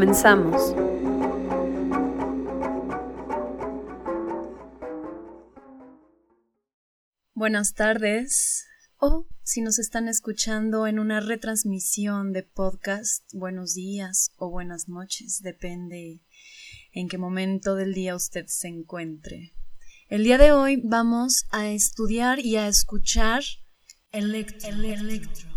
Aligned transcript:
Comenzamos. 0.00 0.74
Buenas 7.34 7.74
tardes. 7.74 8.64
O 8.96 9.26
si 9.42 9.60
nos 9.60 9.78
están 9.78 10.08
escuchando 10.08 10.86
en 10.86 11.00
una 11.00 11.20
retransmisión 11.20 12.32
de 12.32 12.44
podcast, 12.44 13.30
buenos 13.34 13.74
días 13.74 14.32
o 14.38 14.48
buenas 14.48 14.88
noches, 14.88 15.42
depende 15.42 16.22
en 16.92 17.08
qué 17.08 17.18
momento 17.18 17.74
del 17.74 17.92
día 17.92 18.16
usted 18.16 18.46
se 18.46 18.68
encuentre. 18.68 19.52
El 20.08 20.24
día 20.24 20.38
de 20.38 20.52
hoy 20.52 20.80
vamos 20.82 21.44
a 21.50 21.68
estudiar 21.68 22.38
y 22.38 22.56
a 22.56 22.68
escuchar 22.68 23.42
electro. 24.12 24.70
electro. 24.70 25.49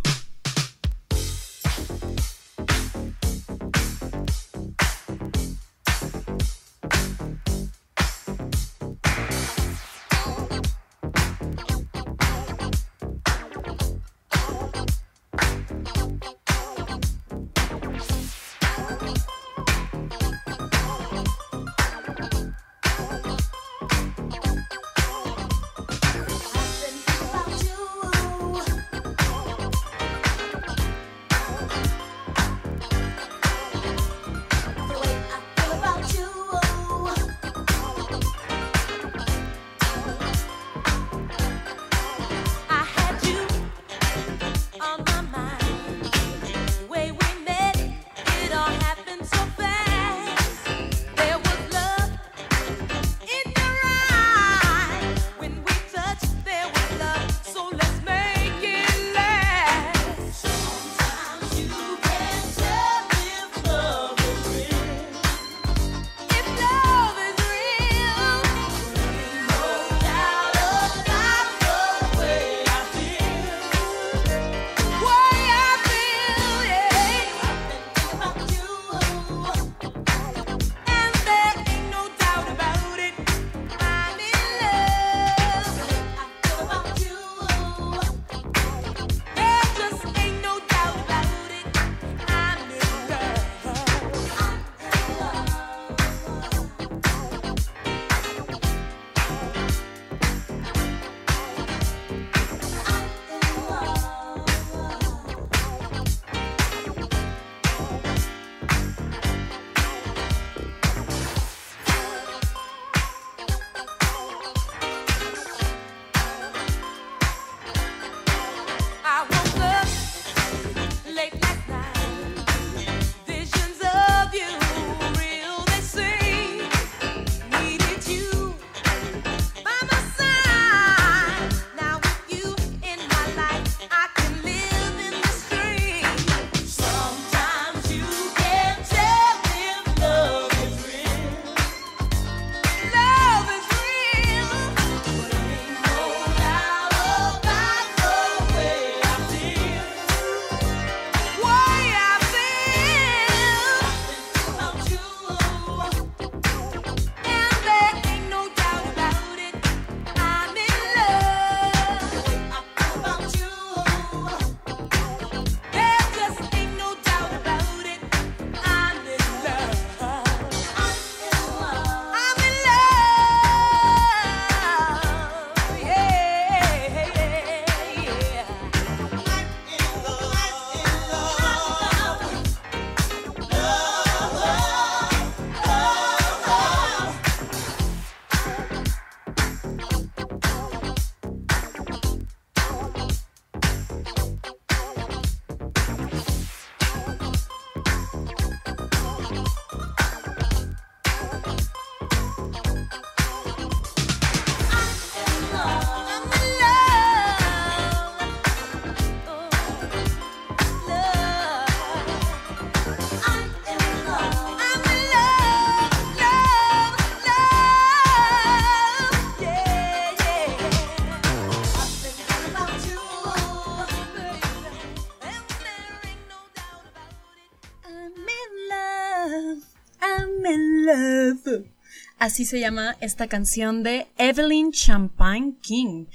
Así 232.23 232.46
se 232.46 232.61
llama 232.61 232.96
esta 233.02 233.28
canción 233.28 233.84
de 233.84 234.08
Evelyn 234.17 234.72
Champagne 234.72 235.55
King. 235.61 236.05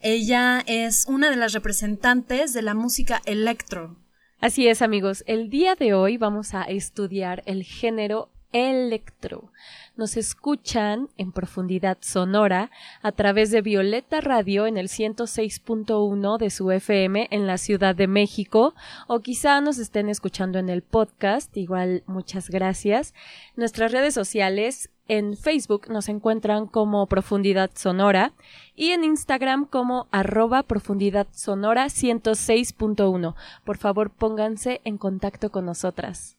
Ella 0.00 0.62
es 0.64 1.06
una 1.08 1.28
de 1.28 1.34
las 1.34 1.54
representantes 1.54 2.52
de 2.52 2.62
la 2.62 2.74
música 2.74 3.20
electro. 3.24 3.96
Así 4.40 4.68
es, 4.68 4.80
amigos. 4.80 5.24
El 5.26 5.50
día 5.50 5.74
de 5.74 5.92
hoy 5.92 6.18
vamos 6.18 6.54
a 6.54 6.62
estudiar 6.62 7.42
el 7.46 7.64
género 7.64 8.30
electro. 8.52 9.50
Nos 9.96 10.16
escuchan 10.16 11.08
en 11.16 11.32
profundidad 11.32 11.98
sonora 12.00 12.70
a 13.02 13.10
través 13.10 13.50
de 13.50 13.60
Violeta 13.60 14.20
Radio 14.20 14.68
en 14.68 14.76
el 14.76 14.86
106.1 14.86 16.38
de 16.38 16.50
su 16.50 16.70
FM 16.70 17.26
en 17.32 17.48
la 17.48 17.58
Ciudad 17.58 17.96
de 17.96 18.06
México 18.06 18.76
o 19.08 19.18
quizá 19.18 19.60
nos 19.60 19.78
estén 19.78 20.10
escuchando 20.10 20.60
en 20.60 20.68
el 20.68 20.82
podcast. 20.82 21.56
Igual 21.56 22.04
muchas 22.06 22.50
gracias. 22.50 23.14
Nuestras 23.56 23.90
redes 23.90 24.14
sociales 24.14 24.90
en 25.08 25.36
Facebook 25.36 25.88
nos 25.88 26.08
encuentran 26.08 26.66
como 26.66 27.06
Profundidad 27.06 27.70
Sonora 27.74 28.32
y 28.74 28.90
en 28.90 29.04
Instagram 29.04 29.66
como 29.66 30.08
arroba 30.10 30.62
Profundidad 30.62 31.26
Sonora 31.32 31.86
106.1. 31.86 33.34
Por 33.64 33.78
favor, 33.78 34.10
pónganse 34.10 34.80
en 34.84 34.98
contacto 34.98 35.50
con 35.50 35.66
nosotras. 35.66 36.36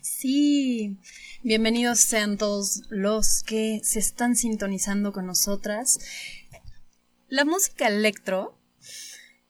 Sí, 0.00 0.96
bienvenidos 1.42 2.00
sean 2.00 2.38
todos 2.38 2.82
los 2.88 3.42
que 3.42 3.80
se 3.82 3.98
están 3.98 4.36
sintonizando 4.36 5.12
con 5.12 5.26
nosotras. 5.26 5.98
La 7.28 7.44
música 7.44 7.88
electro 7.88 8.56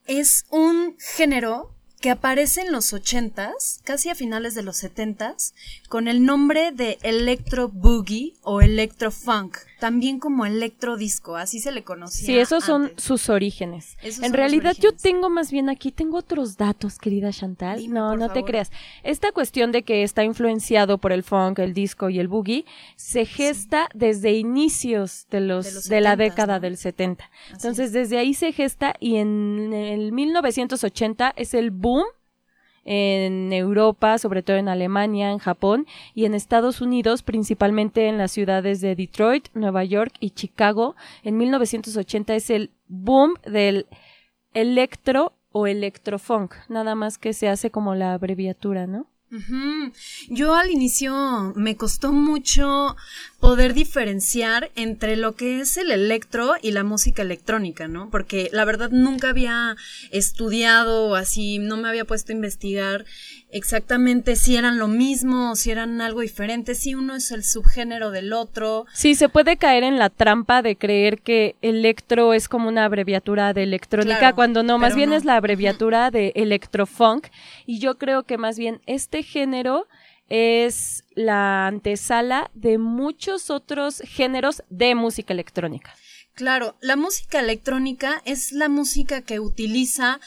es 0.07 0.47
un 0.51 0.97
género 0.99 1.78
que 2.01 2.11
aparece 2.11 2.61
en 2.61 2.73
los 2.73 2.93
80s, 2.93 3.81
casi 3.83 4.09
a 4.09 4.15
finales 4.15 4.55
de 4.55 4.63
los 4.63 4.83
70s, 4.83 5.53
con 5.89 6.07
el 6.07 6.25
nombre 6.25 6.71
de 6.73 6.99
Electro 7.03 7.69
Boogie 7.69 8.35
o 8.43 8.61
Electro 8.61 9.11
Funk, 9.11 9.59
también 9.81 10.19
como 10.19 10.45
Electro 10.45 10.97
Disco, 10.97 11.37
así 11.37 11.61
se 11.61 11.73
le 11.73 11.85
conocía. 11.85 12.27
Sí, 12.27 12.39
esos 12.39 12.65
son 12.65 12.93
sus 12.97 13.29
orígenes. 13.29 13.97
en 14.03 14.33
realidad 14.33 14.77
yo 14.79 14.93
tengo 14.93 15.31
más 15.31 15.51
bien 15.51 15.69
aquí, 15.69 15.93
tengo 15.93 16.19
otros 16.19 16.57
datos, 16.57 16.99
querida 16.99 17.33
Chantal. 17.33 17.89
no, 17.93 18.17
no 18.17 18.31
te 18.33 18.45
creas. 18.45 18.71
Esta 19.03 19.33
cuestión 19.33 19.73
de 19.73 19.83
que 19.83 20.03
está 20.03 20.25
influenciado 20.25 20.99
por 20.99 21.13
el 21.13 21.23
funk, 21.23 21.61
el 21.61 21.75
disco 21.75 22.11
y 22.11 22.19
el 22.19 22.29
boogie, 22.29 22.65
se 22.97 23.25
gesta 23.25 23.89
desde 23.95 24.33
inicios 24.33 25.27
de 25.31 25.41
los, 25.41 25.89
de, 25.89 26.01
la 26.01 26.17
década 26.17 26.61
del 26.61 26.77
70. 26.77 27.31
Entonces, 27.53 27.93
desde 27.93 28.19
ahí 28.19 28.35
se 28.35 28.53
gesta 28.53 28.95
y 28.99 29.17
en 29.17 29.73
el 29.73 30.13
1980 30.13 31.35
es 31.37 31.55
el 31.55 31.71
boom 31.89 32.05
en 32.85 33.53
Europa, 33.53 34.17
sobre 34.17 34.43
todo 34.43 34.57
en 34.57 34.69
Alemania, 34.69 35.31
en 35.31 35.39
Japón 35.39 35.87
y 36.15 36.25
en 36.25 36.35
Estados 36.35 36.81
Unidos, 36.81 37.23
principalmente 37.23 38.09
en 38.09 38.17
las 38.17 38.33
ciudades 38.33 38.81
de 38.81 38.95
Detroit, 38.95 39.49
Nueva 39.53 39.85
York 39.85 40.15
y 40.21 40.31
Chicago. 40.31 40.97
En 41.23 41.37
1980 41.37 42.35
es 42.35 42.51
el 42.51 42.71
boom 42.87 43.35
del 43.45 43.87
electro 44.55 45.35
o 45.53 45.67
electrofunk, 45.67 46.55
nada 46.69 46.95
más 46.95 47.19
que 47.19 47.33
se 47.35 47.49
hace 47.49 47.71
como 47.71 47.95
la 47.95 48.15
abreviatura, 48.15 48.87
¿no? 48.87 49.07
Yo 50.29 50.55
al 50.55 50.71
inicio 50.71 51.53
me 51.55 51.77
costó 51.77 52.13
mucho 52.13 52.97
poder 53.41 53.75
diferenciar 53.75 54.71
entre 54.75 55.17
lo 55.17 55.35
que 55.35 55.61
es 55.61 55.77
el 55.77 55.91
electro 55.91 56.55
y 56.63 56.71
la 56.71 56.83
música 56.83 57.23
electrónica, 57.23 57.89
¿no? 57.89 58.11
Porque 58.11 58.49
la 58.53 58.65
verdad 58.65 58.91
nunca 58.91 59.29
había 59.29 59.77
estudiado 60.11 61.15
así, 61.15 61.59
no 61.59 61.77
me 61.77 61.89
había 61.89 62.07
puesto 62.07 62.33
a 62.33 62.37
investigar 62.37 63.05
exactamente 63.51 64.37
si 64.37 64.57
eran 64.57 64.79
lo 64.79 64.89
mismo 64.89 65.53
o 65.53 65.57
si 65.57 65.71
eran 65.71 66.01
algo 66.01 66.21
diferente, 66.21 66.75
si 66.75 66.95
uno 66.95 67.17
es 67.17 67.31
el 67.31 67.45
subgénero 67.45 68.11
del 68.11 68.33
otro. 68.33 68.87
Sí, 68.93 69.15
se 69.15 69.29
puede 69.29 69.57
caer 69.57 69.85
en 69.85 69.99
la 69.99 70.11
trampa 70.11 70.63
de 70.63 70.77
creer 70.77 71.21
que 71.21 71.57
electro 71.63 72.35
es 72.35 72.49
como 72.49 72.69
una 72.69 72.85
abreviatura 72.85 73.53
de 73.53 73.63
electrónica, 73.63 74.35
cuando 74.35 74.63
no, 74.63 74.79
más 74.79 74.95
bien 74.95 75.13
es 75.13 75.25
la 75.25 75.37
abreviatura 75.37 76.11
de 76.11 76.33
electrofunk, 76.35 77.29
y 77.67 77.79
yo 77.79 77.99
creo 77.99 78.25
que 78.25 78.39
más 78.39 78.59
bien 78.59 78.81
este 78.87 79.23
género 79.23 79.87
es 80.29 81.05
la 81.15 81.67
antesala 81.67 82.51
de 82.55 82.77
muchos 82.77 83.51
otros 83.51 84.03
géneros 84.05 84.63
de 84.69 84.95
música 84.95 85.33
electrónica. 85.33 85.95
Claro, 86.35 86.77
la 86.81 86.95
música 86.95 87.41
electrónica 87.41 88.23
es 88.25 88.53
la 88.53 88.69
música 88.69 89.23
que 89.23 89.41
utiliza 89.41 90.21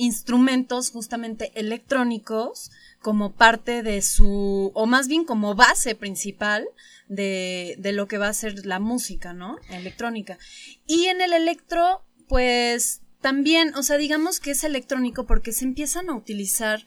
instrumentos 0.00 0.90
justamente 0.90 1.52
electrónicos 1.54 2.70
como 3.02 3.32
parte 3.32 3.82
de 3.82 4.00
su, 4.00 4.72
o 4.74 4.86
más 4.86 5.08
bien 5.08 5.24
como 5.24 5.54
base 5.54 5.94
principal 5.94 6.66
de, 7.08 7.76
de 7.78 7.92
lo 7.92 8.08
que 8.08 8.16
va 8.16 8.28
a 8.28 8.34
ser 8.34 8.64
la 8.64 8.80
música, 8.80 9.34
¿no? 9.34 9.58
Electrónica. 9.68 10.38
Y 10.86 11.06
en 11.06 11.20
el 11.20 11.34
electro, 11.34 12.02
pues 12.28 13.02
también, 13.20 13.74
o 13.74 13.82
sea, 13.82 13.98
digamos 13.98 14.40
que 14.40 14.52
es 14.52 14.64
electrónico 14.64 15.26
porque 15.26 15.52
se 15.52 15.66
empiezan 15.66 16.08
a 16.08 16.14
utilizar 16.14 16.84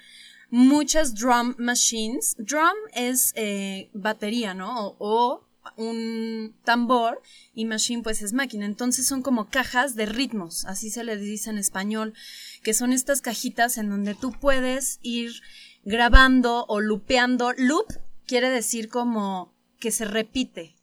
muchas 0.50 1.14
drum 1.14 1.54
machines. 1.60 2.36
Drum 2.40 2.74
es 2.96 3.32
eh, 3.36 3.90
batería, 3.94 4.56
¿no? 4.56 4.96
o, 4.98 5.46
un 5.78 6.56
tambor 6.64 7.22
y 7.54 7.66
machine 7.66 8.04
pues 8.04 8.22
es 8.22 8.34
máquina. 8.34 8.66
Entonces 8.66 9.06
son 9.06 9.22
como 9.22 9.50
cajas 9.50 9.96
de 9.96 10.06
ritmos, 10.06 10.66
así 10.66 10.90
se 10.90 11.04
les 11.04 11.22
dice 11.22 11.50
en 11.50 11.58
español, 11.58 12.14
que 12.62 12.74
son 12.74 12.94
estas 12.94 13.22
cajitas 13.22 13.78
en 13.78 13.90
donde 13.90 14.16
tú 14.16 14.32
puedes 14.32 15.00
ir 15.02 15.34
grabando 15.84 16.66
o 16.68 16.80
lupeando. 16.82 17.54
Loop 17.58 17.88
quiere 18.26 18.50
decir 18.50 18.90
como 18.90 19.54
que 19.80 19.92
se 19.92 20.06
repite, 20.06 20.76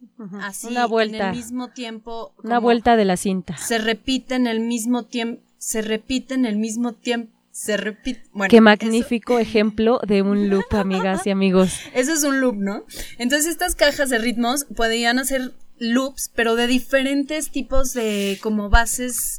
así 0.43 0.67
una 0.67 0.87
vuelta, 0.87 1.17
en 1.17 1.23
el 1.31 1.37
mismo 1.37 1.69
tiempo. 1.71 2.35
Una 2.45 2.59
vuelta 2.59 2.97
de 2.97 3.07
la 3.07 3.17
cinta. 3.17 3.57
Se 3.57 3.79
repite 3.79 4.35
en 4.35 4.47
el 4.47 4.61
mismo 4.61 5.07
tiempo, 5.07 5.43
se 5.57 5.81
repite 5.81 6.35
en 6.35 6.45
el 6.45 6.57
mismo 6.57 6.93
tiempo 6.93 7.40
se 7.61 7.77
repite. 7.77 8.23
Qué 8.49 8.63
magnífico 8.63 9.39
ejemplo 9.39 10.01
de 10.07 10.23
un 10.23 10.49
loop, 10.49 10.75
amigas 10.75 11.27
y 11.27 11.31
amigos. 11.31 11.75
Eso 11.93 12.15
es 12.15 12.25
un 12.25 12.41
loop, 12.41 12.57
¿no? 12.57 12.87
Entonces 13.19 13.51
estas 13.51 13.75
cajas 13.75 14.09
de 14.09 14.19
ritmos 14.19 14.65
podían 14.65 15.19
hacer 15.19 15.53
loops, 15.79 16.31
pero 16.35 16.57
de 16.57 16.67
diferentes 16.67 17.51
tipos 17.51 17.93
de 17.93 18.39
como 18.43 18.71
bases, 18.71 19.39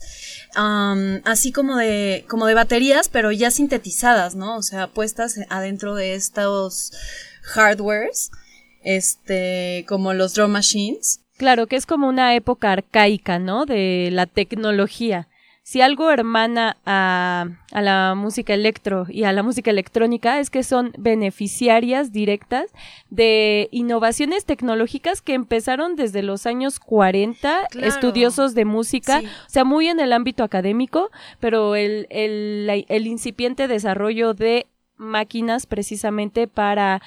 así 0.54 1.52
como 1.52 1.78
de, 1.78 2.26
como 2.28 2.46
de 2.46 2.54
baterías, 2.54 3.10
pero 3.10 3.32
ya 3.32 3.50
sintetizadas, 3.50 4.36
¿no? 4.36 4.56
O 4.56 4.62
sea, 4.62 4.88
puestas 4.88 5.40
adentro 5.50 5.96
de 5.96 6.14
estos 6.14 6.94
hardwares, 7.42 8.30
este, 8.84 9.84
como 9.88 10.14
los 10.14 10.36
drum 10.36 10.52
machines. 10.52 11.22
Claro, 11.38 11.66
que 11.66 11.76
es 11.76 11.88
como 11.88 12.08
una 12.08 12.36
época 12.36 12.72
arcaica, 12.72 13.40
¿no? 13.40 13.66
De 13.66 14.10
la 14.12 14.28
tecnología 14.28 15.28
si 15.64 15.82
algo 15.82 16.10
hermana 16.10 16.78
a, 16.86 17.46
a, 17.72 17.82
la 17.82 18.16
música 18.16 18.54
electro 18.54 19.06
y 19.08 19.26
a 19.26 19.32
la 19.32 19.44
música 19.44 19.70
electrónica 19.70 20.40
es 20.40 20.50
que 20.50 20.64
son 20.64 20.92
beneficiarias 20.98 22.12
directas 22.12 22.72
de 23.10 23.70
innovaciones 23.72 24.46
tecnológicas 24.46 25.22
que 25.22 25.34
empezaron 25.34 25.96
desde 25.96 26.24
los 26.24 26.48
años 26.48 26.80
40, 26.80 27.68
estudiosos 27.82 28.56
de 28.56 28.66
música, 28.66 29.22
o 29.22 29.50
sea, 29.50 29.64
muy 29.64 29.88
en 29.88 30.00
el 30.00 30.14
ámbito 30.14 30.44
académico, 30.44 31.12
pero 31.40 31.76
el, 31.76 32.08
el, 32.10 32.86
el 32.88 33.08
incipiente 33.08 33.68
desarrollo 33.68 34.34
de 34.34 34.68
máquinas 35.02 35.66
precisamente 35.66 36.48
para 36.48 37.02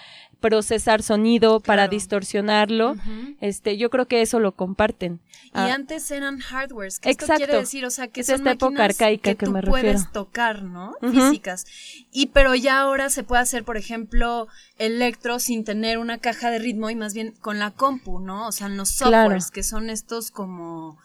procesar 0.44 1.02
sonido, 1.02 1.60
para 1.60 1.88
distorsionarlo. 1.88 2.96
Este, 3.40 3.78
yo 3.78 3.88
creo 3.88 4.06
que 4.06 4.20
eso 4.20 4.40
lo 4.40 4.52
comparten. 4.52 5.20
Y 5.46 5.48
ah. 5.54 5.72
antes 5.72 6.10
eran 6.10 6.38
hardwares, 6.38 7.00
que 7.00 7.08
Exacto. 7.08 7.32
esto 7.32 7.46
quiere 7.46 7.60
decir, 7.60 7.86
o 7.86 7.90
sea, 7.90 8.08
que 8.08 8.20
es 8.20 8.26
son 8.26 8.36
esta 8.36 8.50
época 8.50 8.84
arcaica 8.84 9.30
que, 9.30 9.36
que 9.36 9.48
me 9.48 9.62
puedes 9.62 10.12
tocar, 10.12 10.62
¿no? 10.62 10.96
Físicas. 11.00 11.64
Y 12.12 12.26
pero 12.26 12.54
ya 12.54 12.80
ahora 12.80 13.08
se 13.08 13.22
puede 13.22 13.40
hacer, 13.40 13.64
por 13.64 13.78
ejemplo, 13.78 14.46
electro 14.76 15.38
sin 15.38 15.64
tener 15.64 15.96
una 15.96 16.18
caja 16.18 16.50
de 16.50 16.58
ritmo 16.58 16.90
y 16.90 16.94
más 16.94 17.14
bien 17.14 17.32
con 17.40 17.58
la 17.58 17.70
compu, 17.70 18.20
¿no? 18.20 18.46
O 18.46 18.52
sea, 18.52 18.66
en 18.66 18.76
los 18.76 18.90
softwares, 18.90 19.50
que 19.50 19.62
son 19.62 19.88
estos 19.88 20.30
como 20.30 20.98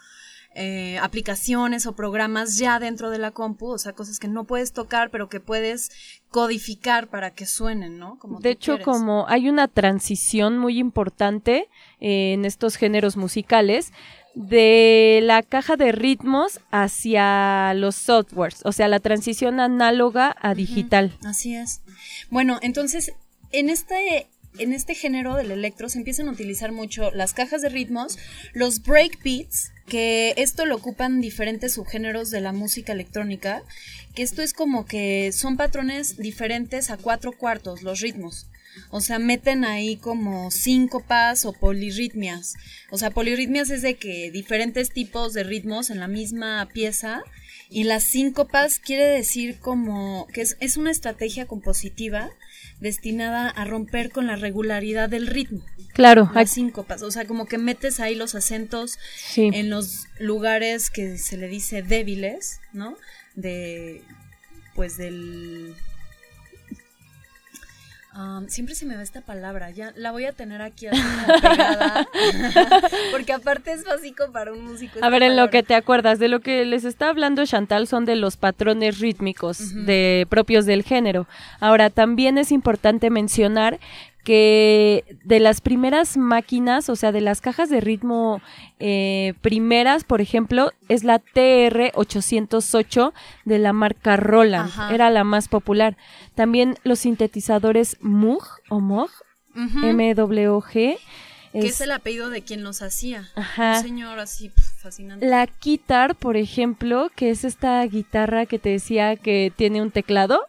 eh, 0.62 0.98
aplicaciones 1.00 1.86
o 1.86 1.96
programas 1.96 2.58
ya 2.58 2.80
dentro 2.80 3.10
de 3.10 3.18
la 3.18 3.32
compu, 3.32 3.68
o 3.68 3.78
sea, 3.78 3.94
cosas 3.94 4.20
que 4.20 4.28
no 4.28 4.44
puedes 4.44 4.74
tocar, 4.74 5.10
pero 5.10 5.30
que 5.30 5.40
puedes 5.40 5.90
codificar 6.32 7.08
para 7.08 7.32
que 7.32 7.46
suenen, 7.46 7.98
¿no? 7.98 8.20
Como 8.20 8.42
de 8.42 8.50
hecho, 8.50 8.78
como 8.84 9.26
hay 9.30 9.48
una 9.48 9.70
transición 9.70 10.58
muy 10.58 10.78
importante 10.78 11.70
eh, 12.02 12.34
en 12.34 12.44
estos 12.44 12.76
géneros 12.76 13.16
musicales, 13.16 13.94
de 14.36 15.22
la 15.24 15.44
caja 15.44 15.78
de 15.78 15.94
ritmos 15.94 16.60
hacia 16.72 17.74
los 17.74 17.96
softwares, 17.96 18.60
o 18.66 18.74
sea, 18.74 18.90
la 18.90 19.00
transición 19.00 19.62
análoga 19.62 20.36
a 20.42 20.54
digital. 20.56 21.18
así 21.24 21.56
es. 21.56 21.84
Bueno, 22.30 22.60
entonces, 22.62 23.14
en 23.54 23.70
este 23.70 24.28
en 24.60 24.74
este 24.74 24.96
género 24.96 25.36
del 25.36 25.52
electro 25.52 25.90
se 25.90 25.98
empiezan 25.98 26.28
a 26.28 26.32
utilizar 26.32 26.72
mucho 26.72 27.12
las 27.12 27.34
cajas 27.34 27.62
de 27.62 27.70
ritmos, 27.70 28.18
los 28.54 28.84
breakbeats, 28.84 29.72
que 29.88 30.34
esto 30.38 30.66
lo 30.66 30.76
ocupan 30.76 31.20
diferentes 31.20 31.74
subgéneros 31.74 32.30
de 32.30 32.42
la 32.42 32.54
música 32.54 32.94
electrónica, 32.94 33.64
que 34.14 34.24
esto 34.24 34.42
es 34.42 34.54
como 34.54 34.86
que 34.86 35.32
son 35.32 35.58
patrones 35.58 36.18
diferentes 36.18 36.92
a 36.92 36.98
cuatro 36.98 37.32
cuartos, 37.32 37.82
los 37.82 38.00
ritmos. 38.00 38.48
O 38.92 39.02
sea, 39.02 39.20
meten 39.20 39.66
ahí 39.66 39.98
como 39.98 40.52
síncopas 40.52 41.46
o 41.46 41.54
polirritmias. 41.54 42.56
O 42.92 42.98
sea, 42.98 43.10
polirritmias 43.10 43.70
es 43.72 43.82
de 43.82 43.96
que 43.96 44.32
diferentes 44.32 44.92
tipos 44.92 45.34
de 45.34 45.44
ritmos 45.44 45.90
en 45.90 46.00
la 46.00 46.08
misma 46.08 46.68
pieza. 46.72 47.24
Y 47.70 47.84
las 47.84 48.04
síncopas 48.04 48.80
quiere 48.80 49.06
decir 49.06 49.60
como 49.60 50.28
que 50.34 50.42
es, 50.42 50.58
es 50.60 50.76
una 50.76 50.90
estrategia 50.90 51.46
compositiva 51.46 52.32
destinada 52.80 53.50
a 53.50 53.66
romper 53.66 54.10
con 54.10 54.28
la 54.28 54.36
regularidad 54.36 55.10
del 55.10 55.28
ritmo. 55.28 55.64
Claro. 55.94 56.32
Las 56.34 56.52
síncopas, 56.52 57.02
o 57.04 57.12
sea, 57.12 57.26
como 57.26 57.46
que 57.46 57.58
metes 57.58 58.00
ahí 58.00 58.16
los 58.16 58.36
acentos 58.36 58.98
en 59.36 59.70
los 59.70 60.08
lugares 60.20 60.90
que 60.90 61.18
se 61.18 61.38
le 61.38 61.48
dice 61.48 61.82
débiles, 61.84 62.60
¿no? 62.74 62.96
De, 63.36 64.02
pues 64.76 64.98
del 64.98 65.76
siempre 68.48 68.76
se 68.76 68.86
me 68.86 68.96
va 68.96 69.02
esta 69.02 69.22
palabra, 69.22 69.72
ya 69.72 69.94
la 69.96 70.12
voy 70.12 70.26
a 70.26 70.34
tener 70.34 70.62
aquí 70.62 70.88
así 70.88 71.02
pegada, 71.42 72.08
porque 73.12 73.34
aparte 73.34 73.72
es 73.72 73.86
básico 73.86 74.32
para 74.32 74.54
un 74.54 74.66
músico. 74.66 75.00
A 75.02 75.10
ver, 75.10 75.24
en 75.24 75.36
lo 75.36 75.50
que 75.50 75.64
te 75.64 75.76
acuerdas, 75.76 76.20
de 76.20 76.28
lo 76.28 76.40
que 76.40 76.66
les 76.66 76.86
está 76.86 77.10
hablando 77.10 77.46
Chantal 77.46 77.88
son 77.88 78.06
de 78.06 78.16
los 78.16 78.38
patrones 78.38 79.00
rítmicos 79.00 79.74
de 79.86 80.28
propios 80.30 80.66
del 80.66 80.84
género. 80.84 81.28
Ahora, 81.60 81.90
también 81.90 82.38
es 82.38 82.52
importante 82.52 83.10
mencionar 83.10 83.80
que 84.24 85.18
de 85.24 85.40
las 85.40 85.62
primeras 85.62 86.18
máquinas, 86.18 86.90
o 86.90 86.96
sea, 86.96 87.12
de 87.12 87.22
las 87.22 87.42
cajas 87.42 87.70
de 87.70 87.82
ritmo 87.82 88.42
eh, 88.80 89.34
primeras, 89.42 90.04
por 90.04 90.22
ejemplo, 90.22 90.72
es 90.88 91.04
la 91.04 91.20
TR-808 91.20 93.14
de 93.46 93.60
la 93.60 93.74
marca 93.74 94.18
Roland, 94.18 94.72
era 94.92 95.10
la 95.10 95.24
más 95.24 95.48
popular. 95.48 95.98
También 96.36 96.76
los 96.84 97.00
sintetizadores 97.00 97.98
Moog 98.02 98.44
o 98.70 98.80
Moog, 98.80 99.10
MWG. 99.56 100.98
Que 101.52 101.66
es 101.66 101.82
el 101.82 101.92
apellido 101.92 102.30
de 102.30 102.44
quien 102.44 102.64
los 102.64 102.84
hacía. 102.84 103.28
Un 103.36 103.82
señor 103.82 104.20
así 104.20 104.52
fascinante. 104.78 105.26
La 105.26 105.48
guitar, 105.62 106.16
por 106.16 106.38
ejemplo, 106.38 107.10
que 107.16 107.32
es 107.32 107.44
esta 107.44 107.84
guitarra 107.86 108.46
que 108.46 108.60
te 108.60 108.70
decía 108.70 109.16
que 109.16 109.52
tiene 109.56 109.82
un 109.82 109.90
teclado, 109.90 110.46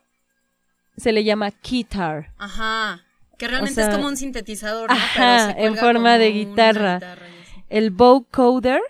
se 0.98 1.12
le 1.12 1.24
llama 1.24 1.52
guitar. 1.62 2.32
Ajá. 2.36 3.02
Que 3.40 3.48
realmente 3.48 3.80
es 3.80 3.88
como 3.88 4.06
un 4.06 4.18
sintetizador, 4.18 4.90
¿no? 4.90 4.94
Ajá, 4.94 5.52
en 5.52 5.74
forma 5.74 6.18
de 6.18 6.30
guitarra. 6.30 7.00
el 7.70 7.90
vocoder 7.90 8.82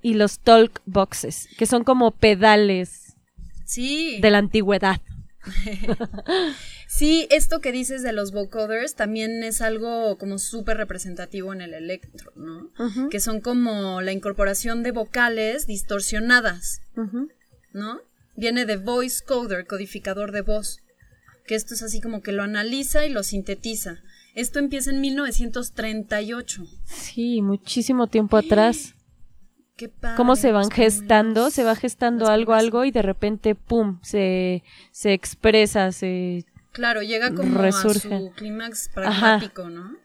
y 0.00 0.14
los 0.14 0.38
talk 0.38 0.80
boxes, 0.86 1.48
que 1.58 1.66
son 1.66 1.82
como 1.82 2.12
pedales 2.12 3.16
sí. 3.64 4.20
de 4.20 4.30
la 4.30 4.38
antigüedad. 4.38 5.00
sí, 6.86 7.26
esto 7.32 7.60
que 7.60 7.72
dices 7.72 8.04
de 8.04 8.12
los 8.12 8.30
vocoders 8.30 8.94
también 8.94 9.42
es 9.42 9.60
algo 9.60 10.18
como 10.18 10.38
súper 10.38 10.76
representativo 10.76 11.52
en 11.52 11.62
el 11.62 11.74
electro, 11.74 12.30
¿no? 12.36 12.70
Que 13.10 13.18
son 13.18 13.40
como 13.40 14.02
la 14.02 14.12
incorporación 14.12 14.84
de 14.84 14.92
vocales 14.92 15.66
distorsionadas, 15.66 16.80
¿no? 17.72 18.02
Viene 18.36 18.66
de 18.66 18.76
voice 18.76 19.24
coder, 19.24 19.66
codificador 19.66 20.30
de 20.30 20.42
voz 20.42 20.80
que 21.46 21.54
esto 21.54 21.74
es 21.74 21.82
así 21.82 22.00
como 22.00 22.22
que 22.22 22.32
lo 22.32 22.42
analiza 22.42 23.06
y 23.06 23.10
lo 23.10 23.22
sintetiza. 23.22 24.02
Esto 24.34 24.58
empieza 24.58 24.90
en 24.90 25.00
1938. 25.00 26.66
Sí, 26.84 27.40
muchísimo 27.42 28.06
tiempo 28.06 28.36
atrás. 28.36 28.94
Qué 29.76 29.90
Cómo 30.16 30.36
se 30.36 30.52
van 30.52 30.70
gestando, 30.70 31.50
se 31.50 31.62
va 31.62 31.76
gestando 31.76 32.28
algo, 32.28 32.54
algo 32.54 32.84
y 32.84 32.90
de 32.90 33.02
repente, 33.02 33.54
¡pum!, 33.54 33.98
se, 34.02 34.62
se 34.90 35.12
expresa, 35.12 35.92
se... 35.92 36.46
Claro, 36.72 37.02
llega 37.02 37.34
como 37.34 37.60
a 37.60 37.72
su 37.72 38.32
clímax 38.36 38.90
pragmático, 38.94 39.68
¿no? 39.68 39.96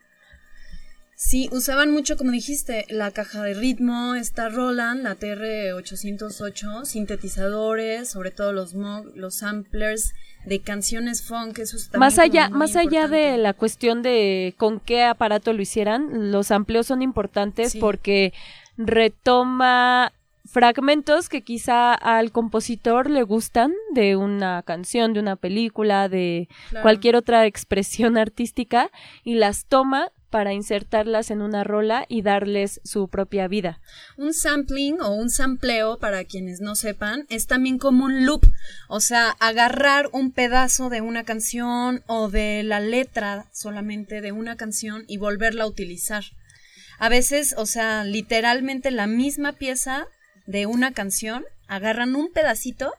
Sí, 1.23 1.49
usaban 1.51 1.91
mucho, 1.91 2.17
como 2.17 2.31
dijiste, 2.31 2.87
la 2.89 3.11
caja 3.11 3.43
de 3.43 3.53
ritmo, 3.53 4.15
esta 4.15 4.49
Roland, 4.49 5.03
la 5.03 5.15
TR-808, 5.15 6.83
sintetizadores, 6.83 8.09
sobre 8.09 8.31
todo 8.31 8.53
los 8.53 8.73
los 8.73 9.35
samplers 9.35 10.15
de 10.47 10.61
canciones 10.61 11.21
funk, 11.21 11.59
eso 11.59 11.77
es 11.77 11.91
Más 11.93 12.17
allá, 12.17 12.49
más 12.49 12.75
allá 12.75 13.07
de 13.07 13.37
la 13.37 13.53
cuestión 13.53 14.01
de 14.01 14.55
con 14.57 14.79
qué 14.79 15.03
aparato 15.03 15.53
lo 15.53 15.61
hicieran, 15.61 16.31
los 16.31 16.49
amplios 16.49 16.87
son 16.87 17.03
importantes 17.03 17.77
porque 17.79 18.33
retoma 18.75 20.13
fragmentos 20.45 21.29
que 21.29 21.43
quizá 21.43 21.93
al 21.93 22.31
compositor 22.31 23.11
le 23.11 23.21
gustan 23.21 23.73
de 23.93 24.15
una 24.15 24.63
canción, 24.63 25.13
de 25.13 25.19
una 25.19 25.35
película, 25.35 26.09
de 26.09 26.49
cualquier 26.81 27.15
otra 27.15 27.45
expresión 27.45 28.17
artística 28.17 28.89
y 29.23 29.35
las 29.35 29.65
toma 29.65 30.11
para 30.31 30.53
insertarlas 30.53 31.29
en 31.29 31.41
una 31.41 31.63
rola 31.63 32.05
y 32.09 32.23
darles 32.23 32.81
su 32.83 33.09
propia 33.09 33.47
vida. 33.47 33.79
Un 34.17 34.33
sampling 34.33 34.99
o 35.01 35.13
un 35.13 35.29
sampleo, 35.29 35.99
para 35.99 36.23
quienes 36.23 36.61
no 36.61 36.73
sepan, 36.75 37.27
es 37.29 37.45
también 37.45 37.77
como 37.77 38.05
un 38.05 38.25
loop, 38.25 38.41
o 38.87 38.99
sea, 39.01 39.35
agarrar 39.39 40.09
un 40.13 40.31
pedazo 40.31 40.89
de 40.89 41.01
una 41.01 41.23
canción 41.23 42.03
o 42.07 42.29
de 42.29 42.63
la 42.63 42.79
letra 42.79 43.45
solamente 43.53 44.21
de 44.21 44.31
una 44.31 44.55
canción 44.55 45.03
y 45.07 45.17
volverla 45.17 45.65
a 45.65 45.67
utilizar. 45.67 46.23
A 46.97 47.09
veces, 47.09 47.53
o 47.57 47.65
sea, 47.65 48.03
literalmente 48.03 48.89
la 48.89 49.07
misma 49.07 49.53
pieza 49.53 50.07
de 50.47 50.65
una 50.65 50.93
canción, 50.93 51.43
agarran 51.67 52.15
un 52.15 52.31
pedacito 52.31 52.93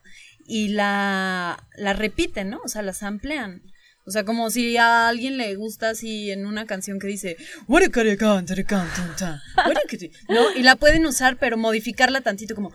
y 0.47 0.69
la, 0.69 1.67
la 1.77 1.93
repiten, 1.93 2.51
¿no? 2.51 2.61
O 2.65 2.69
sea, 2.69 2.83
la 2.83 2.93
samplean. 2.93 3.63
O 4.05 4.11
sea, 4.11 4.25
como 4.25 4.51
si 4.51 4.77
a 4.77 5.09
alguien 5.09 5.39
le 5.39 5.55
gusta 5.55 5.91
así 5.91 6.33
en 6.33 6.45
una 6.45 6.67
canción 6.67 6.99
que 6.99 7.07
dice 7.07 7.37
¿no? 10.29 10.41
Y 10.57 10.63
la 10.65 10.75
pueden 10.75 11.07
usar, 11.07 11.37
pero 11.39 11.57
modificarla 11.57 12.21
tantito 12.21 12.57
como 12.57 12.73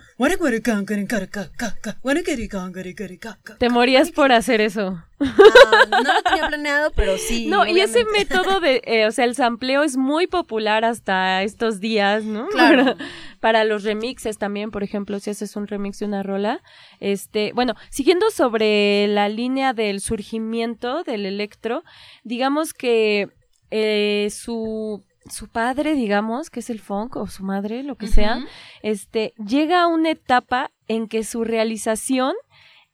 Te 3.58 3.70
morías 3.70 4.12
por 4.12 4.32
hacer 4.32 4.62
eso. 4.62 5.04
No 5.20 6.14
lo 6.14 6.22
tenía 6.22 6.48
planeado, 6.48 6.92
pero 6.92 7.18
sí. 7.18 7.48
No, 7.50 7.66
y 7.66 7.80
ese 7.80 8.06
método 8.06 8.60
de, 8.60 8.82
eh, 8.86 9.08
o 9.08 9.12
sea, 9.12 9.26
el 9.26 9.36
sampleo 9.36 9.84
es 9.84 9.98
muy 9.98 10.28
popular 10.28 10.86
hasta 10.86 11.44
estos 11.44 11.80
días, 11.80 12.24
¿no? 12.24 12.48
Claro. 12.58 12.96
Para, 13.40 13.64
los 13.64 13.84
remixes 13.84 14.38
también, 14.38 14.72
por 14.72 14.84
ejemplo, 14.84 15.20
si 15.20 15.30
haces 15.30 15.56
un 15.56 15.68
remix 15.68 16.00
de 16.00 16.06
una 16.06 16.24
rola. 16.24 16.62
Este, 17.00 17.52
bueno, 17.54 17.76
siguiendo 17.90 18.30
sobre 18.32 19.08
la 19.08 19.30
línea 19.30 19.74
del 19.74 20.02
surgimiento 20.02 21.04
del 21.04 21.26
electro, 21.26 21.84
digamos 22.24 22.74
que 22.74 23.30
eh, 23.70 24.30
su 24.32 25.04
su 25.30 25.48
padre, 25.48 25.94
digamos, 25.96 26.50
que 26.50 26.62
es 26.62 26.70
el 26.70 26.80
funk, 26.80 27.16
o 27.16 27.28
su 27.28 27.44
madre, 27.44 27.84
lo 27.84 27.96
que 27.96 28.08
sea, 28.08 28.46
este, 28.82 29.34
llega 29.38 29.82
a 29.82 29.88
una 29.88 30.12
etapa 30.12 30.72
en 30.88 31.08
que 31.08 31.24
su 31.24 31.44
realización 31.44 32.34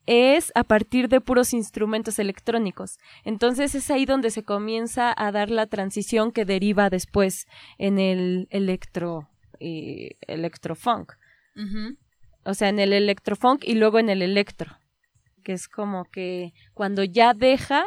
es 0.06 0.52
a 0.56 0.64
partir 0.64 1.10
de 1.10 1.22
puros 1.22 1.54
instrumentos 1.54 2.20
electrónicos. 2.20 3.00
Entonces 3.24 3.76
es 3.76 3.90
ahí 3.90 4.06
donde 4.06 4.32
se 4.32 4.44
comienza 4.44 5.14
a 5.16 5.32
dar 5.32 5.50
la 5.50 5.68
transición 5.68 6.32
que 6.32 6.46
deriva 6.46 6.90
después 6.90 7.48
en 7.78 8.00
el 8.00 8.48
electro, 8.50 9.30
eh, 9.60 10.16
electrofunk. 10.28 11.14
O 12.46 12.54
sea, 12.54 12.70
en 12.70 12.80
el 12.80 12.94
electrofunk 12.94 13.64
y 13.64 13.76
luego 13.76 14.00
en 14.00 14.10
el 14.10 14.22
electro, 14.22 14.78
que 15.44 15.54
es 15.54 15.68
como 15.68 16.06
que 16.06 16.54
cuando 16.74 17.04
ya 17.04 17.34
deja 17.34 17.84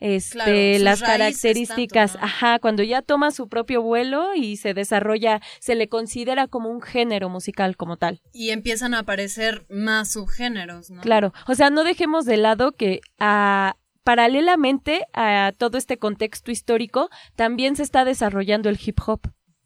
este, 0.00 0.78
las 0.78 1.02
características, 1.02 2.16
ajá, 2.20 2.58
cuando 2.60 2.82
ya 2.82 3.02
toma 3.02 3.30
su 3.30 3.48
propio 3.48 3.82
vuelo 3.82 4.34
y 4.34 4.56
se 4.56 4.74
desarrolla, 4.74 5.40
se 5.60 5.74
le 5.74 5.88
considera 5.88 6.46
como 6.46 6.70
un 6.70 6.80
género 6.80 7.28
musical 7.28 7.76
como 7.76 7.96
tal. 7.96 8.20
Y 8.32 8.50
empiezan 8.50 8.94
a 8.94 9.00
aparecer 9.00 9.66
más 9.68 10.12
subgéneros, 10.12 10.90
¿no? 10.90 11.00
Claro, 11.00 11.32
o 11.46 11.54
sea, 11.54 11.70
no 11.70 11.82
dejemos 11.82 12.24
de 12.24 12.36
lado 12.36 12.72
que 12.72 13.00
a 13.18 13.76
paralelamente 14.08 15.04
a 15.12 15.52
todo 15.58 15.76
este 15.76 15.98
contexto 15.98 16.50
histórico, 16.50 17.10
también 17.36 17.76
se 17.76 17.82
está 17.82 18.06
desarrollando 18.06 18.70
el 18.70 18.78
hip 18.82 18.98
hop. 19.04 19.20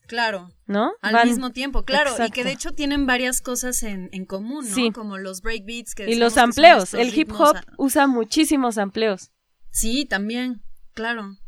Claro. 0.06 0.50
¿No? 0.66 0.92
Al 1.00 1.26
mismo 1.26 1.50
tiempo, 1.52 1.84
claro. 1.84 2.14
Y 2.24 2.30
que 2.30 2.44
de 2.44 2.52
hecho 2.52 2.72
tienen 2.72 3.06
varias 3.06 3.40
cosas 3.40 3.82
en, 3.82 4.08
común, 4.26 4.68
¿no? 4.68 4.74
Sí. 4.74 4.90
Como 4.90 5.18
los 5.18 5.42
breakbeats 5.42 5.94
que 5.94 6.10
Y 6.10 6.16
los 6.16 6.36
amplios. 6.36 6.94
El 6.94 7.16
hip 7.16 7.30
hop 7.32 7.56
usa 7.78 8.06
muchísimos 8.06 8.78
amplios. 8.78 9.30
Sí, 9.70 10.04
también, 10.04 10.62
claro. 10.92 11.38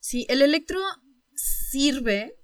Sí, 0.00 0.26
el 0.28 0.42
electro 0.42 0.80
sirve 1.34 2.36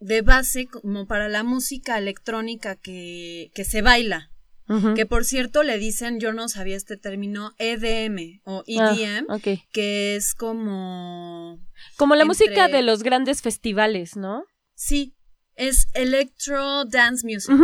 de 0.00 0.22
base 0.22 0.66
como 0.66 1.06
para 1.06 1.28
la 1.28 1.42
música 1.42 1.96
electrónica 1.96 2.76
que, 2.76 3.50
que 3.54 3.64
se 3.64 3.80
baila. 3.80 4.30
Que 4.94 5.06
por 5.06 5.24
cierto 5.24 5.62
le 5.62 5.78
dicen, 5.78 6.18
yo 6.18 6.32
no 6.32 6.48
sabía 6.48 6.76
este 6.76 6.96
término, 6.96 7.52
EDM 7.58 8.40
o 8.44 8.64
EDM, 8.66 9.26
ah, 9.28 9.38
que 9.72 10.16
es 10.16 10.34
como... 10.34 11.60
Como 11.96 12.16
la 12.16 12.24
música 12.24 12.66
de 12.66 12.82
los 12.82 13.02
grandes 13.02 13.42
festivales, 13.42 14.16
¿no? 14.16 14.44
Sí, 14.74 15.14
es 15.54 15.86
Electro 15.94 16.84
Dance 16.84 17.24
Music. 17.24 17.54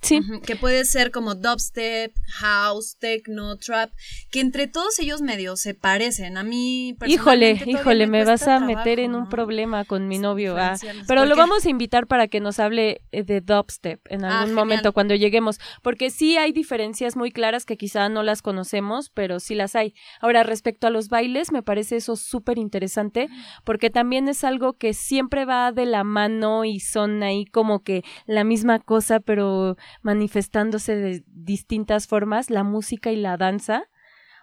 Sí. 0.00 0.20
Que 0.46 0.54
puede 0.54 0.84
ser 0.84 1.10
como 1.10 1.34
dubstep, 1.34 2.14
house, 2.28 2.96
techno, 2.98 3.56
trap, 3.56 3.90
que 4.30 4.40
entre 4.40 4.68
todos 4.68 4.98
ellos 5.00 5.22
medio 5.22 5.56
se 5.56 5.74
parecen. 5.74 6.36
A 6.36 6.44
mí 6.44 6.96
Híjole, 7.06 7.60
híjole, 7.66 8.06
me, 8.06 8.24
vas 8.24 8.46
a 8.46 8.60
meter 8.60 9.00
en 9.00 9.14
un 9.14 9.28
problema 9.28 9.84
con 9.84 10.06
mi 10.06 10.18
novio. 10.18 10.56
Ah, 10.56 10.76
pero 11.06 11.24
lo 11.24 11.36
vamos 11.36 11.66
a 11.66 11.70
invitar 11.70 12.06
para 12.06 12.28
que 12.28 12.40
nos 12.40 12.60
hable 12.60 13.02
eh, 13.12 13.24
de 13.24 13.40
dubstep 13.40 14.00
en 14.08 14.24
ah, 14.24 14.42
algún 14.42 14.54
momento 14.54 14.92
cuando 14.92 15.14
lleguemos, 15.14 15.58
porque 15.82 16.10
sí 16.10 16.36
hay 16.36 16.52
diferencias 16.52 17.16
muy 17.16 17.32
claras 17.32 17.64
que 17.64 17.76
quizá 17.76 18.08
no 18.08 18.22
las 18.22 18.40
conocemos, 18.40 19.10
pero 19.10 19.40
sí 19.40 19.54
las 19.54 19.74
hay. 19.74 19.94
Ahora, 20.20 20.42
respecto 20.42 20.86
a 20.86 20.90
los 20.90 21.08
bailes, 21.08 21.52
me 21.52 21.62
parece 21.62 21.96
eso 21.96 22.16
súper 22.16 22.58
interesante, 22.58 23.28
porque 23.64 23.90
también 23.90 24.28
es 24.28 24.44
algo 24.44 24.74
que 24.74 24.94
siempre 24.94 25.44
va 25.44 25.72
de 25.72 25.86
la 25.86 26.04
mano 26.04 26.64
y 26.64 26.80
son 26.80 27.22
ahí 27.22 27.44
como 27.46 27.82
que 27.82 28.04
la 28.26 28.44
misma 28.44 28.78
cosa, 28.78 29.20
pero 29.20 29.76
manifestándose 30.02 30.96
de 30.96 31.24
distintas 31.26 32.06
formas, 32.06 32.50
la 32.50 32.64
música 32.64 33.12
y 33.12 33.16
la 33.16 33.36
danza. 33.36 33.84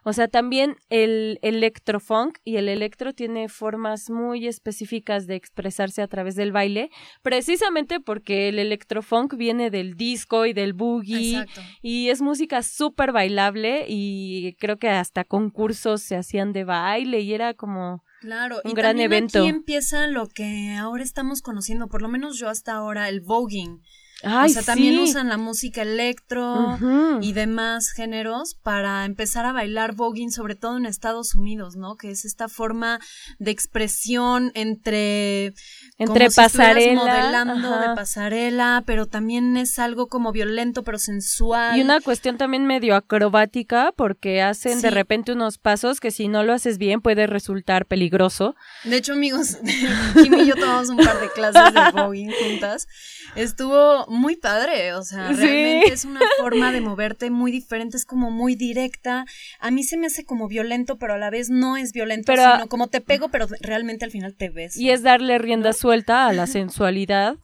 O 0.07 0.13
sea, 0.13 0.27
también 0.27 0.77
el 0.89 1.39
electrofunk 1.41 2.37
y 2.43 2.57
el 2.57 2.69
electro 2.69 3.13
tiene 3.13 3.49
formas 3.49 4.11
muy 4.11 4.47
específicas 4.47 5.25
de 5.25 5.33
expresarse 5.33 6.03
a 6.03 6.07
través 6.07 6.35
del 6.35 6.51
baile, 6.51 6.91
precisamente 7.23 7.99
porque 7.99 8.49
el 8.49 8.59
electrofunk 8.59 9.35
viene 9.35 9.71
del 9.71 9.95
disco 9.95 10.45
y 10.45 10.53
del 10.53 10.73
boogie 10.73 11.47
y 11.81 12.09
es 12.09 12.21
música 12.21 12.61
súper 12.61 13.13
bailable 13.13 13.87
y 13.89 14.55
creo 14.59 14.77
que 14.77 14.89
hasta 14.89 15.23
concursos 15.23 16.03
se 16.03 16.15
hacían 16.15 16.53
de 16.53 16.65
baile 16.65 17.21
y 17.21 17.33
era 17.33 17.55
como 17.55 18.03
Claro, 18.21 18.61
un 18.63 18.71
y 18.71 18.73
gran 18.75 18.99
evento. 18.99 19.39
Aquí 19.39 19.49
empieza 19.49 20.07
lo 20.07 20.27
que 20.27 20.75
ahora 20.79 21.03
estamos 21.03 21.41
conociendo, 21.41 21.87
por 21.87 22.03
lo 22.03 22.09
menos 22.09 22.37
yo 22.37 22.47
hasta 22.49 22.73
ahora, 22.73 23.09
el 23.09 23.21
voguing 23.21 23.81
o 24.25 24.49
sea, 24.49 24.63
también 24.63 24.99
usan 24.99 25.29
la 25.29 25.37
música 25.37 25.81
electro 25.81 26.77
y 27.21 27.33
demás 27.33 27.91
géneros 27.91 28.55
para 28.55 29.05
empezar 29.05 29.45
a 29.45 29.53
bailar 29.53 29.95
voguing, 29.95 30.31
sobre 30.31 30.55
todo 30.55 30.77
en 30.77 30.85
Estados 30.85 31.35
Unidos, 31.35 31.75
¿no? 31.75 31.95
Que 31.95 32.11
es 32.11 32.25
esta 32.25 32.47
forma 32.47 32.99
de 33.39 33.51
expresión 33.51 34.51
entre 34.55 35.53
entre 35.97 36.29
pasarela, 36.29 36.95
modelando 36.95 37.79
de 37.79 37.95
pasarela, 37.95 38.83
pero 38.85 39.05
también 39.05 39.57
es 39.57 39.79
algo 39.79 40.07
como 40.07 40.31
violento 40.31 40.83
pero 40.83 40.97
sensual. 40.97 41.77
Y 41.77 41.81
una 41.81 42.01
cuestión 42.01 42.37
también 42.37 42.65
medio 42.65 42.95
acrobática 42.95 43.93
porque 43.95 44.41
hacen 44.41 44.81
de 44.81 44.89
repente 44.89 45.31
unos 45.31 45.57
pasos 45.57 45.99
que 45.99 46.11
si 46.11 46.27
no 46.27 46.43
lo 46.43 46.53
haces 46.53 46.77
bien 46.77 47.01
puede 47.01 47.27
resultar 47.27 47.85
peligroso. 47.85 48.55
De 48.83 48.97
hecho, 48.97 49.13
amigos, 49.13 49.57
Kim 50.21 50.33
y 50.35 50.45
yo 50.45 50.55
tomamos 50.55 50.89
un 50.89 50.97
par 50.97 51.19
de 51.19 51.29
clases 51.29 51.73
de 51.73 51.91
voguing 51.91 52.31
juntas. 52.31 52.87
Estuvo 53.35 54.05
muy 54.07 54.35
padre, 54.35 54.93
o 54.93 55.03
sea, 55.03 55.31
realmente 55.31 55.93
es 55.93 56.05
una 56.05 56.19
forma 56.39 56.71
de 56.71 56.81
moverte 56.81 57.29
muy 57.29 57.51
diferente, 57.51 57.97
es 57.97 58.05
como 58.05 58.31
muy 58.31 58.55
directa. 58.55 59.25
A 59.59 59.71
mí 59.71 59.83
se 59.83 59.97
me 59.97 60.07
hace 60.07 60.25
como 60.25 60.47
violento, 60.47 60.97
pero 60.97 61.13
a 61.13 61.17
la 61.17 61.29
vez 61.29 61.49
no 61.49 61.77
es 61.77 61.91
violento, 61.91 62.33
sino 62.33 62.67
como 62.67 62.87
te 62.87 63.01
pego, 63.01 63.29
pero 63.29 63.47
realmente 63.61 64.05
al 64.05 64.11
final 64.11 64.35
te 64.35 64.49
ves. 64.49 64.77
Y 64.77 64.89
es 64.89 65.03
darle 65.03 65.37
rienda 65.37 65.73
suelta 65.73 66.27
a 66.27 66.33
la 66.33 66.47
sensualidad 66.47 67.37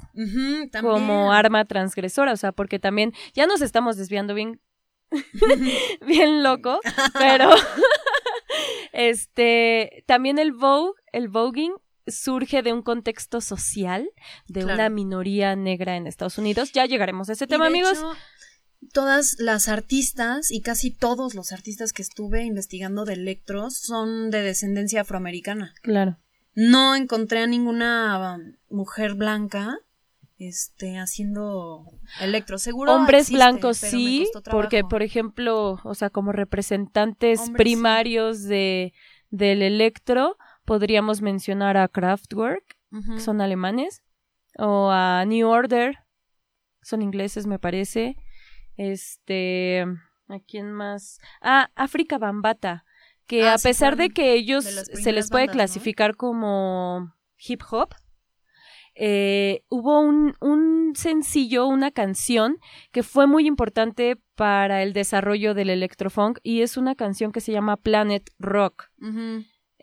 como 0.79 1.31
arma 1.31 1.65
transgresora, 1.65 2.33
o 2.33 2.37
sea, 2.37 2.51
porque 2.51 2.79
también 2.79 3.13
ya 3.33 3.47
nos 3.47 3.61
estamos 3.61 3.97
desviando 3.97 4.33
bien 4.33 4.59
bien 6.07 6.43
loco, 6.43 6.79
pero 7.19 7.49
este 8.93 10.03
también 10.07 10.39
el 10.39 10.53
vogue, 10.53 10.93
el 11.11 11.27
voguing 11.27 11.73
surge 12.11 12.61
de 12.61 12.73
un 12.73 12.81
contexto 12.81 13.41
social 13.41 14.09
de 14.47 14.65
una 14.65 14.89
minoría 14.89 15.55
negra 15.55 15.95
en 15.95 16.07
Estados 16.07 16.37
Unidos. 16.37 16.71
Ya 16.71 16.85
llegaremos 16.85 17.29
a 17.29 17.33
ese 17.33 17.47
tema, 17.47 17.67
amigos. 17.67 17.97
todas 18.93 19.35
las 19.39 19.67
artistas 19.67 20.51
y 20.51 20.61
casi 20.61 20.91
todos 20.91 21.35
los 21.35 21.51
artistas 21.51 21.93
que 21.93 22.01
estuve 22.01 22.43
investigando 22.43 23.05
de 23.05 23.13
electros 23.13 23.77
son 23.77 24.31
de 24.31 24.41
descendencia 24.41 25.01
afroamericana. 25.01 25.73
Claro. 25.81 26.17
No 26.53 26.95
encontré 26.95 27.39
a 27.39 27.47
ninguna 27.47 28.39
mujer 28.69 29.13
blanca 29.13 29.77
este 30.47 30.97
haciendo 30.97 31.85
electro 32.19 32.57
seguro 32.57 32.93
hombres 32.93 33.29
blancos 33.29 33.77
sí 33.77 34.27
porque 34.49 34.83
por 34.83 35.03
ejemplo 35.03 35.79
o 35.83 35.93
sea 35.93 36.09
como 36.09 36.31
representantes 36.31 37.51
primarios 37.51 38.43
de 38.43 38.93
del 39.29 39.61
electro 39.61 40.37
podríamos 40.71 41.21
mencionar 41.21 41.75
a 41.75 41.89
Kraftwerk, 41.89 42.77
que 43.13 43.19
son 43.19 43.41
alemanes, 43.41 44.03
o 44.57 44.89
a 44.89 45.25
New 45.25 45.45
Order, 45.49 45.97
son 46.81 47.01
ingleses 47.01 47.45
me 47.45 47.59
parece. 47.59 48.15
Este, 48.77 49.81
¿a 50.29 50.39
quién 50.47 50.71
más? 50.71 51.19
Ah, 51.41 51.71
África 51.75 52.17
Bambata, 52.17 52.85
que 53.27 53.49
ah, 53.49 53.55
a 53.55 53.57
pesar 53.57 53.97
de 53.97 54.11
que 54.11 54.31
ellos 54.31 54.63
se 54.63 55.11
les 55.11 55.29
puede 55.29 55.49
clasificar 55.49 56.15
como 56.15 57.13
hip 57.37 57.63
hop, 57.69 57.89
eh, 58.95 59.65
hubo 59.67 59.99
un, 59.99 60.37
un, 60.39 60.93
sencillo, 60.95 61.67
una 61.67 61.91
canción 61.91 62.59
que 62.93 63.03
fue 63.03 63.27
muy 63.27 63.45
importante 63.45 64.21
para 64.35 64.83
el 64.83 64.93
desarrollo 64.93 65.53
del 65.53 65.69
electrofunk 65.69 66.39
y 66.43 66.61
es 66.61 66.77
una 66.77 66.95
canción 66.95 67.33
que 67.33 67.41
se 67.41 67.51
llama 67.51 67.75
Planet 67.75 68.29
Rock. 68.39 68.89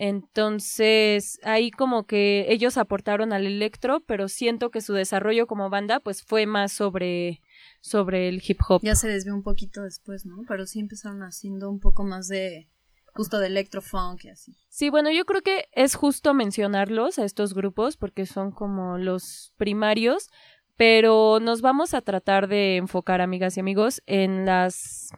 Entonces, 0.01 1.41
ahí 1.43 1.73
como 1.73 2.07
que 2.07 2.47
ellos 2.51 2.79
aportaron 2.79 3.33
al 3.33 3.47
electro, 3.47 3.99
pero 4.07 4.29
siento 4.29 4.71
que 4.71 4.81
su 4.81 4.93
desarrollo 4.93 5.49
como 5.49 5.71
banda 5.71 5.99
pues 5.99 6.23
fue 6.23 6.47
más 6.47 6.73
sobre 6.73 7.41
sobre 7.81 8.29
el 8.29 8.41
hip 8.47 8.61
hop. 8.69 8.81
Ya 8.85 8.95
se 8.95 9.09
desvió 9.09 9.35
un 9.35 9.43
poquito 9.43 9.83
después, 9.83 10.25
¿no? 10.25 10.45
Pero 10.47 10.67
sí 10.67 10.79
empezaron 10.79 11.25
haciendo 11.25 11.69
un 11.69 11.81
poco 11.81 12.05
más 12.05 12.29
de 12.29 12.69
justo 13.13 13.41
de 13.41 13.49
electrofunk 13.49 14.23
y 14.27 14.29
así. 14.29 14.57
Sí, 14.69 14.89
bueno, 14.89 15.11
yo 15.11 15.25
creo 15.25 15.43
que 15.43 15.65
es 15.73 15.97
justo 15.97 16.33
mencionarlos 16.33 17.19
a 17.19 17.25
estos 17.25 17.53
grupos 17.53 17.97
porque 17.97 18.25
son 18.25 18.53
como 18.53 18.99
los 18.99 19.53
primarios, 19.57 20.31
pero 20.77 21.41
nos 21.41 21.61
vamos 21.61 21.93
a 21.93 22.03
tratar 22.03 22.47
de 22.47 22.77
enfocar, 22.77 23.21
amigas 23.21 23.57
y 23.57 23.61
amigos, 23.61 24.01
en 24.07 24.47
las 24.47 25.11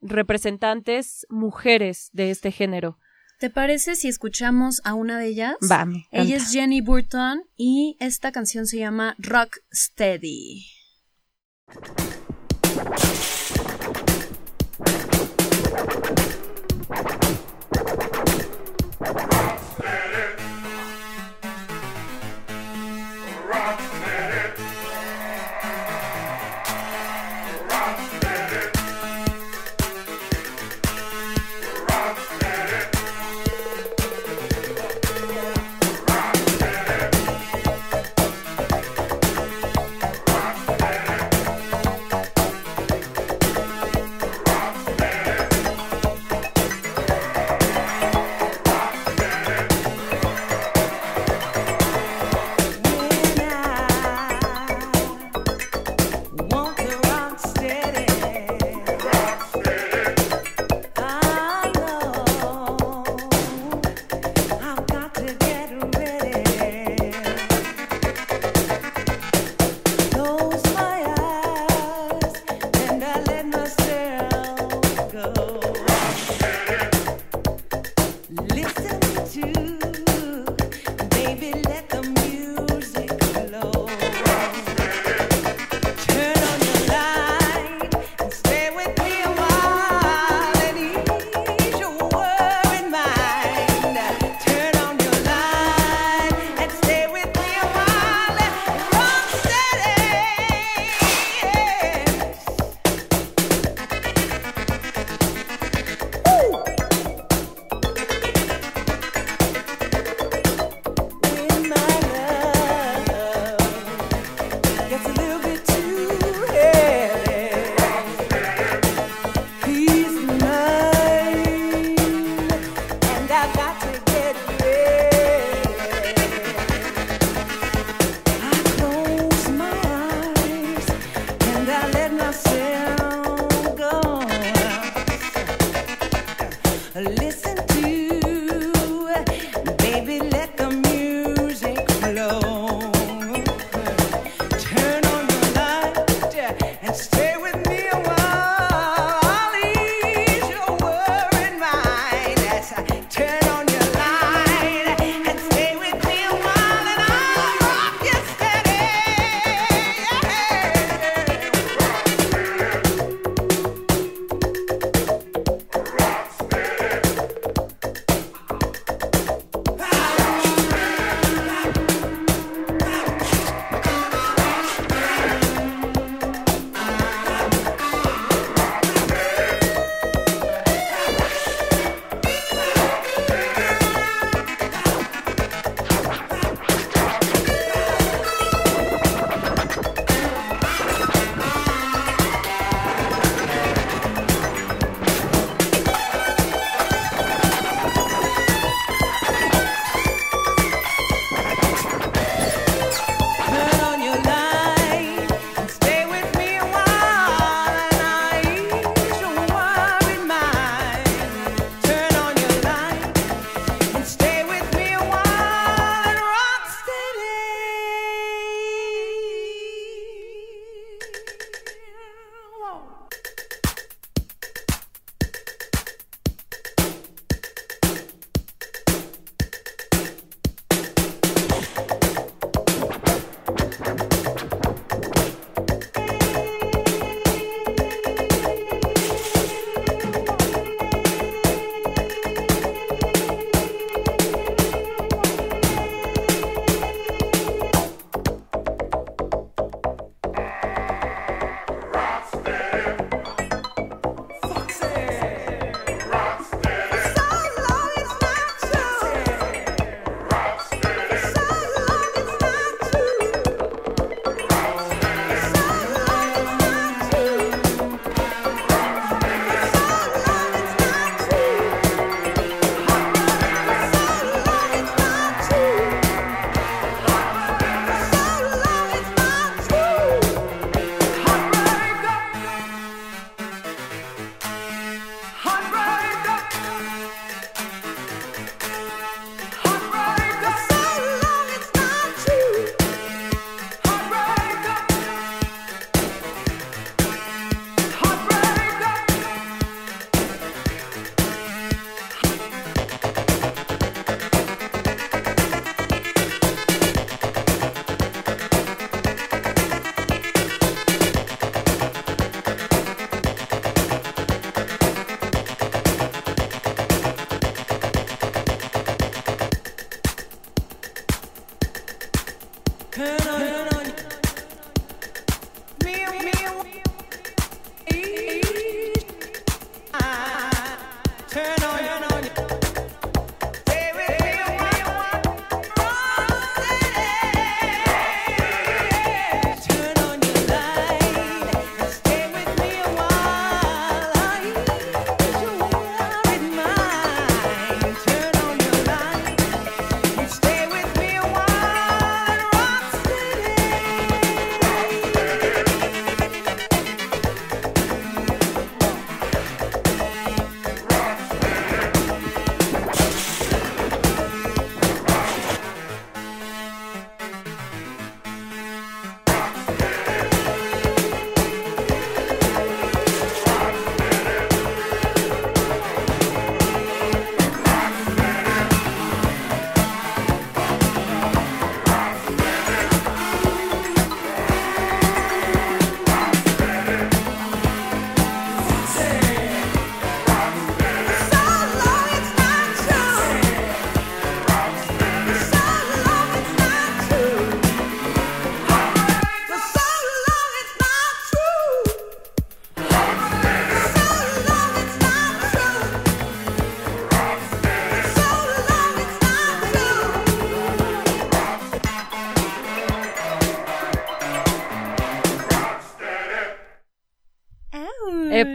representantes 0.00 1.28
mujeres 1.30 2.10
de 2.12 2.32
este 2.32 2.50
género. 2.50 2.98
¿Te 3.38 3.50
parece 3.50 3.96
si 3.96 4.08
escuchamos 4.08 4.80
a 4.84 4.94
una 4.94 5.18
de 5.18 5.26
ellas? 5.26 5.56
Vamos. 5.60 6.04
Ella 6.10 6.36
es 6.36 6.52
Jenny 6.52 6.80
Burton 6.80 7.42
y 7.54 7.98
esta 8.00 8.32
canción 8.32 8.66
se 8.66 8.78
llama 8.78 9.14
Rock 9.18 9.58
Steady. 9.70 10.64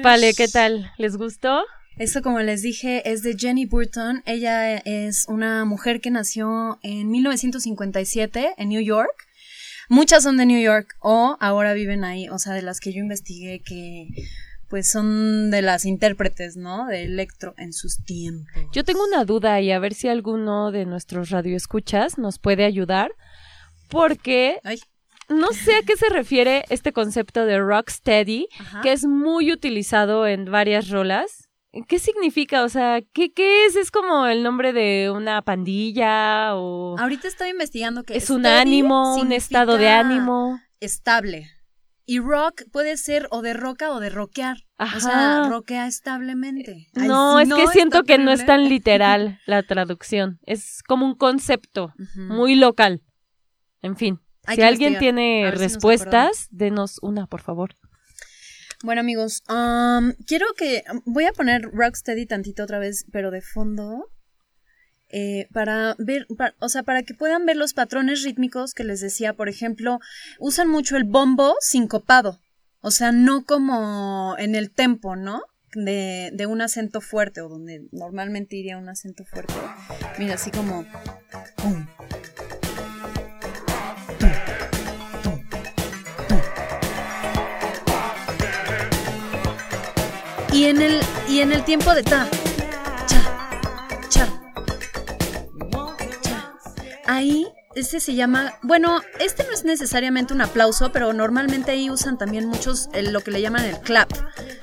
Vale, 0.03 0.33
¿qué 0.33 0.47
tal? 0.47 0.91
¿Les 0.97 1.15
gustó? 1.15 1.63
Esto, 1.97 2.21
como 2.21 2.39
les 2.39 2.61
dije, 2.61 3.09
es 3.11 3.21
de 3.21 3.35
Jenny 3.37 3.65
Burton. 3.65 4.23
Ella 4.25 4.77
es 4.77 5.25
una 5.27 5.65
mujer 5.65 6.01
que 6.01 6.09
nació 6.09 6.79
en 6.81 7.11
1957 7.11 8.55
en 8.57 8.69
New 8.69 8.81
York. 8.81 9.27
Muchas 9.89 10.23
son 10.23 10.37
de 10.37 10.45
New 10.45 10.61
York 10.61 10.95
o 11.01 11.37
ahora 11.39 11.73
viven 11.73 12.03
ahí, 12.03 12.29
o 12.29 12.39
sea, 12.39 12.53
de 12.53 12.61
las 12.61 12.79
que 12.79 12.93
yo 12.93 12.99
investigué 12.99 13.59
que 13.59 14.07
pues 14.69 14.89
son 14.89 15.51
de 15.51 15.61
las 15.61 15.83
intérpretes, 15.83 16.55
¿no? 16.55 16.87
De 16.87 17.03
electro 17.03 17.53
en 17.57 17.73
sus 17.73 18.03
tiempos. 18.05 18.63
Yo 18.71 18.85
tengo 18.85 19.03
una 19.03 19.25
duda 19.25 19.59
y 19.59 19.69
a 19.71 19.79
ver 19.79 19.93
si 19.93 20.07
alguno 20.07 20.71
de 20.71 20.85
nuestros 20.85 21.29
radioescuchas 21.29 22.17
nos 22.17 22.39
puede 22.39 22.63
ayudar, 22.63 23.11
porque 23.89 24.61
no 25.31 25.53
sé 25.53 25.75
a 25.75 25.81
qué 25.83 25.95
se 25.97 26.09
refiere 26.09 26.65
este 26.69 26.93
concepto 26.93 27.45
de 27.45 27.59
rocksteady, 27.59 28.47
que 28.83 28.91
es 28.91 29.05
muy 29.05 29.51
utilizado 29.51 30.27
en 30.27 30.45
varias 30.45 30.89
rolas. 30.89 31.49
¿Qué 31.87 31.99
significa? 31.99 32.63
O 32.63 32.69
sea, 32.69 33.01
¿qué, 33.13 33.31
¿qué 33.31 33.65
es? 33.65 33.75
¿Es 33.77 33.91
como 33.91 34.27
el 34.27 34.43
nombre 34.43 34.73
de 34.73 35.09
una 35.09 35.41
pandilla 35.41 36.55
o...? 36.55 36.97
Ahorita 36.99 37.27
estoy 37.27 37.49
investigando 37.49 38.03
que 38.03 38.17
es 38.17 38.29
un 38.29 38.45
ánimo, 38.45 39.15
un 39.15 39.31
estado 39.31 39.77
de 39.77 39.87
ánimo. 39.87 40.59
Estable. 40.81 41.49
Y 42.05 42.19
rock 42.19 42.63
puede 42.73 42.97
ser 42.97 43.27
o 43.31 43.41
de 43.41 43.53
roca 43.53 43.91
o 43.91 44.01
de 44.01 44.09
rockear. 44.09 44.57
O 44.77 44.99
sea, 44.99 45.47
roquea 45.47 45.87
establemente. 45.87 46.87
no, 46.93 47.39
es 47.39 47.47
que 47.47 47.67
siento 47.67 48.03
que 48.03 48.17
no 48.17 48.31
es 48.31 48.45
tan 48.45 48.67
literal 48.67 49.39
la 49.45 49.63
traducción. 49.63 50.39
Es 50.45 50.81
como 50.85 51.05
un 51.05 51.15
concepto 51.15 51.93
muy 52.15 52.55
local. 52.55 53.01
En 53.81 53.95
fin, 53.95 54.19
si 54.47 54.61
alguien 54.61 54.97
tiene 54.99 55.51
respuestas, 55.51 56.47
denos 56.49 56.99
una, 57.01 57.27
por 57.27 57.41
favor. 57.41 57.75
Bueno, 58.83 59.01
amigos, 59.01 59.43
um, 59.49 60.13
quiero 60.25 60.47
que. 60.57 60.83
Voy 61.05 61.25
a 61.25 61.33
poner 61.33 61.61
Rocksteady 61.71 62.25
tantito 62.25 62.63
otra 62.63 62.79
vez, 62.79 63.05
pero 63.11 63.29
de 63.29 63.41
fondo. 63.41 64.09
Eh, 65.13 65.49
para 65.53 65.95
ver, 65.99 66.25
o 66.59 66.69
sea, 66.69 66.83
para 66.83 67.03
que 67.03 67.13
puedan 67.13 67.45
ver 67.45 67.57
los 67.57 67.73
patrones 67.73 68.23
rítmicos 68.23 68.73
que 68.73 68.85
les 68.85 69.01
decía, 69.01 69.33
por 69.33 69.49
ejemplo, 69.49 69.99
usan 70.39 70.69
mucho 70.69 70.95
el 70.95 71.03
bombo 71.03 71.55
sincopado, 71.59 72.39
o 72.79 72.91
sea, 72.91 73.11
no 73.11 73.43
como 73.43 74.35
en 74.39 74.55
el 74.55 74.71
tempo, 74.71 75.17
¿no? 75.17 75.43
De, 75.73 76.31
de 76.33 76.45
un 76.45 76.61
acento 76.61 77.01
fuerte, 77.01 77.41
o 77.41 77.49
donde 77.49 77.89
normalmente 77.91 78.55
iría 78.55 78.77
un 78.77 78.87
acento 78.87 79.25
fuerte. 79.25 79.53
Mira, 80.17 80.35
así 80.35 80.49
como... 80.49 80.85
Y 90.61 90.65
en 90.65 90.79
el, 90.79 91.01
y 91.27 91.39
en 91.39 91.51
el 91.51 91.65
tiempo 91.65 91.95
de 91.95 92.03
ta, 92.03 92.27
ahí 97.07 97.47
este 97.73 97.99
se 97.99 98.13
llama, 98.13 98.53
bueno, 98.61 99.01
este 99.19 99.43
no 99.43 99.53
es 99.53 99.63
necesariamente 99.63 100.35
un 100.35 100.41
aplauso, 100.41 100.91
pero 100.91 101.13
normalmente 101.13 101.71
ahí 101.71 101.89
usan 101.89 102.19
también 102.19 102.45
muchos 102.45 102.89
lo 102.93 103.21
que 103.21 103.31
le 103.31 103.41
llaman 103.41 103.65
el 103.65 103.79
clap, 103.79 104.13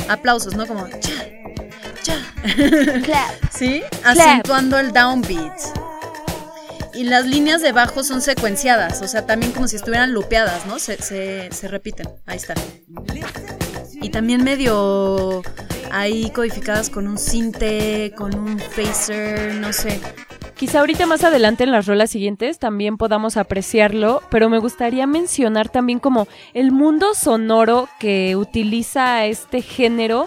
aplausos, 0.08 0.54
¿no? 0.54 0.68
Como 0.68 0.86
cha, 0.86 1.30
cha, 2.00 2.16
clap, 3.02 3.34
¿sí? 3.50 3.82
Acentuando 4.04 4.78
el 4.78 4.92
downbeat. 4.92 5.58
Y 6.94 7.02
las 7.04 7.26
líneas 7.26 7.60
de 7.60 7.72
bajo 7.72 8.04
son 8.04 8.22
secuenciadas, 8.22 9.02
o 9.02 9.08
sea, 9.08 9.26
también 9.26 9.50
como 9.50 9.66
si 9.66 9.74
estuvieran 9.74 10.12
lupeadas, 10.12 10.64
¿no? 10.64 10.78
Se, 10.78 11.02
se, 11.02 11.48
se 11.50 11.66
repiten, 11.66 12.08
ahí 12.24 12.36
están. 12.36 12.56
Y 14.00 14.10
también 14.10 14.44
medio 14.44 15.42
ahí 15.92 16.30
codificadas 16.30 16.90
con 16.90 17.06
un 17.08 17.18
cinte, 17.18 18.12
con 18.16 18.34
un 18.34 18.58
phaser, 18.58 19.54
no 19.54 19.72
sé. 19.72 20.00
Quizá 20.58 20.80
ahorita 20.80 21.06
más 21.06 21.22
adelante 21.22 21.62
en 21.62 21.70
las 21.70 21.86
rolas 21.86 22.10
siguientes 22.10 22.58
también 22.58 22.96
podamos 22.96 23.36
apreciarlo, 23.36 24.22
pero 24.28 24.48
me 24.50 24.58
gustaría 24.58 25.06
mencionar 25.06 25.68
también 25.68 26.00
como 26.00 26.26
el 26.52 26.72
mundo 26.72 27.14
sonoro 27.14 27.88
que 28.00 28.34
utiliza 28.34 29.24
este 29.26 29.62
género 29.62 30.26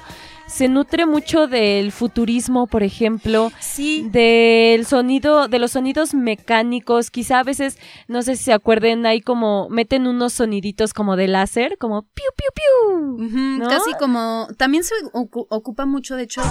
se 0.51 0.67
nutre 0.67 1.05
mucho 1.05 1.47
del 1.47 1.91
futurismo, 1.91 2.67
por 2.67 2.83
ejemplo, 2.83 3.51
sí. 3.59 4.07
del 4.11 4.85
sonido, 4.85 5.47
de 5.47 5.59
los 5.59 5.71
sonidos 5.71 6.13
mecánicos, 6.13 7.09
quizá 7.09 7.39
a 7.39 7.43
veces, 7.43 7.77
no 8.07 8.21
sé 8.21 8.35
si 8.35 8.45
se 8.45 8.53
acuerden, 8.53 9.05
hay 9.05 9.21
como, 9.21 9.69
meten 9.69 10.07
unos 10.07 10.33
soniditos 10.33 10.93
como 10.93 11.15
de 11.15 11.29
láser, 11.29 11.77
como 11.77 12.01
piu, 12.01 12.25
piu, 12.35 13.17
piu. 13.17 13.69
Casi 13.69 13.93
como, 13.97 14.47
también 14.57 14.83
se 14.83 14.93
ocupa 15.13 15.85
mucho, 15.85 16.15
de 16.15 16.23
hecho, 16.23 16.41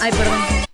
ay, 0.00 0.10
perdón 0.10 0.69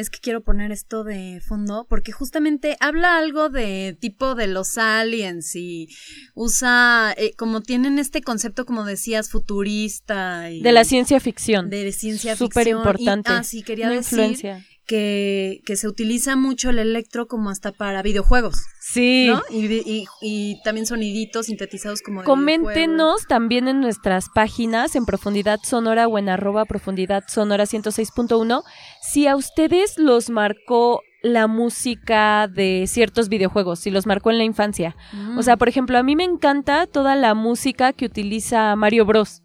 es 0.00 0.10
que 0.10 0.18
quiero 0.18 0.42
poner 0.42 0.72
esto 0.72 1.04
de 1.04 1.40
fondo 1.46 1.86
porque 1.88 2.12
justamente 2.12 2.76
habla 2.80 3.18
algo 3.18 3.48
de 3.48 3.96
tipo 4.00 4.34
de 4.34 4.46
los 4.46 4.78
aliens 4.78 5.54
y 5.54 5.88
usa 6.34 7.14
eh, 7.16 7.34
como 7.36 7.60
tienen 7.60 7.98
este 7.98 8.22
concepto 8.22 8.64
como 8.64 8.84
decías 8.84 9.30
futurista 9.30 10.50
y 10.50 10.62
de 10.62 10.72
la 10.72 10.84
ciencia 10.84 11.20
ficción. 11.20 11.70
De 11.70 11.92
ciencia 11.92 12.32
ficción. 12.32 12.50
Súper 12.50 12.68
importante. 12.68 13.30
ah 13.30 13.44
sí 13.44 13.62
quería 13.62 13.90
decir 13.90 14.38
que, 14.86 15.60
que 15.64 15.76
se 15.76 15.86
utiliza 15.86 16.34
mucho 16.34 16.70
el 16.70 16.78
electro 16.78 17.28
como 17.28 17.50
hasta 17.50 17.72
para 17.72 18.02
videojuegos 18.02 18.62
Sí. 18.92 19.26
¿no? 19.28 19.42
Y, 19.50 20.06
y, 20.20 20.60
también 20.62 20.86
soniditos 20.86 21.46
sintetizados 21.46 22.02
como 22.02 22.24
Coméntenos 22.24 23.26
también 23.28 23.68
en 23.68 23.80
nuestras 23.80 24.28
páginas 24.34 24.96
en 24.96 25.06
Profundidad 25.06 25.60
Sonora 25.62 26.08
o 26.08 26.18
en 26.18 26.28
arroba 26.28 26.64
Profundidad 26.64 27.24
Sonora 27.28 27.64
106.1 27.64 28.62
si 29.00 29.26
a 29.28 29.36
ustedes 29.36 29.96
los 29.98 30.30
marcó 30.30 31.02
la 31.22 31.46
música 31.46 32.48
de 32.48 32.86
ciertos 32.86 33.28
videojuegos, 33.28 33.80
si 33.80 33.90
los 33.90 34.06
marcó 34.06 34.30
en 34.30 34.38
la 34.38 34.44
infancia. 34.44 34.96
O 35.36 35.42
sea, 35.42 35.56
mm. 35.56 35.58
por 35.58 35.68
ejemplo, 35.68 35.98
a 35.98 36.02
mí 36.02 36.16
me 36.16 36.24
encanta 36.24 36.86
toda 36.86 37.14
la 37.14 37.34
música 37.34 37.92
que 37.92 38.06
utiliza 38.06 38.74
Mario 38.76 39.04
Bros. 39.04 39.42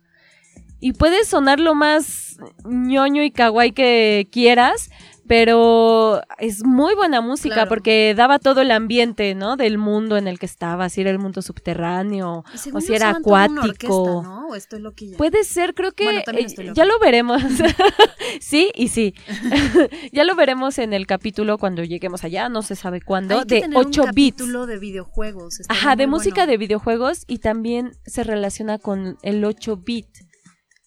Y 0.80 0.94
puede 0.94 1.26
sonar 1.26 1.60
lo 1.60 1.74
más 1.76 2.38
ñoño 2.64 3.24
y 3.24 3.32
kawaii 3.32 3.72
que 3.72 4.28
quieras, 4.32 4.90
pero 5.28 6.22
es 6.38 6.64
muy 6.64 6.96
buena 6.96 7.22
música 7.22 7.66
porque 7.68 8.14
daba 8.16 8.40
todo 8.40 8.62
el 8.62 8.72
ambiente, 8.72 9.34
¿no? 9.36 9.58
Del 9.58 9.78
mundo 9.78 10.18
en 10.18 10.28
el 10.28 10.40
que 10.40 10.46
estaba, 10.46 10.90
si 10.90 11.02
era 11.02 11.10
el 11.10 11.20
mundo 11.20 11.42
subterráneo 11.42 12.44
o 12.74 12.82
si 12.82 12.94
era 12.94 13.10
acuático. 13.10 14.22
¿no? 14.24 14.48
¿O 14.50 14.56
estoy? 14.56 14.84
Puede 15.18 15.44
ser, 15.44 15.74
creo 15.74 15.94
que 15.94 16.20
eh, 16.20 16.74
ya 16.74 16.86
lo 16.86 17.00
veremos. 17.00 17.42
sí 18.40 18.72
y 18.76 18.90
sí. 18.90 19.16
ya 20.12 20.24
lo 20.24 20.36
veremos 20.36 20.78
en 20.78 20.94
el 20.94 21.08
capítulo 21.08 21.58
cuando 21.58 21.84
lleguemos 21.84 22.24
allá, 22.24 22.50
no 22.50 22.62
se 22.62 22.76
sabe 22.76 23.02
cuándo, 23.02 23.46
de 23.46 23.68
8 23.74 24.04
un 24.04 24.12
bits. 24.12 24.38
capítulo 24.38 24.66
de 24.66 24.78
videojuegos. 24.80 25.62
Ajá, 25.70 25.96
de 25.96 26.08
música 26.08 26.46
de 26.46 26.58
videojuegos 26.58 27.24
y 27.28 27.40
también 27.40 27.94
se 28.06 28.24
relaciona 28.24 28.78
con 28.78 29.18
el 29.24 29.44
8 29.44 29.78
bit. 29.78 30.08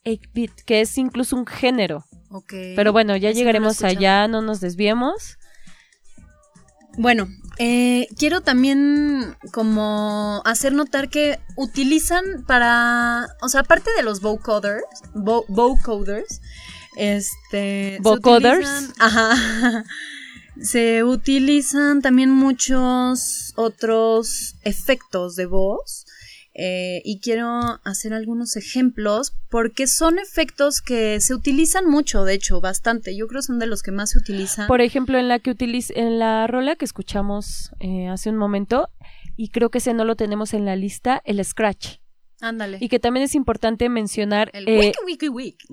8 0.05 0.31
bit, 0.33 0.53
que 0.65 0.81
es 0.81 0.97
incluso 0.97 1.37
un 1.37 1.47
género. 1.47 2.05
Pero 2.77 2.93
bueno, 2.93 3.17
ya 3.17 3.31
llegaremos 3.31 3.83
allá, 3.83 4.29
no 4.29 4.43
nos 4.43 4.61
desviemos. 4.61 5.39
Bueno, 6.97 7.29
eh, 7.59 8.09
quiero 8.19 8.41
también 8.41 9.37
como 9.53 10.43
hacer 10.45 10.73
notar 10.73 11.09
que 11.09 11.39
utilizan 11.57 12.45
para, 12.47 13.29
o 13.41 13.49
sea, 13.49 13.61
aparte 13.61 13.91
de 13.97 14.03
los 14.03 14.21
vocoders, 14.21 14.83
vocoders, 15.15 16.41
este, 16.97 17.99
vocoders, 18.01 18.91
ajá, 18.99 19.85
se 20.61 21.05
utilizan 21.05 22.03
también 22.03 22.31
muchos 22.31 23.53
otros 23.55 24.57
efectos 24.65 25.37
de 25.37 25.47
voz 25.47 26.05
eh, 26.61 27.03
y 27.05 27.21
quiero 27.21 27.81
hacer 27.85 28.13
algunos 28.13 28.57
ejemplos 28.57 29.33
porque 29.49 29.87
son 29.87 30.19
efectos 30.19 30.81
que 30.81 31.21
se 31.21 31.33
utilizan 31.33 31.89
mucho, 31.89 32.25
de 32.25 32.35
hecho, 32.35 32.61
bastante. 32.61 33.17
Yo 33.17 33.29
creo 33.29 33.43
son 33.43 33.61
de 33.61 33.69
los 33.69 33.85
que 33.85 33.93
más 33.93 34.11
se 34.11 34.19
utilizan. 34.19 34.67
Por 34.67 34.81
ejemplo, 34.81 35.19
en 35.19 35.29
la 35.29 35.39
que 35.39 35.53
utiliza, 35.53 35.95
en 35.95 36.19
la 36.19 36.49
rola 36.49 36.75
que 36.75 36.85
escuchamos 36.85 37.71
eh, 37.79 38.09
hace 38.09 38.31
un 38.31 38.37
momento, 38.37 38.89
y 39.37 39.51
creo 39.51 39.71
que 39.71 39.79
ese 39.79 39.95
no 39.95 40.05
lo 40.05 40.17
tenemos 40.17 40.53
en 40.53 40.65
la 40.65 40.75
lista, 40.75 41.23
el 41.25 41.45
scratch. 41.45 41.99
Ándale. 42.41 42.79
Y 42.81 42.89
que 42.89 42.99
también 43.01 43.25
es 43.25 43.35
importante 43.35 43.89
mencionar 43.89 44.51
el, 44.53 44.69
eh, 44.69 44.93
wiki, 45.05 45.29
wiki, 45.29 45.67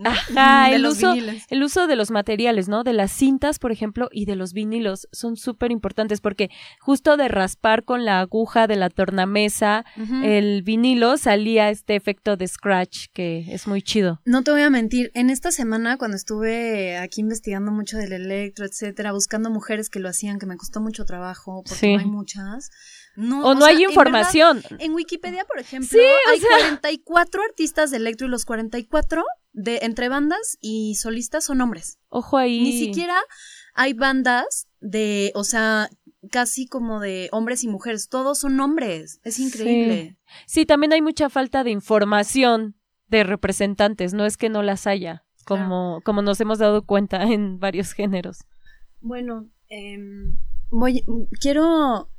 el, 0.71 0.85
uso, 0.85 1.13
el 1.13 1.63
uso 1.63 1.87
de 1.87 1.95
los 1.95 2.09
materiales, 2.09 2.67
¿no? 2.67 2.83
De 2.83 2.93
las 2.93 3.11
cintas, 3.11 3.59
por 3.59 3.71
ejemplo, 3.71 4.09
y 4.11 4.25
de 4.25 4.35
los 4.35 4.53
vinilos 4.53 5.07
son 5.11 5.37
súper 5.37 5.71
importantes 5.71 6.21
porque 6.21 6.49
justo 6.79 7.17
de 7.17 7.27
raspar 7.27 7.83
con 7.83 8.03
la 8.03 8.19
aguja 8.19 8.67
de 8.67 8.75
la 8.75 8.89
tornamesa 8.89 9.85
el 10.23 10.63
vinilo 10.63 11.17
salía 11.17 11.69
este 11.69 11.95
efecto 11.95 12.35
de 12.37 12.47
scratch 12.47 13.07
que 13.13 13.45
es 13.53 13.67
muy 13.67 13.81
chido. 13.81 14.21
No 14.25 14.43
te 14.43 14.51
voy 14.51 14.61
a 14.61 14.69
mentir, 14.69 15.11
en 15.13 15.29
esta 15.29 15.51
semana 15.51 15.97
cuando 15.97 16.17
estuve 16.17 16.97
aquí 16.97 17.21
investigando 17.21 17.71
mucho 17.71 17.97
del 17.97 18.13
electro, 18.13 18.65
etcétera, 18.65 19.11
buscando 19.11 19.49
mujeres 19.49 19.89
que 19.89 19.99
lo 19.99 20.09
hacían, 20.09 20.39
que 20.39 20.45
me 20.45 20.57
costó 20.57 20.81
mucho 20.81 21.05
trabajo 21.05 21.63
porque 21.67 21.93
no 21.93 21.99
hay 21.99 22.05
muchas 22.05 22.71
no, 23.15 23.45
o, 23.45 23.55
no 23.55 23.65
hay 23.65 23.83
información. 23.83 24.61
En, 24.79 24.93
Wikipedia, 24.93 25.45
por 25.45 25.59
ejemplo, 25.59 25.99
hay 26.29 26.39
44 26.39 27.43
artistas 27.43 27.91
de 27.91 27.97
electro 27.97 28.27
y 28.27 28.29
los 28.29 28.45
44 28.45 29.23
de 29.53 29.79
entre 29.83 30.09
bandas 30.09 30.57
y 30.59 30.95
solistas 30.95 31.45
son 31.45 31.61
hombres. 31.61 31.97
Ojo 32.09 32.37
ahí. 32.37 32.61
Ni 32.61 32.77
siquiera 32.77 33.17
hay 33.73 33.93
bandas 33.93 34.67
de, 34.81 35.31
o 35.35 35.43
sea, 35.43 35.89
casi 36.31 36.67
como 36.67 36.99
de 36.99 37.29
hombres 37.31 37.63
y 37.63 37.67
mujeres, 37.67 38.09
todos 38.09 38.39
son 38.39 38.59
hombres. 38.59 39.19
Es 39.23 39.39
increíble. 39.39 40.17
Sí, 40.45 40.65
también 40.65 40.93
hay 40.93 41.01
mucha 41.01 41.29
falta 41.29 41.63
de 41.63 41.71
información 41.71 42.75
de 43.07 43.23
representantes, 43.23 44.13
no 44.13 44.25
es 44.25 44.35
que 44.37 44.49
no 44.49 44.63
las 44.63 44.87
haya, 44.87 45.23
como, 45.45 46.01
como 46.03 46.21
nos 46.21 46.41
hemos 46.41 46.59
dado 46.59 46.85
cuenta 46.85 47.23
en 47.23 47.59
varios 47.59 47.93
géneros. 47.93 48.39
Bueno, 48.99 49.47
em, 49.69 50.37
voy, 50.71 51.05
quiero 51.39 52.09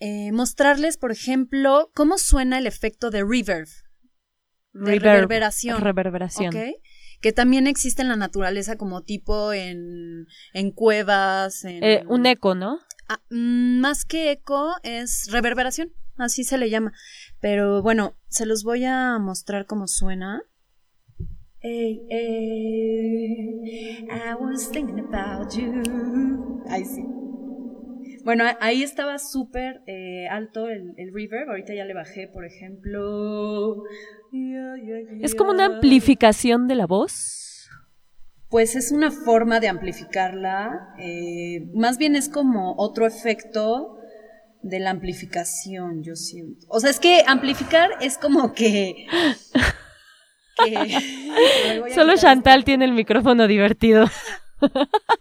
eh, 0.00 0.32
mostrarles, 0.32 0.96
por 0.96 1.12
ejemplo, 1.12 1.90
cómo 1.94 2.16
suena 2.16 2.58
el 2.58 2.66
efecto 2.66 3.10
de 3.10 3.22
reverb. 3.22 3.68
De 4.72 4.98
reverberación. 4.98 5.80
Reverberación. 5.80 6.54
Que 7.20 7.32
también 7.34 7.66
existe 7.66 8.00
en 8.00 8.08
la 8.08 8.16
naturaleza 8.16 8.76
como 8.76 9.02
tipo 9.02 9.52
en, 9.52 10.26
en 10.54 10.72
cuevas. 10.72 11.64
En... 11.64 11.84
Eh, 11.84 12.02
un 12.08 12.24
eco, 12.24 12.54
¿no? 12.54 12.78
Ah, 13.08 13.20
mm, 13.28 13.80
más 13.80 14.06
que 14.06 14.30
eco 14.30 14.74
es 14.82 15.28
reverberación, 15.30 15.92
así 16.16 16.44
se 16.44 16.56
le 16.56 16.70
llama. 16.70 16.92
Pero 17.40 17.82
bueno, 17.82 18.16
se 18.28 18.46
los 18.46 18.64
voy 18.64 18.86
a 18.86 19.18
mostrar 19.18 19.66
cómo 19.66 19.86
suena. 19.86 20.42
Hey, 21.62 22.00
hey, 22.08 24.08
I 24.10 24.34
was 24.34 24.70
thinking 24.70 25.00
about 25.00 25.52
you. 25.52 26.62
Ahí 26.70 26.86
sí. 26.86 27.04
Bueno, 28.24 28.44
ahí 28.60 28.82
estaba 28.82 29.18
súper 29.18 29.82
eh, 29.86 30.28
alto 30.28 30.68
el, 30.68 30.94
el, 30.96 31.12
reverb. 31.12 31.50
Ahorita 31.50 31.74
ya 31.74 31.84
le 31.84 31.94
bajé, 31.94 32.28
por 32.28 32.44
ejemplo. 32.44 33.84
¿Es 35.20 35.34
como 35.34 35.50
una 35.50 35.66
amplificación 35.66 36.68
de 36.68 36.74
la 36.74 36.86
voz? 36.86 37.68
Pues 38.48 38.76
es 38.76 38.92
una 38.92 39.10
forma 39.10 39.60
de 39.60 39.68
amplificarla. 39.68 40.94
Eh, 40.98 41.68
más 41.74 41.98
bien 41.98 42.16
es 42.16 42.28
como 42.28 42.74
otro 42.76 43.06
efecto 43.06 43.96
de 44.62 44.80
la 44.80 44.90
amplificación, 44.90 46.02
yo 46.02 46.16
siento. 46.16 46.66
O 46.68 46.80
sea, 46.80 46.90
es 46.90 47.00
que 47.00 47.22
amplificar 47.26 47.90
es 48.00 48.18
como 48.18 48.52
que. 48.52 49.06
Solo 51.94 52.16
Chantal 52.16 52.64
tiene 52.64 52.84
el 52.84 52.92
micrófono 52.92 53.46
divertido. 53.46 54.06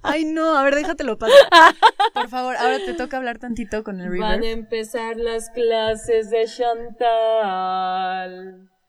Ay, 0.02 0.26
no, 0.26 0.58
a 0.58 0.64
ver, 0.64 0.76
déjatelo 0.76 1.18
pasar. 1.18 1.36
Por 2.14 2.30
favor, 2.30 2.56
ahora 2.58 2.78
te 2.86 2.94
toca 2.94 3.18
hablar 3.18 3.40
tantito 3.40 3.84
con 3.84 4.00
el 4.00 4.06
reverb. 4.12 4.22
Van 4.22 4.44
a 4.44 4.50
empezar 4.50 5.18
las 5.18 5.50
clases 5.50 6.30
de 6.30 6.46
Chantal. 6.46 7.90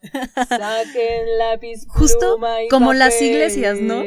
Saquen 0.48 1.38
lápiz, 1.38 1.86
Justo 1.88 2.38
como 2.70 2.92
las 2.94 3.20
iglesias, 3.20 3.80
¿no? 3.80 4.02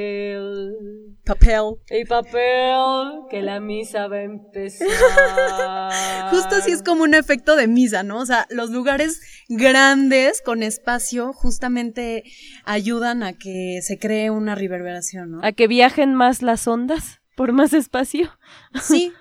Papel. 1.26 1.76
Y 1.90 2.04
papel, 2.04 3.22
que 3.30 3.42
la 3.42 3.62
misa 3.62 4.08
va 4.08 4.18
a 4.18 4.24
empezar. 4.24 4.88
Justo 6.32 6.56
así 6.56 6.72
es 6.72 6.84
como 6.84 7.04
un 7.04 7.14
efecto 7.14 7.56
de 7.56 7.68
misa, 7.68 8.04
¿no? 8.04 8.20
O 8.20 8.26
sea, 8.26 8.46
los 8.50 8.72
lugares 8.72 9.22
grandes 9.48 10.42
con 10.42 10.64
espacio 10.64 11.32
justamente 11.32 12.24
ayudan 12.66 13.24
a 13.24 13.34
que 13.34 13.80
se 13.82 13.98
cree 13.98 14.32
una 14.32 14.56
reverberación, 14.56 15.32
¿no? 15.32 15.40
A 15.44 15.54
que 15.54 15.68
viajen 15.68 16.14
más 16.14 16.42
las 16.42 16.68
ondas 16.68 17.22
por 17.36 17.54
más 17.54 17.74
espacio. 17.74 18.30
Sí, 18.82 19.14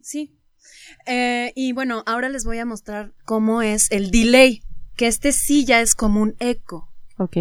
sí. 0.00 0.32
Eh, 1.06 1.52
y 1.54 1.72
bueno, 1.72 2.02
ahora 2.06 2.28
les 2.30 2.44
voy 2.44 2.58
a 2.58 2.64
mostrar 2.64 3.12
cómo 3.24 3.60
es 3.60 3.90
el 3.90 4.10
delay, 4.10 4.62
que 4.96 5.06
este 5.06 5.32
sí 5.32 5.66
ya 5.66 5.80
es 5.80 5.94
como 5.94 6.22
un 6.22 6.34
eco. 6.38 6.88
Ok. 7.18 7.36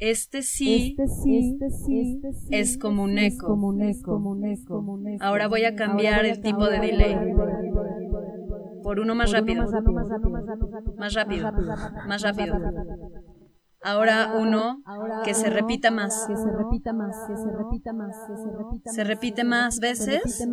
Este 0.00 0.40
sí, 0.40 0.96
este 0.98 1.06
sí, 1.08 1.36
este 1.36 1.68
sí 2.32 2.48
es 2.50 2.78
como 2.78 3.02
un 3.02 3.18
eco. 3.18 3.58
Ahora 5.20 5.46
voy 5.46 5.64
a 5.64 5.76
cambiar 5.76 6.24
el 6.24 6.40
tipo 6.40 6.68
de 6.68 6.80
delay. 6.80 7.16
Por 8.82 8.98
uno 8.98 9.14
más 9.14 9.30
rápido. 9.30 9.66
Más 10.96 11.14
rápido. 11.14 11.52
Más 12.08 12.22
rápido. 12.22 12.54
Ahora 13.82 14.32
uno 14.38 14.82
que 15.22 15.34
se 15.34 15.50
repita 15.50 15.90
más. 15.90 16.26
Que 16.26 16.36
se 16.36 16.50
repita 16.50 16.94
más, 16.94 17.16
que 17.28 17.36
se 17.36 17.50
repita 17.50 17.92
más, 17.92 18.16
que 18.26 18.36
se 18.36 18.50
repita 18.50 18.84
más. 18.84 18.94
Se 18.94 19.04
repite 19.04 19.44
más 19.44 19.80
veces 19.80 20.46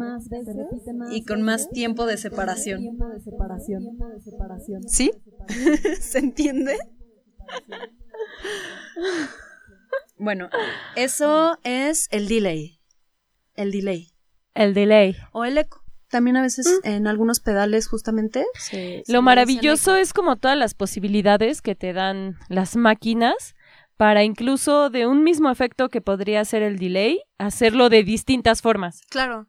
y 1.10 1.24
con 1.24 1.42
más 1.42 1.70
tiempo 1.70 2.06
de 2.06 2.18
separación. 2.18 2.98
¿Sí? 4.88 5.12
¿Se 6.02 6.20
entiende? 6.20 6.78
Bueno, 10.18 10.50
eso 10.96 11.60
es 11.64 12.08
el 12.12 12.28
delay. 12.28 12.80
El 13.56 13.72
delay. 13.72 14.12
El 14.54 14.74
delay. 14.74 15.16
O 15.32 15.46
el 15.46 15.58
eco. 15.58 15.84
También 16.10 16.38
a 16.38 16.42
veces 16.42 16.68
mm. 16.84 16.88
en 16.88 17.08
algunos 17.08 17.40
pedales 17.40 17.88
justamente. 17.88 18.46
Lo 19.08 19.22
maravilloso 19.22 19.96
es 19.96 20.14
como 20.14 20.38
todas 20.38 20.58
las 20.58 20.74
posibilidades 20.74 21.62
que 21.62 21.76
te 21.76 21.94
dan 21.94 22.38
las 22.48 22.76
máquinas 22.76 23.56
para 23.98 24.24
incluso 24.24 24.90
de 24.90 25.08
un 25.08 25.24
mismo 25.24 25.50
efecto 25.50 25.90
que 25.90 26.02
podría 26.02 26.46
ser 26.46 26.62
el 26.62 26.78
delay, 26.78 27.22
hacerlo 27.38 27.90
de 27.90 28.04
distintas 28.04 28.62
formas. 28.62 29.02
Claro. 29.10 29.48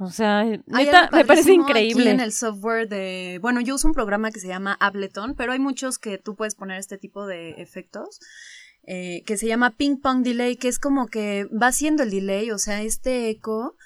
O 0.00 0.10
sea, 0.10 0.44
neta, 0.44 1.08
me 1.12 1.24
parece 1.24 1.52
increíble. 1.52 2.02
Aquí 2.02 2.10
en 2.10 2.20
el 2.20 2.32
software 2.32 2.88
de, 2.88 3.38
bueno, 3.42 3.60
yo 3.60 3.74
uso 3.74 3.88
un 3.88 3.94
programa 3.94 4.30
que 4.30 4.38
se 4.38 4.46
llama 4.46 4.76
Ableton, 4.78 5.34
pero 5.34 5.52
hay 5.52 5.58
muchos 5.58 5.98
que 5.98 6.18
tú 6.18 6.36
puedes 6.36 6.54
poner 6.54 6.78
este 6.78 6.98
tipo 6.98 7.26
de 7.26 7.60
efectos. 7.62 8.20
Eh, 8.90 9.22
que 9.26 9.36
se 9.36 9.46
llama 9.46 9.76
ping 9.76 9.98
pong 9.98 10.22
delay, 10.22 10.56
que 10.56 10.68
es 10.68 10.78
como 10.78 11.08
que 11.08 11.44
va 11.44 11.66
haciendo 11.66 12.02
el 12.04 12.10
delay, 12.10 12.50
o 12.50 12.56
sea, 12.56 12.80
este 12.80 13.28
eco 13.28 13.76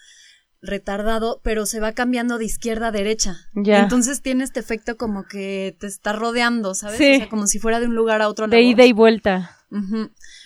retardado, 0.60 1.40
pero 1.42 1.66
se 1.66 1.80
va 1.80 1.90
cambiando 1.90 2.38
de 2.38 2.44
izquierda 2.44 2.86
a 2.86 2.92
derecha. 2.92 3.34
Entonces 3.52 4.22
tiene 4.22 4.44
este 4.44 4.60
efecto 4.60 4.96
como 4.96 5.24
que 5.24 5.76
te 5.80 5.88
está 5.88 6.12
rodeando, 6.12 6.76
¿sabes? 6.76 7.00
O 7.00 7.18
sea, 7.18 7.28
como 7.28 7.48
si 7.48 7.58
fuera 7.58 7.80
de 7.80 7.86
un 7.86 7.96
lugar 7.96 8.22
a 8.22 8.28
otro. 8.28 8.46
De 8.46 8.62
ida 8.62 8.84
y 8.84 8.92
vuelta. 8.92 9.56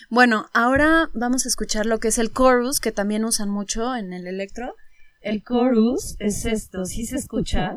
Bueno, 0.09 0.47
ahora 0.53 1.11
vamos 1.13 1.45
a 1.45 1.49
escuchar 1.49 1.85
lo 1.85 1.99
que 1.99 2.07
es 2.07 2.17
el 2.17 2.33
chorus, 2.33 2.79
que 2.79 2.91
también 2.91 3.25
usan 3.25 3.51
mucho 3.51 3.95
en 3.95 4.11
el 4.11 4.25
electro. 4.25 4.73
El 5.21 5.43
chorus 5.43 6.15
es 6.17 6.45
esto, 6.45 6.85
¿sí 6.85 7.05
se 7.05 7.17
escucha? 7.17 7.75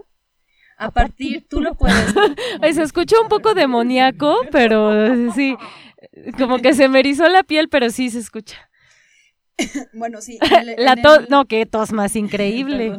A 0.78 0.92
partir, 0.92 1.46
tú 1.46 1.60
lo 1.60 1.74
puedes. 1.74 2.14
se 2.74 2.82
escucha 2.82 3.20
un 3.20 3.28
poco 3.28 3.52
demoníaco, 3.52 4.46
pero 4.50 5.30
sí, 5.34 5.54
como 6.38 6.58
que 6.58 6.74
se 6.74 6.88
me 6.88 7.00
erizó 7.00 7.28
la 7.28 7.42
piel, 7.42 7.68
pero 7.68 7.90
sí 7.90 8.10
se 8.10 8.18
escucha. 8.18 8.70
bueno, 9.92 10.20
sí. 10.20 10.38
la 10.78 10.96
tos, 10.96 11.28
no, 11.28 11.46
qué 11.46 11.66
tos 11.66 11.92
más 11.92 12.16
increíble. 12.16 12.96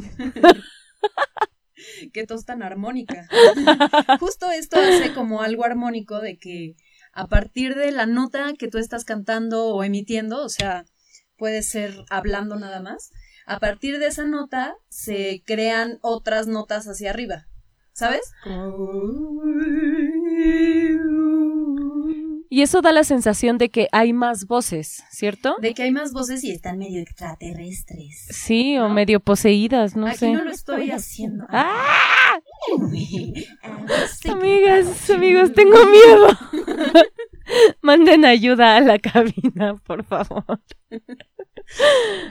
qué 2.14 2.26
tos 2.26 2.46
tan 2.46 2.64
armónica. 2.64 3.28
Justo 4.20 4.52
esto 4.52 4.80
hace 4.80 5.14
como 5.14 5.42
algo 5.42 5.66
armónico 5.66 6.20
de 6.20 6.38
que 6.38 6.76
a 7.14 7.28
partir 7.28 7.76
de 7.76 7.92
la 7.92 8.06
nota 8.06 8.54
que 8.58 8.68
tú 8.68 8.78
estás 8.78 9.04
cantando 9.04 9.66
o 9.68 9.84
emitiendo, 9.84 10.44
o 10.44 10.50
sea, 10.50 10.86
puede 11.38 11.64
ser 11.64 11.94
hablando 12.10 12.56
nada 12.58 12.82
más, 12.82 13.12
a 13.46 13.60
partir 13.60 14.00
de 14.00 14.08
esa 14.08 14.26
nota 14.26 14.76
se 14.90 15.44
crean 15.46 15.98
otras 16.02 16.48
notas 16.48 16.86
hacia 16.88 17.10
arriba. 17.10 17.48
¿Sabes? 17.94 18.22
Y 22.54 22.64
eso 22.64 22.82
da 22.82 22.92
la 22.92 23.06
sensación 23.06 23.58
de 23.58 23.70
que 23.70 23.88
hay 23.94 24.12
más 24.12 24.46
voces, 24.46 25.06
¿cierto? 25.10 25.56
De 25.62 25.74
que 25.74 25.84
hay 25.84 25.92
más 25.92 26.12
voces 26.12 26.44
y 26.44 26.52
están 26.52 26.80
medio 26.80 27.00
extraterrestres. 27.00 28.28
Sí, 28.30 28.78
o 28.78 28.90
medio 28.90 29.22
poseídas, 29.22 29.96
no 29.96 30.08
sé. 30.08 30.26
Aquí 30.26 30.34
no 30.34 30.44
lo 30.44 30.52
estoy 30.52 30.92
haciendo. 30.92 31.46
¡Ah! 31.50 32.42
Amigas, 34.30 35.10
amigos, 35.10 35.54
tengo 35.54 35.78
miedo. 35.86 36.28
Manden 37.82 38.26
ayuda 38.26 38.76
a 38.76 38.82
la 38.82 39.00
cabina, 39.00 39.78
por 39.86 40.04
favor. 40.04 40.44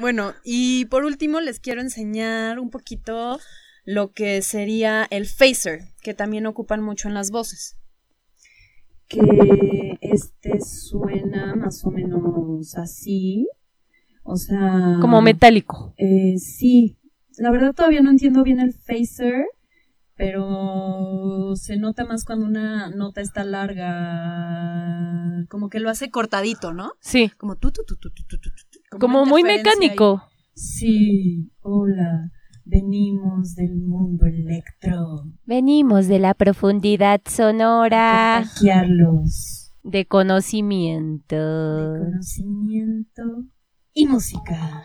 Bueno, 0.01 0.35
y 0.45 0.85
por 0.85 1.07
último 1.07 1.41
les 1.41 1.61
quiero 1.61 1.81
enseñar 1.81 2.59
un 2.59 2.68
poquito 2.68 3.41
lo 3.87 4.12
que 4.12 4.43
sería 4.43 5.07
el 5.09 5.27
phaser, 5.27 5.81
que 6.03 6.12
también 6.12 6.45
ocupan 6.45 6.83
mucho 6.83 7.09
en 7.09 7.14
las 7.14 7.31
voces 7.31 7.80
que 9.11 9.99
este 10.01 10.61
suena 10.61 11.55
más 11.57 11.85
o 11.85 11.91
menos 11.91 12.77
así. 12.77 13.49
O 14.23 14.37
sea. 14.37 14.99
Como 15.01 15.21
metálico. 15.21 15.93
Eh, 15.99 16.39
sí. 16.39 16.97
La 17.37 17.51
verdad 17.51 17.75
todavía 17.75 18.03
no 18.03 18.11
entiendo 18.11 18.45
bien 18.45 18.61
el 18.61 18.73
phaser, 18.73 19.47
pero 20.15 21.55
se 21.57 21.77
nota 21.77 22.05
más 22.05 22.25
cuando 22.25 22.47
una 22.47 22.91
nota 22.91 23.21
está 23.21 23.43
larga. 23.45 23.89
Como 25.49 25.69
que 25.69 25.81
lo 25.81 25.91
hace 25.91 26.11
cortadito, 26.11 26.73
¿no? 26.73 26.93
Sí. 27.01 27.33
Como 27.37 27.57
tú, 27.57 27.73
tú, 27.73 27.83
tú, 27.85 27.97
tú, 27.99 28.11
Como, 28.99 29.27
muy 29.27 29.43
mecánico. 29.43 30.23
Sí. 30.55 31.51
Hola. 31.63 32.31
Venimos 32.65 33.55
del 33.55 33.77
mundo 33.77 34.27
electro. 34.27 35.25
Venimos 35.45 36.07
de 36.07 36.19
la 36.19 36.35
profundidad 36.35 37.21
sonora. 37.27 38.45
De 39.83 40.07
conocimiento. 40.07 41.37
De 41.95 41.99
conocimiento 42.11 43.23
y 43.93 44.07
música. 44.07 44.83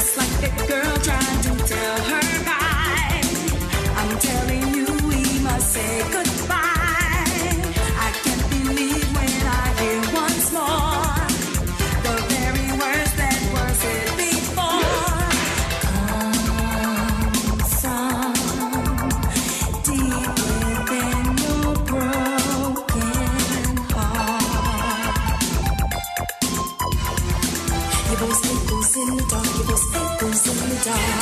just 0.00 0.16
like 0.16 0.40
that 0.40 0.68
girl. 0.68 0.99
Eso 30.90 31.19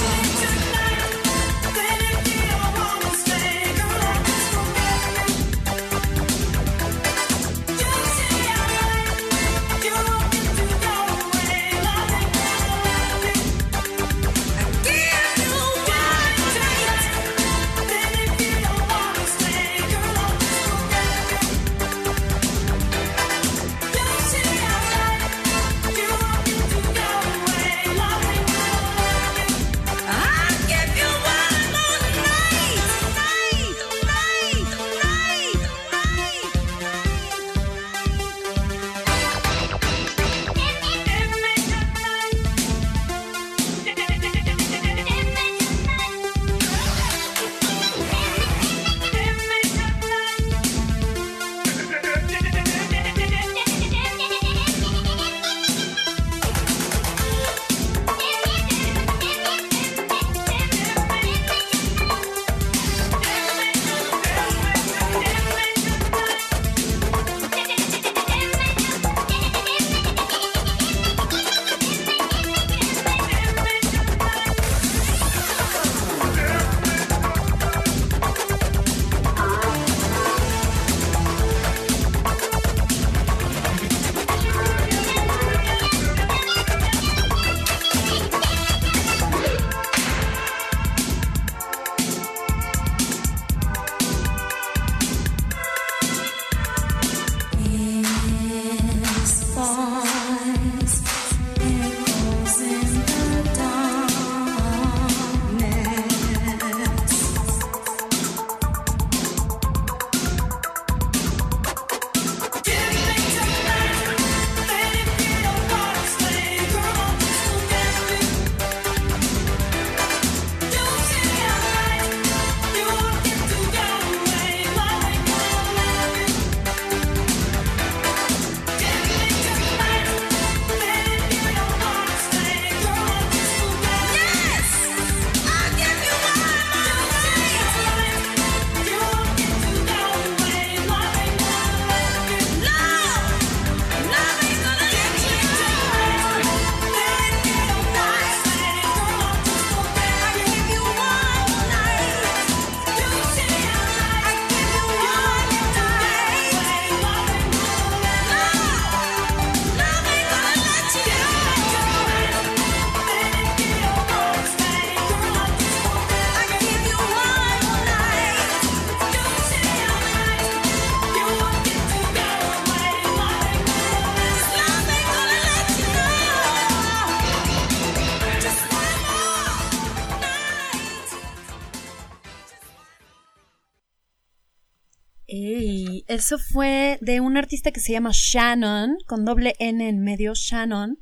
de 187.09 187.21
un 187.21 187.39
artista 187.39 187.71
que 187.71 187.81
se 187.81 187.93
llama 187.93 188.11
Shannon, 188.13 188.99
con 189.07 189.25
doble 189.25 189.57
N 189.59 189.89
en 189.89 190.05
medio, 190.05 190.35
Shannon. 190.35 190.99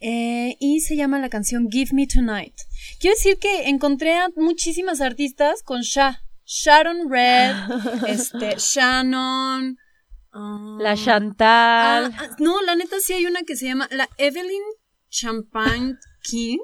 Eh, 0.00 0.56
y 0.60 0.80
se 0.80 0.96
llama 0.96 1.18
la 1.18 1.28
canción 1.28 1.68
Give 1.70 1.90
Me 1.92 2.06
Tonight. 2.06 2.54
Quiero 3.00 3.14
decir 3.16 3.36
que 3.38 3.68
encontré 3.68 4.14
a 4.14 4.30
muchísimas 4.34 5.02
artistas 5.02 5.62
con 5.62 5.82
Sha. 5.82 6.22
Sharon 6.46 7.10
Red, 7.10 7.54
este, 8.08 8.54
Shannon. 8.56 9.76
Um, 10.32 10.78
la 10.78 10.96
Chantal. 10.96 12.14
Ah, 12.14 12.18
ah, 12.18 12.36
no, 12.38 12.62
la 12.62 12.74
neta 12.74 12.96
sí 13.00 13.12
hay 13.12 13.26
una 13.26 13.42
que 13.42 13.56
se 13.56 13.66
llama 13.66 13.88
la 13.90 14.08
Evelyn 14.16 14.62
Champagne 15.10 15.96
King. 16.22 16.58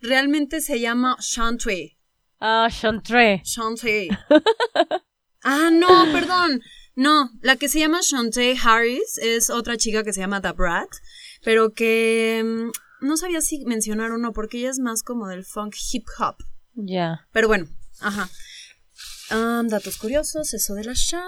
Realmente 0.00 0.60
se 0.60 0.80
llama 0.80 1.16
Chantry. 1.20 1.96
Ah, 2.40 2.68
Chantry. 2.70 3.42
Chantry. 3.44 4.08
ah, 5.44 5.70
no, 5.70 6.12
perdón. 6.12 6.60
No, 6.96 7.30
la 7.42 7.56
que 7.56 7.68
se 7.68 7.78
llama 7.78 8.00
Shantae 8.02 8.56
Harris 8.60 9.18
es 9.18 9.50
otra 9.50 9.76
chica 9.76 10.02
que 10.02 10.12
se 10.12 10.20
llama 10.20 10.40
The 10.40 10.52
Brat, 10.52 10.88
pero 11.44 11.72
que 11.72 12.42
mm, 12.44 13.06
no 13.06 13.16
sabía 13.16 13.40
si 13.40 13.64
mencionar 13.64 14.10
o 14.10 14.18
no, 14.18 14.32
porque 14.32 14.58
ella 14.58 14.70
es 14.70 14.80
más 14.80 15.02
como 15.02 15.28
del 15.28 15.44
funk 15.44 15.76
hip 15.92 16.06
hop. 16.18 16.36
Ya. 16.74 17.26
Pero 17.32 17.48
bueno, 17.48 17.68
ajá 18.00 18.28
datos 19.30 19.98
curiosos, 19.98 20.54
eso 20.54 20.74
de 20.74 20.84
la 20.84 20.92
Sha. 20.94 21.22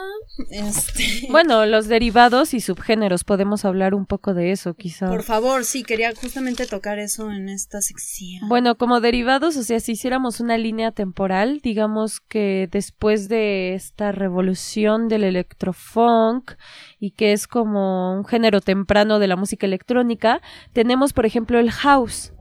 Este... 0.51 1.27
Bueno, 1.31 1.67
los 1.67 1.89
derivados 1.89 2.55
y 2.55 2.61
subgéneros, 2.61 3.25
podemos 3.25 3.65
hablar 3.65 3.95
un 3.95 4.07
poco 4.07 4.35
de 4.35 4.53
eso, 4.53 4.75
quizá. 4.75 5.09
Por 5.09 5.23
favor, 5.23 5.65
sí, 5.65 5.83
quería 5.83 6.15
justamente 6.15 6.67
tocar 6.67 6.99
eso 6.99 7.31
en 7.31 7.49
esta 7.49 7.81
sección. 7.81 8.49
Bueno, 8.49 8.77
como 8.77 9.01
derivados, 9.01 9.57
o 9.57 9.63
sea, 9.63 9.81
si 9.81 9.93
hiciéramos 9.93 10.41
una 10.41 10.59
línea 10.59 10.93
temporal, 10.93 11.61
digamos 11.63 12.21
que 12.21 12.69
después 12.71 13.29
de 13.29 13.75
esta 13.75 14.13
revolución 14.13 15.09
del 15.09 15.25
electrofunk 15.25 16.53
y 17.01 17.13
que 17.13 17.33
es 17.33 17.47
como 17.47 18.15
un 18.15 18.25
género 18.25 18.61
temprano 18.61 19.19
de 19.19 19.27
la 19.27 19.37
música 19.37 19.67
electrónica, 19.67 20.41
tenemos, 20.73 21.13
por 21.13 21.27
ejemplo, 21.27 21.59
el 21.59 21.71
house, 21.71 22.33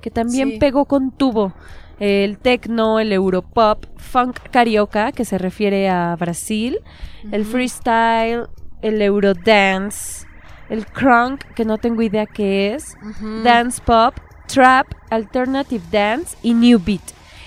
que 0.00 0.10
también 0.10 0.58
pegó 0.58 0.84
con 0.84 1.16
tubo 1.16 1.54
el 2.00 2.38
techno, 2.38 2.98
el 2.98 3.12
europop, 3.12 3.86
funk 3.96 4.38
carioca, 4.50 5.12
que 5.12 5.24
se 5.24 5.38
refiere 5.38 5.88
a 5.88 6.16
Brasil, 6.16 6.78
el 7.30 7.44
freestyle, 7.44 8.46
el 8.82 9.00
eurodance, 9.00 10.26
el 10.68 10.86
crunk, 10.86 11.44
que 11.54 11.64
no 11.64 11.78
tengo 11.78 12.02
idea 12.02 12.26
qué 12.26 12.74
es, 12.74 12.96
dance 13.42 13.80
pop, 13.84 14.14
trap, 14.46 14.86
alternative 15.10 15.84
dance 15.90 16.36
y 16.42 16.54
new 16.54 16.78
beat. 16.84 17.02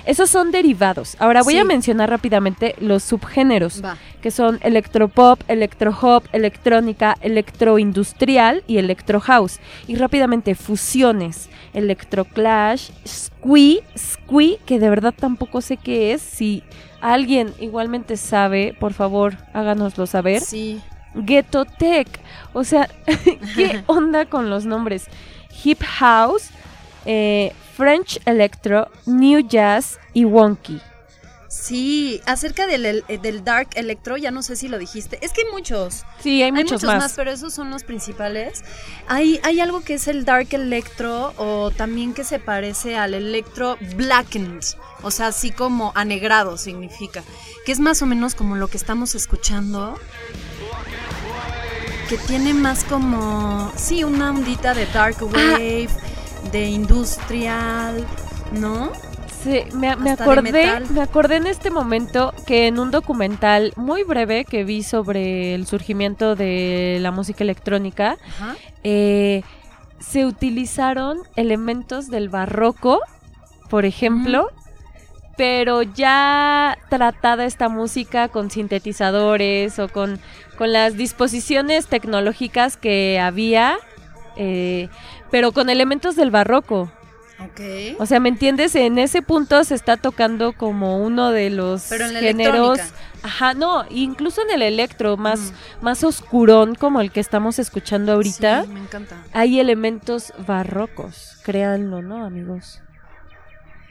Esos 0.08 0.30
son 0.30 0.52
derivados. 0.52 1.18
Ahora 1.20 1.44
voy 1.44 1.58
a 1.58 1.66
mencionar 1.66 2.10
rápidamente 2.10 2.76
los 2.80 3.04
subgéneros, 3.04 3.84
que 4.22 4.32
son 4.32 4.58
electropop, 4.64 5.42
electrohop, 5.50 6.24
electrónica, 6.32 7.18
electroindustrial 7.20 8.64
y 8.68 8.78
electrohouse. 8.78 9.60
Y 9.86 9.96
rápidamente 9.96 10.56
fusiones, 10.56 11.50
electroclash, 11.74 12.92
squee, 13.06 13.84
squee, 13.98 14.60
que 14.66 14.80
de 14.80 14.90
verdad 14.90 15.14
tampoco 15.14 15.60
sé 15.60 15.76
qué 15.76 16.14
es. 16.14 16.22
Si 16.22 16.64
alguien 17.02 17.54
igualmente 17.60 18.16
sabe, 18.16 18.74
por 18.80 18.94
favor, 18.94 19.36
háganoslo 19.52 20.08
saber. 20.08 20.40
Sí. 20.40 20.82
Ghetto 21.16 21.66
Tech. 21.66 22.08
O 22.54 22.64
sea, 22.64 22.90
¿qué 23.56 23.84
onda 23.88 24.26
con 24.26 24.50
los 24.50 24.66
nombres? 24.66 25.08
Hip 25.66 25.84
House, 25.84 26.50
eh, 27.06 27.52
French 27.78 28.20
Electro, 28.26 28.90
New 29.06 29.48
Jazz 29.48 30.00
y 30.14 30.26
Wonky. 30.26 30.82
Sí, 31.48 32.22
acerca 32.26 32.66
del, 32.66 32.86
eh, 32.86 33.20
del, 33.22 33.44
Dark 33.44 33.70
Electro, 33.76 34.18
ya 34.18 34.32
no 34.32 34.42
sé 34.42 34.56
si 34.56 34.68
lo 34.68 34.80
dijiste. 34.80 35.20
Es 35.22 35.32
que 35.32 35.42
hay 35.42 35.52
muchos. 35.52 36.04
Sí, 36.20 36.42
hay 36.42 36.52
muchos, 36.52 36.84
más. 36.84 37.14
Pero 37.14 37.32
esos 37.32 37.54
son 37.54 37.70
los 37.70 37.84
principales. 37.84 38.64
Hay, 39.08 39.40
hay 39.44 39.60
algo 39.60 39.82
que 39.82 39.94
es 39.94 40.08
el 40.08 40.26
Dark 40.26 40.48
Electro 40.52 41.34
o 41.38 41.70
también 41.70 42.16
que 42.16 42.24
se 42.24 42.40
parece 42.40 42.98
al 42.98 43.14
Electro 43.14 43.78
Blackened. 43.96 44.64
O 45.04 45.12
sea, 45.12 45.28
así 45.28 45.52
como 45.52 45.92
anegrado 45.94 46.58
significa. 46.58 47.24
Que 47.64 47.74
es 47.74 47.80
más 47.80 48.02
o 48.02 48.08
menos 48.08 48.34
como 48.34 48.56
lo 48.56 48.68
que 48.70 48.78
estamos 48.78 49.14
escuchando. 49.14 50.00
Que 52.10 52.18
tiene 52.18 52.54
más 52.54 52.84
como, 52.86 53.72
sí, 53.76 54.04
una 54.04 54.32
ondita 54.32 54.74
de 54.74 54.86
Dark 54.88 55.18
ah. 55.22 55.58
De 56.52 56.70
industrial, 56.70 58.06
¿no? 58.54 58.92
me, 59.74 60.12
acordé, 60.12 60.80
me 60.90 61.02
acordé 61.02 61.38
en 61.38 61.48
este 61.48 61.70
momento 61.70 62.34
que 62.46 62.68
en 62.68 62.80
un 62.80 62.92
documental 62.92 63.74
muy 63.76 64.04
breve 64.04 64.46
que 64.46 64.64
vi 64.64 64.84
sobre 64.84 65.56
el 65.56 65.66
surgimiento 65.68 66.36
de 66.36 66.98
la 67.02 67.12
música 67.12 67.44
electrónica, 67.44 68.18
eh, 68.84 69.44
se 70.00 70.26
utilizaron 70.26 71.20
elementos 71.36 72.10
del 72.10 72.30
barroco, 72.30 73.00
por 73.70 73.86
ejemplo, 73.86 74.50
pero 75.38 75.84
ya 75.84 76.78
tratada 76.90 77.46
esta 77.46 77.70
música 77.70 78.28
con 78.28 78.50
sintetizadores 78.50 79.80
o 79.80 79.88
con, 79.88 80.20
con 80.58 80.74
las 80.74 80.98
disposiciones 80.98 81.88
tecnológicas 81.88 82.78
que 82.78 83.20
había, 83.20 83.78
eh, 84.36 84.90
pero 85.32 85.52
con 85.52 85.70
elementos 85.70 86.16
del 86.16 86.32
barroco. 86.32 86.92
O 88.00 88.06
sea, 88.06 88.20
¿me 88.20 88.30
entiendes? 88.30 88.76
En 88.76 88.98
ese 88.98 89.22
punto 89.22 89.64
se 89.64 89.76
está 89.76 89.98
tocando 89.98 90.54
como 90.54 90.98
uno 91.04 91.32
de 91.32 91.50
los 91.50 91.90
géneros. 91.90 92.80
Ajá, 93.24 93.54
no, 93.54 93.86
incluso 93.90 94.42
en 94.42 94.52
el 94.52 94.62
electro, 94.62 95.18
más, 95.18 95.54
más 95.82 96.04
oscurón 96.04 96.76
como 96.76 97.02
el 97.02 97.12
que 97.12 97.20
estamos 97.20 97.60
escuchando 97.60 98.14
ahorita. 98.14 98.66
me 98.68 98.80
encanta. 98.80 99.24
Hay 99.34 99.60
elementos 99.60 100.34
barrocos, 100.46 101.40
créanlo, 101.44 102.02
¿no, 102.02 102.26
amigos? 102.26 102.82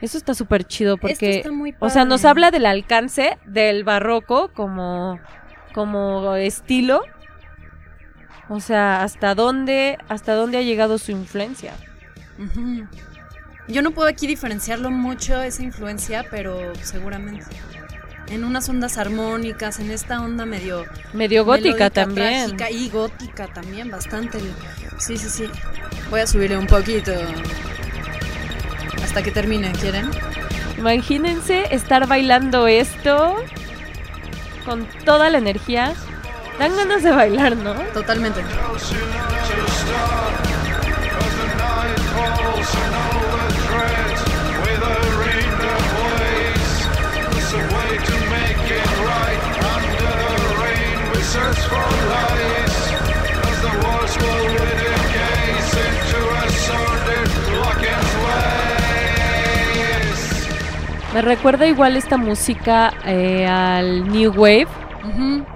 Eso 0.01 0.18
está 0.18 0.34
súper 0.34 0.64
chido 0.64 0.99
porque, 0.99 1.43
o 1.80 1.89
sea, 1.89 2.05
nos 2.05 2.24
habla 2.24 2.51
del 2.51 2.66
alcance 2.66 3.39
del 3.47 3.82
barroco 3.84 4.51
como, 4.55 5.18
como 5.72 6.34
estilo. 6.34 7.03
O 8.49 8.61
sea, 8.61 9.03
hasta 9.03 9.34
dónde, 9.34 9.99
hasta 10.09 10.34
dónde 10.34 10.59
ha 10.59 10.62
llegado 10.62 10.99
su 10.99 11.11
influencia. 11.12 11.72
Yo 13.68 13.82
no 13.82 13.90
puedo 13.90 14.09
aquí 14.09 14.26
diferenciarlo 14.26 14.90
mucho, 14.90 15.42
esa 15.42 15.62
influencia, 15.62 16.24
pero 16.30 16.72
seguramente. 16.82 17.57
En 18.28 18.44
unas 18.44 18.68
ondas 18.68 18.99
armónicas, 18.99 19.78
en 19.80 19.90
esta 19.90 20.20
onda 20.20 20.47
medio... 20.47 20.84
Medio 21.12 21.44
gótica 21.44 21.90
también. 21.90 22.57
y 22.70 22.88
gótica 22.88 23.47
también, 23.49 23.90
bastante. 23.90 24.38
Sí, 24.99 25.16
sí, 25.16 25.28
sí. 25.28 25.44
Voy 26.11 26.20
a 26.20 26.26
subirle 26.26 26.57
un 26.57 26.66
poquito. 26.66 27.12
Hasta 29.03 29.22
que 29.22 29.30
termine, 29.30 29.72
¿quieren? 29.72 30.11
Imagínense 30.78 31.74
estar 31.74 32.07
bailando 32.07 32.66
esto 32.66 33.36
con 34.64 34.86
toda 35.05 35.30
la 35.30 35.38
energía. 35.38 35.94
Dan 36.59 36.74
ganas 36.74 37.02
de 37.02 37.11
bailar, 37.12 37.57
¿no? 37.57 37.74
Totalmente. 37.92 38.40
Me 61.16 61.22
recuerda 61.22 61.66
igual 61.66 61.96
esta 61.96 62.18
música 62.18 62.92
eh, 63.07 63.46
al 63.46 64.07
New 64.11 64.32
Wave, 64.32 64.68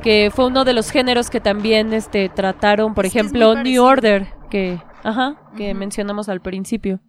que 0.03 0.31
fue 0.35 0.47
uno 0.47 0.65
de 0.65 0.73
los 0.73 0.91
géneros 0.91 1.31
que 1.31 1.41
también 1.41 1.93
este, 1.93 2.29
trataron, 2.29 2.95
por 2.95 3.07
ejemplo, 3.07 3.55
New 3.63 3.83
Order, 3.83 4.29
que, 4.51 4.81
ajá, 5.03 5.41
que 5.57 5.75
mencionamos 5.75 6.29
al 6.29 6.41
principio. 6.41 7.01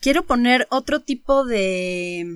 Quiero 0.00 0.24
poner 0.24 0.66
otro 0.70 1.00
tipo 1.00 1.44
de... 1.44 2.26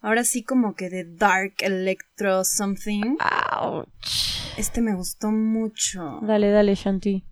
Ahora 0.00 0.22
sí 0.22 0.44
como 0.44 0.74
que 0.74 0.90
de 0.90 1.04
dark 1.04 1.54
electro 1.58 2.44
something. 2.44 3.16
Ouch. 3.60 4.56
Este 4.56 4.80
me 4.80 4.94
gustó 4.94 5.30
mucho. 5.32 6.20
Dale, 6.22 6.50
dale, 6.50 6.76
Shanti. 6.76 7.24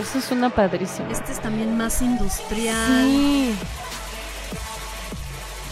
Esa 0.00 0.18
es 0.18 0.30
una 0.30 0.50
padrísima. 0.50 1.10
Este 1.10 1.32
es 1.32 1.40
también 1.40 1.76
más 1.76 2.00
industrial. 2.00 3.04
Sí. 3.04 3.54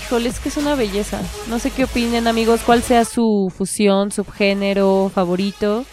Híjole, 0.02 0.28
es 0.28 0.38
que 0.38 0.48
es 0.48 0.56
una 0.56 0.74
belleza. 0.74 1.20
No 1.48 1.58
sé 1.58 1.70
qué 1.70 1.84
opinen, 1.84 2.26
amigos, 2.26 2.60
cuál 2.64 2.82
sea 2.82 3.04
su 3.04 3.52
fusión, 3.56 4.12
subgénero 4.12 5.10
favorito. 5.14 5.84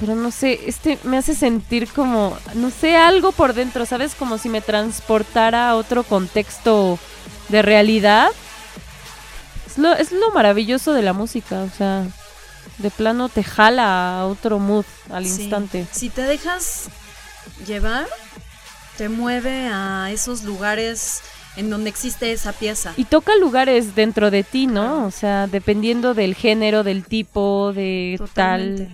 Pero 0.00 0.16
no 0.16 0.30
sé, 0.30 0.60
este 0.66 0.98
me 1.04 1.16
hace 1.16 1.34
sentir 1.34 1.88
como, 1.88 2.36
no 2.54 2.70
sé, 2.70 2.96
algo 2.96 3.32
por 3.32 3.54
dentro, 3.54 3.86
¿sabes? 3.86 4.14
Como 4.14 4.38
si 4.38 4.48
me 4.48 4.60
transportara 4.60 5.70
a 5.70 5.76
otro 5.76 6.02
contexto 6.02 6.98
de 7.48 7.62
realidad. 7.62 8.28
Es 9.66 9.78
lo, 9.78 9.92
es 9.92 10.10
lo 10.12 10.30
maravilloso 10.32 10.92
de 10.92 11.02
la 11.02 11.12
música, 11.12 11.62
o 11.62 11.70
sea, 11.70 12.06
de 12.78 12.90
plano 12.90 13.28
te 13.28 13.44
jala 13.44 14.20
a 14.20 14.26
otro 14.26 14.58
mood 14.58 14.84
al 15.10 15.24
instante. 15.24 15.86
Si 15.90 16.10
te 16.10 16.22
dejas 16.22 16.88
llevar, 17.66 18.06
te 18.96 19.08
mueve 19.08 19.68
a 19.72 20.10
esos 20.10 20.42
lugares 20.42 21.22
en 21.56 21.70
donde 21.70 21.90
existe 21.90 22.32
esa 22.32 22.52
pieza. 22.52 22.94
Y 22.96 23.04
toca 23.04 23.36
lugares 23.36 23.94
dentro 23.94 24.30
de 24.30 24.42
ti, 24.42 24.66
¿no? 24.66 25.04
O 25.06 25.10
sea, 25.10 25.46
dependiendo 25.46 26.14
del 26.14 26.34
género, 26.34 26.82
del 26.82 27.04
tipo, 27.04 27.72
de 27.72 28.20
tal. 28.34 28.88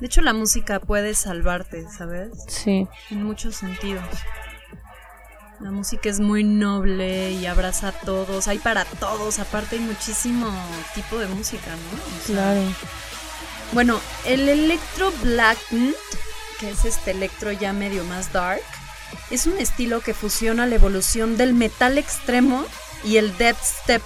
De 0.00 0.06
hecho, 0.06 0.22
la 0.22 0.32
música 0.32 0.80
puede 0.80 1.14
salvarte, 1.14 1.86
¿sabes? 1.90 2.30
Sí. 2.48 2.86
En 3.10 3.22
muchos 3.22 3.56
sentidos. 3.56 4.04
La 5.60 5.70
música 5.70 6.08
es 6.08 6.20
muy 6.20 6.42
noble 6.42 7.32
y 7.32 7.44
abraza 7.44 7.88
a 7.88 7.92
todos. 7.92 8.48
Hay 8.48 8.58
para 8.58 8.86
todos. 8.86 9.38
Aparte, 9.38 9.76
hay 9.76 9.82
muchísimo 9.82 10.50
tipo 10.94 11.18
de 11.18 11.26
música, 11.26 11.70
¿no? 11.70 12.24
claro. 12.26 12.62
Bueno, 13.72 14.00
el 14.24 14.48
electro 14.48 15.12
blackened, 15.22 15.94
que 16.58 16.70
es 16.70 16.86
este 16.86 17.10
electro 17.10 17.52
ya 17.52 17.74
medio 17.74 18.04
más 18.04 18.32
dark, 18.32 18.62
es 19.30 19.46
un 19.46 19.58
estilo 19.58 20.00
que 20.00 20.14
fusiona 20.14 20.66
la 20.66 20.76
evolución 20.76 21.36
del 21.36 21.52
metal 21.52 21.98
extremo 21.98 22.64
y 23.04 23.18
el 23.18 23.36
death 23.36 23.62
step, 23.62 24.02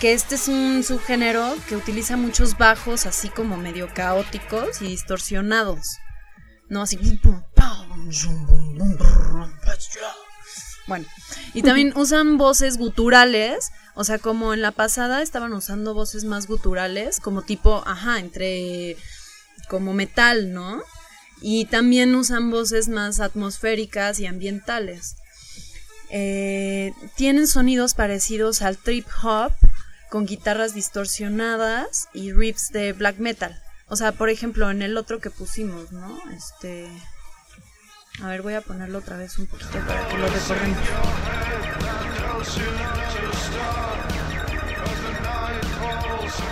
que 0.00 0.12
este 0.12 0.34
es 0.36 0.48
un 0.48 0.84
subgénero 0.84 1.56
que 1.68 1.76
utiliza 1.76 2.16
muchos 2.16 2.58
bajos 2.58 3.06
así 3.06 3.30
como 3.30 3.56
medio 3.56 3.88
caóticos 3.92 4.82
y 4.82 4.88
distorsionados. 4.88 5.98
No 6.68 6.82
así 6.82 6.98
bueno, 10.86 11.06
y 11.52 11.62
también 11.62 11.92
usan 11.96 12.36
voces 12.36 12.78
guturales, 12.78 13.70
o 13.94 14.04
sea, 14.04 14.18
como 14.18 14.54
en 14.54 14.62
la 14.62 14.72
pasada 14.72 15.22
estaban 15.22 15.52
usando 15.52 15.94
voces 15.94 16.24
más 16.24 16.46
guturales, 16.46 17.20
como 17.20 17.42
tipo, 17.42 17.82
ajá, 17.86 18.18
entre 18.18 18.96
como 19.68 19.94
metal, 19.94 20.52
¿no? 20.52 20.82
Y 21.40 21.66
también 21.66 22.14
usan 22.14 22.50
voces 22.50 22.88
más 22.88 23.20
atmosféricas 23.20 24.18
y 24.20 24.26
ambientales. 24.26 25.16
Eh, 26.10 26.92
tienen 27.16 27.46
sonidos 27.46 27.94
parecidos 27.94 28.62
al 28.62 28.76
trip 28.76 29.06
hop, 29.22 29.52
con 30.10 30.26
guitarras 30.26 30.74
distorsionadas 30.74 32.08
y 32.14 32.32
riffs 32.32 32.70
de 32.70 32.92
black 32.92 33.18
metal. 33.18 33.60
O 33.88 33.96
sea, 33.96 34.12
por 34.12 34.30
ejemplo, 34.30 34.70
en 34.70 34.82
el 34.82 34.96
otro 34.96 35.20
que 35.20 35.30
pusimos, 35.30 35.92
¿no? 35.92 36.18
Este. 36.30 36.88
A 38.22 38.28
ver, 38.28 38.42
voy 38.42 38.54
a 38.54 38.60
ponerlo 38.60 38.98
otra 38.98 39.16
vez 39.16 39.38
un 39.38 39.46
poquito 39.46 39.78
para 39.86 40.06
que 40.08 40.16
lo 40.16 40.26
recordemos. 40.28 40.78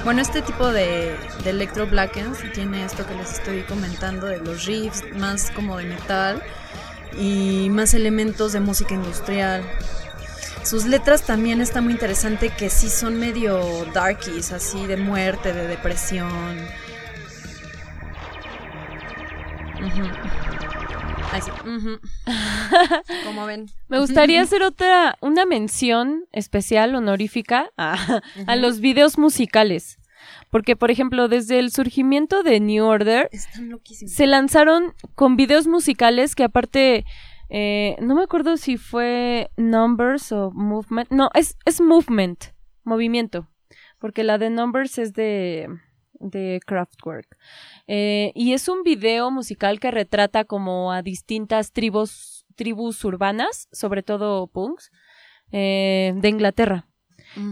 Bueno, 0.04 0.20
este 0.20 0.42
tipo 0.42 0.72
de, 0.72 1.16
Electro 1.44 1.86
Blackens 1.86 2.38
tiene 2.52 2.84
esto 2.84 3.06
que 3.06 3.14
les 3.14 3.34
estoy 3.34 3.62
comentando 3.62 4.26
de 4.26 4.38
los 4.38 4.66
riffs, 4.66 5.04
más 5.14 5.52
como 5.52 5.76
de 5.76 5.84
metal 5.84 6.42
y 7.16 7.68
más 7.70 7.94
elementos 7.94 8.52
de 8.52 8.60
música 8.60 8.94
industrial. 8.94 9.62
Sus 10.64 10.86
letras 10.86 11.22
también 11.22 11.60
está 11.60 11.80
muy 11.80 11.92
interesante 11.92 12.50
que 12.50 12.70
sí 12.70 12.88
son 12.88 13.18
medio 13.18 13.84
darkies, 13.92 14.50
así 14.50 14.86
de 14.86 14.96
muerte, 14.96 15.52
de 15.52 15.68
depresión. 15.68 16.28
Como 23.24 23.46
ven. 23.46 23.66
Me 23.88 23.98
gustaría 23.98 24.42
hacer 24.42 24.62
otra, 24.62 25.16
una 25.20 25.46
mención 25.46 26.26
especial, 26.32 26.94
honorífica, 26.94 27.70
a, 27.76 28.22
los 28.56 28.80
videos 28.80 29.18
musicales. 29.18 29.98
Porque, 30.50 30.76
por 30.76 30.90
ejemplo, 30.90 31.28
desde 31.28 31.58
el 31.58 31.70
surgimiento 31.72 32.42
de 32.42 32.60
New 32.60 32.84
Order, 32.84 33.28
se 33.88 34.26
lanzaron 34.26 34.94
con 35.14 35.36
videos 35.36 35.66
musicales 35.66 36.34
que 36.34 36.44
aparte, 36.44 37.04
eh, 37.48 37.96
no 38.00 38.14
me 38.14 38.22
acuerdo 38.22 38.56
si 38.56 38.76
fue 38.76 39.50
Numbers 39.56 40.32
o 40.32 40.50
Movement. 40.52 41.10
No, 41.10 41.30
es, 41.34 41.56
es 41.64 41.80
Movement, 41.80 42.44
movimiento. 42.84 43.48
Porque 43.98 44.24
la 44.24 44.38
de 44.38 44.50
Numbers 44.50 44.98
es 44.98 45.12
de, 45.12 45.68
de 46.22 46.60
Kraftwerk. 46.66 47.36
Eh, 47.86 48.32
y 48.34 48.52
es 48.52 48.68
un 48.68 48.82
video 48.82 49.30
musical 49.30 49.80
que 49.80 49.90
retrata 49.90 50.44
como 50.44 50.92
a 50.92 51.02
distintas 51.02 51.72
tribus, 51.72 52.46
tribus 52.54 53.04
urbanas, 53.04 53.68
sobre 53.72 54.02
todo 54.02 54.46
punks, 54.46 54.90
eh, 55.50 56.12
de 56.16 56.28
Inglaterra. 56.28 56.86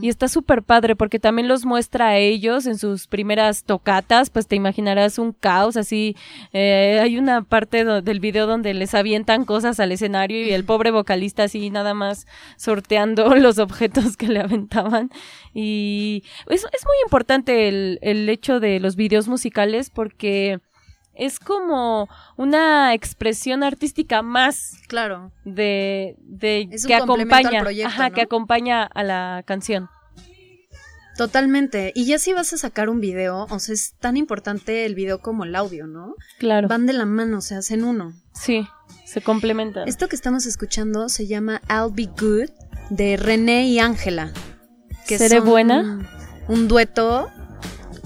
Y 0.02 0.08
está 0.08 0.28
súper 0.28 0.62
padre 0.62 0.94
porque 0.94 1.18
también 1.18 1.48
los 1.48 1.64
muestra 1.64 2.08
a 2.08 2.16
ellos 2.18 2.66
en 2.66 2.76
sus 2.76 3.06
primeras 3.06 3.64
tocatas, 3.64 4.30
pues 4.30 4.46
te 4.46 4.56
imaginarás 4.56 5.18
un 5.18 5.32
caos 5.32 5.76
así. 5.76 6.16
Eh, 6.52 6.98
hay 7.02 7.18
una 7.18 7.42
parte 7.42 7.84
del 7.84 8.20
video 8.20 8.46
donde 8.46 8.74
les 8.74 8.94
avientan 8.94 9.44
cosas 9.44 9.80
al 9.80 9.92
escenario 9.92 10.42
y 10.44 10.50
el 10.50 10.64
pobre 10.64 10.90
vocalista 10.90 11.44
así 11.44 11.70
nada 11.70 11.94
más 11.94 12.26
sorteando 12.56 13.34
los 13.36 13.58
objetos 13.58 14.16
que 14.16 14.28
le 14.28 14.40
aventaban. 14.40 15.10
Y 15.54 16.24
es, 16.48 16.64
es 16.72 16.84
muy 16.84 16.96
importante 17.04 17.68
el, 17.68 17.98
el 18.02 18.28
hecho 18.28 18.60
de 18.60 18.80
los 18.80 18.96
videos 18.96 19.28
musicales 19.28 19.90
porque 19.90 20.60
es 21.20 21.38
como 21.38 22.08
una 22.36 22.94
expresión 22.94 23.62
artística 23.62 24.22
más 24.22 24.78
claro 24.88 25.32
de, 25.44 26.16
de 26.18 26.68
que 26.86 26.94
acompaña 26.94 27.62
ajá, 27.86 28.10
que 28.10 28.22
acompaña 28.22 28.84
a 28.84 29.04
la 29.04 29.42
canción 29.46 29.88
Totalmente. 31.20 31.92
Y 31.94 32.06
ya 32.06 32.18
si 32.18 32.32
vas 32.32 32.50
a 32.54 32.56
sacar 32.56 32.88
un 32.88 32.98
video, 32.98 33.46
o 33.50 33.58
sea, 33.58 33.74
es 33.74 33.92
tan 34.00 34.16
importante 34.16 34.86
el 34.86 34.94
video 34.94 35.20
como 35.20 35.44
el 35.44 35.54
audio, 35.54 35.86
¿no? 35.86 36.14
Claro. 36.38 36.66
Van 36.66 36.86
de 36.86 36.94
la 36.94 37.04
mano, 37.04 37.42
se 37.42 37.56
hacen 37.56 37.84
uno. 37.84 38.14
Sí, 38.32 38.66
se 39.04 39.20
complementan. 39.20 39.86
Esto 39.86 40.08
que 40.08 40.16
estamos 40.16 40.46
escuchando 40.46 41.10
se 41.10 41.26
llama 41.26 41.60
I'll 41.68 41.92
Be 41.92 42.06
Good 42.06 42.48
de 42.88 43.18
René 43.18 43.66
y 43.66 43.80
Ángela. 43.80 44.32
¿Seré 45.04 45.40
buena? 45.40 46.08
Un 46.48 46.68
dueto 46.68 47.28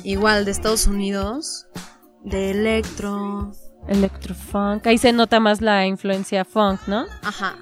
igual 0.02 0.44
de 0.44 0.50
Estados 0.50 0.88
Unidos 0.88 1.68
de 2.24 2.50
electro. 2.50 3.52
Electrofunk. 3.86 4.86
Ahí 4.86 4.98
se 4.98 5.12
nota 5.12 5.40
más 5.40 5.60
la 5.60 5.86
influencia 5.86 6.44
funk, 6.44 6.80
¿no? 6.86 7.06
Ajá. 7.22 7.54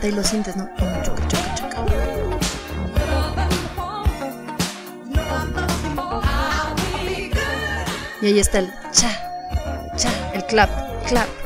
Y 0.00 0.12
lo 0.12 0.24
sientes, 0.24 0.56
¿no? 0.56 0.68
Choca, 0.78 1.28
choca, 1.28 1.54
choca. 1.54 1.84
Y 8.22 8.26
ahí 8.26 8.38
está 8.38 8.60
el 8.60 8.72
cha, 8.92 9.10
cha, 9.96 10.32
el 10.32 10.44
clap, 10.46 10.70
clap. 11.06 11.41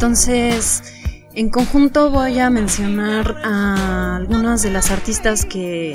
Entonces, 0.00 0.82
en 1.34 1.50
conjunto 1.50 2.08
voy 2.08 2.38
a 2.38 2.48
mencionar 2.48 3.36
a 3.44 4.16
algunas 4.16 4.62
de 4.62 4.70
las 4.70 4.90
artistas 4.90 5.44
que, 5.44 5.92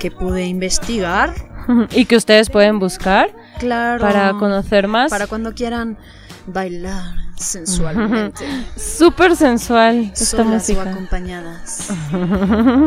que 0.00 0.10
pude 0.10 0.46
investigar. 0.46 1.34
y 1.90 2.06
que 2.06 2.16
ustedes 2.16 2.48
pueden 2.48 2.78
buscar. 2.78 3.30
Claro. 3.58 4.00
Para 4.00 4.32
conocer 4.38 4.88
más. 4.88 5.10
Para 5.10 5.26
cuando 5.26 5.52
quieran 5.52 5.98
bailar 6.46 7.14
sensualmente. 7.36 8.42
Súper 8.78 9.36
sensual 9.36 10.10
esta 10.14 10.42
música. 10.42 10.82
o 10.82 10.88
acompañadas. 10.88 11.90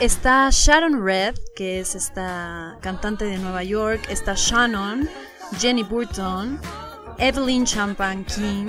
Está 0.00 0.48
Sharon 0.50 1.04
Red, 1.04 1.34
que 1.54 1.80
es 1.80 1.94
esta 1.94 2.78
cantante 2.80 3.26
de 3.26 3.36
Nueva 3.36 3.64
York. 3.64 4.06
Está 4.08 4.32
Shannon, 4.34 5.10
Jenny 5.58 5.82
Burton, 5.82 6.58
Evelyn 7.18 7.64
Champagne 7.64 8.24
King, 8.24 8.66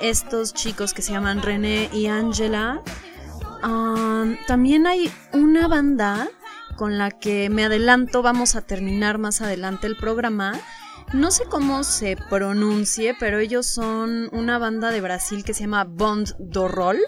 estos 0.00 0.54
chicos 0.54 0.94
que 0.94 1.02
se 1.02 1.12
llaman 1.12 1.42
René 1.42 1.90
y 1.92 2.06
Angela. 2.06 2.82
también 4.46 4.86
hay 4.86 5.10
una 5.32 5.68
banda 5.68 6.28
con 6.76 6.96
la 6.96 7.10
que 7.10 7.50
me 7.50 7.64
adelanto, 7.64 8.22
vamos 8.22 8.56
a 8.56 8.62
terminar 8.62 9.18
más 9.18 9.42
adelante 9.42 9.86
el 9.86 9.96
programa. 9.96 10.58
No 11.12 11.30
sé 11.30 11.44
cómo 11.44 11.84
se 11.84 12.16
pronuncie, 12.30 13.14
pero 13.20 13.38
ellos 13.38 13.66
son 13.66 14.30
una 14.32 14.58
banda 14.58 14.90
de 14.90 15.02
Brasil 15.02 15.44
que 15.44 15.52
se 15.52 15.64
llama 15.64 15.84
Bond 15.84 16.34
do 16.38 16.68
Roll 16.68 16.98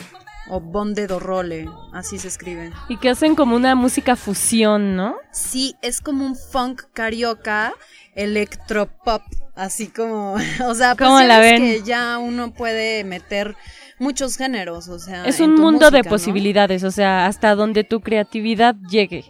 o 0.51 0.61
Bonde 0.61 1.07
do 1.07 1.18
Role, 1.18 1.66
así 1.95 2.18
se 2.18 2.28
escribe. 2.28 2.70
Y 2.91 2.99
que 2.99 3.09
hacen 3.09 3.35
como 3.35 3.57
una 3.57 3.74
música 3.74 4.16
fusión, 4.16 4.95
¿no? 4.95 5.16
Sí, 5.32 5.76
es 5.80 6.03
como 6.03 6.26
un 6.26 6.37
funk 6.37 6.82
carioca, 6.93 7.72
electropop 8.14 9.22
así 9.55 9.88
como, 9.88 10.34
o 10.66 10.74
sea, 10.74 10.94
pues 10.94 11.26
la 11.26 11.38
ven? 11.38 11.62
que 11.62 11.82
ya 11.82 12.18
uno 12.18 12.52
puede 12.52 13.05
meter 13.05 13.57
muchos 13.98 14.36
géneros, 14.36 14.88
o 14.88 14.98
sea, 14.98 15.24
es 15.24 15.40
un 15.40 15.55
mundo 15.55 15.90
de 15.90 16.05
posibilidades, 16.05 16.84
o 16.84 16.90
sea, 16.90 17.26
hasta 17.26 17.55
donde 17.55 17.84
tu 17.84 18.00
creatividad 18.00 18.74
llegue. 18.88 19.24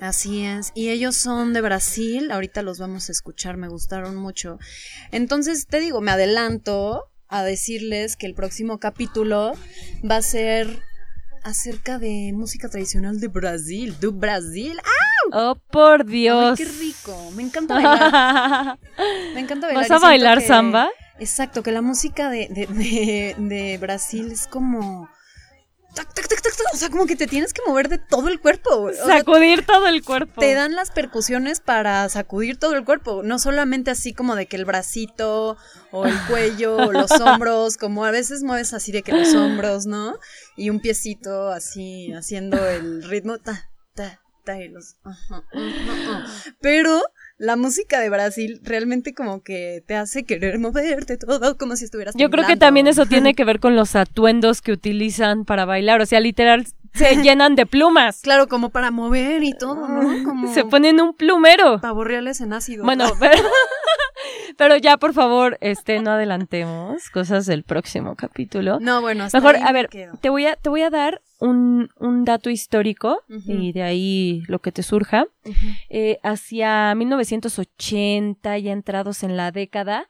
Así 0.00 0.44
es, 0.44 0.70
y 0.74 0.90
ellos 0.90 1.16
son 1.16 1.52
de 1.52 1.60
Brasil, 1.60 2.30
ahorita 2.30 2.62
los 2.62 2.78
vamos 2.78 3.08
a 3.08 3.12
escuchar, 3.12 3.56
me 3.56 3.68
gustaron 3.68 4.14
mucho. 4.14 4.60
Entonces, 5.10 5.66
te 5.66 5.80
digo, 5.80 6.00
me 6.00 6.12
adelanto 6.12 7.06
a 7.28 7.42
decirles 7.42 8.16
que 8.16 8.26
el 8.26 8.34
próximo 8.34 8.78
capítulo 8.78 9.54
va 10.08 10.16
a 10.16 10.22
ser 10.22 10.82
acerca 11.48 11.98
de 11.98 12.32
música 12.34 12.68
tradicional 12.68 13.20
de 13.20 13.28
Brasil, 13.28 13.96
de 13.98 14.08
Brasil. 14.08 14.78
¡Ah! 14.84 15.28
Oh, 15.32 15.54
por 15.70 16.04
Dios. 16.04 16.58
qué 16.58 16.64
rico. 16.64 17.30
Me 17.34 17.42
encanta 17.42 17.74
bailar. 17.74 18.78
Me 19.34 19.40
encanta 19.40 19.66
bailar. 19.66 19.88
¿Vas 19.88 19.90
a 19.90 19.98
bailar 19.98 20.40
samba? 20.42 20.88
Exacto, 21.18 21.62
que 21.62 21.72
la 21.72 21.82
música 21.82 22.30
de, 22.30 22.48
de, 22.48 23.34
de 23.38 23.78
Brasil 23.78 24.30
es 24.30 24.46
como 24.46 25.08
o 26.72 26.76
sea, 26.76 26.90
como 26.90 27.06
que 27.06 27.16
te 27.16 27.26
tienes 27.26 27.52
que 27.52 27.62
mover 27.66 27.88
de 27.88 27.98
todo 27.98 28.28
el 28.28 28.40
cuerpo. 28.40 28.90
sacudir 28.92 29.64
todo 29.64 29.86
el 29.88 30.04
cuerpo. 30.04 30.40
Te 30.40 30.54
dan 30.54 30.74
las 30.74 30.90
percusiones 30.90 31.60
para 31.60 32.08
sacudir 32.08 32.58
todo 32.58 32.74
el 32.74 32.84
cuerpo. 32.84 33.22
No 33.22 33.38
solamente 33.38 33.90
así 33.90 34.12
como 34.12 34.36
de 34.36 34.46
que 34.46 34.56
el 34.56 34.64
bracito 34.64 35.56
o 35.90 36.06
el 36.06 36.14
cuello 36.28 36.76
o 36.76 36.92
los 36.92 37.10
hombros, 37.20 37.76
como 37.76 38.04
a 38.04 38.10
veces 38.10 38.42
mueves 38.42 38.74
así 38.74 38.92
de 38.92 39.02
que 39.02 39.12
los 39.12 39.34
hombros, 39.34 39.86
¿no? 39.86 40.18
Y 40.56 40.70
un 40.70 40.80
piecito 40.80 41.48
así 41.48 42.12
haciendo 42.12 42.68
el 42.68 43.02
ritmo. 43.02 43.38
Ta, 43.38 43.70
ta, 43.94 44.20
ta, 44.44 44.60
y 44.60 44.68
los. 44.68 44.96
Pero 46.60 47.02
la 47.38 47.56
música 47.56 48.00
de 48.00 48.10
Brasil 48.10 48.60
realmente 48.64 49.14
como 49.14 49.42
que 49.42 49.82
te 49.86 49.94
hace 49.94 50.24
querer 50.24 50.58
moverte 50.58 51.16
todo 51.16 51.56
como 51.56 51.76
si 51.76 51.84
estuvieras 51.84 52.14
Yo 52.16 52.30
creo 52.30 52.46
que 52.46 52.56
también 52.56 52.88
eso 52.88 53.06
tiene 53.06 53.34
que 53.36 53.44
ver 53.44 53.60
con 53.60 53.76
los 53.76 53.96
atuendos 53.96 54.60
que 54.60 54.72
utilizan 54.72 55.44
para 55.44 55.64
bailar, 55.64 56.00
o 56.00 56.06
sea, 56.06 56.20
literal 56.20 56.66
se 56.94 57.16
llenan 57.22 57.54
de 57.54 57.64
plumas. 57.64 58.20
Claro, 58.22 58.48
como 58.48 58.70
para 58.70 58.90
mover 58.90 59.44
y 59.44 59.52
todo, 59.52 59.86
¿no? 59.88 60.24
Como 60.24 60.52
se 60.52 60.64
ponen 60.64 61.00
un 61.00 61.14
plumero. 61.14 61.80
Pavorreales 61.80 62.40
en 62.40 62.52
ácido. 62.52 62.84
Bueno, 62.84 63.04
pero, 63.20 63.42
pero, 64.56 64.76
ya 64.76 64.96
por 64.96 65.12
favor, 65.12 65.58
este 65.60 66.00
no 66.00 66.12
adelantemos 66.12 67.08
cosas 67.10 67.46
del 67.46 67.62
próximo 67.62 68.16
capítulo. 68.16 68.80
No, 68.80 69.00
bueno, 69.00 69.24
hasta 69.24 69.38
Mejor, 69.38 69.56
a 69.56 69.72
ver, 69.72 69.88
te 70.20 70.28
voy 70.28 70.46
a 70.46 70.56
te 70.56 70.70
voy 70.70 70.82
a 70.82 70.90
dar 70.90 71.20
un, 71.40 71.90
un 71.98 72.24
dato 72.24 72.50
histórico 72.50 73.22
y 73.46 73.72
de 73.72 73.82
ahí 73.82 74.42
lo 74.48 74.60
que 74.60 74.72
te 74.72 74.82
surja. 74.82 75.26
Eh, 75.88 76.18
hacia 76.22 76.94
1980, 76.94 78.58
ya 78.58 78.72
entrados 78.72 79.22
en 79.22 79.36
la 79.36 79.52
década, 79.52 80.08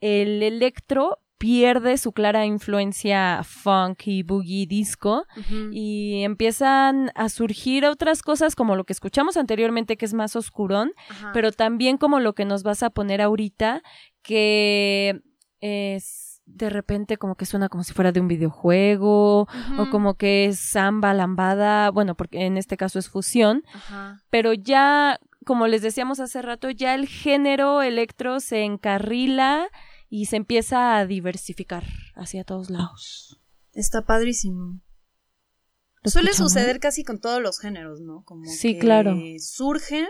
el 0.00 0.42
electro 0.42 1.18
pierde 1.38 1.98
su 1.98 2.12
clara 2.12 2.46
influencia 2.46 3.42
funk 3.44 4.06
y 4.06 4.24
boogie 4.24 4.66
disco 4.66 5.24
y 5.70 6.22
empiezan 6.24 7.12
a 7.14 7.28
surgir 7.28 7.86
otras 7.86 8.22
cosas 8.22 8.56
como 8.56 8.74
lo 8.74 8.82
que 8.84 8.92
escuchamos 8.92 9.36
anteriormente 9.36 9.96
que 9.96 10.04
es 10.04 10.14
más 10.14 10.34
oscurón, 10.34 10.90
pero 11.32 11.52
también 11.52 11.96
como 11.96 12.18
lo 12.18 12.34
que 12.34 12.44
nos 12.44 12.64
vas 12.64 12.82
a 12.82 12.90
poner 12.90 13.22
ahorita 13.22 13.82
que 14.22 15.20
es 15.60 16.27
de 16.54 16.70
repente 16.70 17.16
como 17.18 17.36
que 17.36 17.46
suena 17.46 17.68
como 17.68 17.84
si 17.84 17.92
fuera 17.92 18.12
de 18.12 18.20
un 18.20 18.28
videojuego 18.28 19.42
o 19.78 19.90
como 19.90 20.14
que 20.14 20.46
es 20.46 20.58
samba, 20.58 21.14
lambada, 21.14 21.90
bueno, 21.90 22.16
porque 22.16 22.46
en 22.46 22.56
este 22.56 22.76
caso 22.76 22.98
es 22.98 23.08
fusión, 23.08 23.62
pero 24.30 24.52
ya, 24.52 25.20
como 25.44 25.66
les 25.66 25.82
decíamos 25.82 26.20
hace 26.20 26.42
rato, 26.42 26.70
ya 26.70 26.94
el 26.94 27.06
género 27.06 27.82
electro 27.82 28.40
se 28.40 28.64
encarrila 28.64 29.68
y 30.10 30.26
se 30.26 30.36
empieza 30.36 30.96
a 30.96 31.06
diversificar 31.06 31.84
hacia 32.14 32.44
todos 32.44 32.70
lados. 32.70 33.40
Está 33.72 34.02
padrísimo. 34.02 34.80
Suele 36.04 36.32
suceder 36.32 36.80
casi 36.80 37.04
con 37.04 37.20
todos 37.20 37.42
los 37.42 37.58
géneros, 37.60 38.00
¿no? 38.00 38.22
Como 38.24 38.44
sí, 38.46 38.78
claro. 38.78 39.16
surgen 39.38 40.06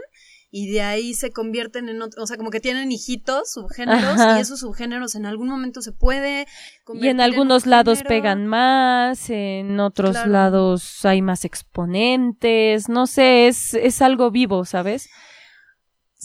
y 0.51 0.71
de 0.73 0.81
ahí 0.81 1.13
se 1.15 1.31
convierten 1.31 1.89
en 1.89 2.01
otro, 2.01 2.23
o 2.23 2.27
sea, 2.27 2.39
como 2.39 2.51
que 2.51 2.61
tienen 2.61 2.91
hijitos, 2.91 3.53
subgéneros, 3.53 4.19
y 4.37 4.41
esos 4.41 4.61
subgéneros 4.61 5.15
en 5.15 5.27
algún 5.27 5.49
momento 5.49 5.83
se 5.83 5.93
puede 5.93 6.47
Y 6.95 7.09
en 7.09 7.21
algunos 7.21 7.67
lados 7.67 8.03
pegan 8.03 8.47
más, 8.47 9.29
en 9.29 9.79
otros 9.79 10.27
lados 10.27 11.05
hay 11.05 11.21
más 11.21 11.45
exponentes, 11.45 12.89
no 12.89 13.07
sé, 13.07 13.49
es, 13.49 13.75
es 13.75 14.01
algo 14.01 14.31
vivo, 14.31 14.65
¿sabes? 14.65 15.11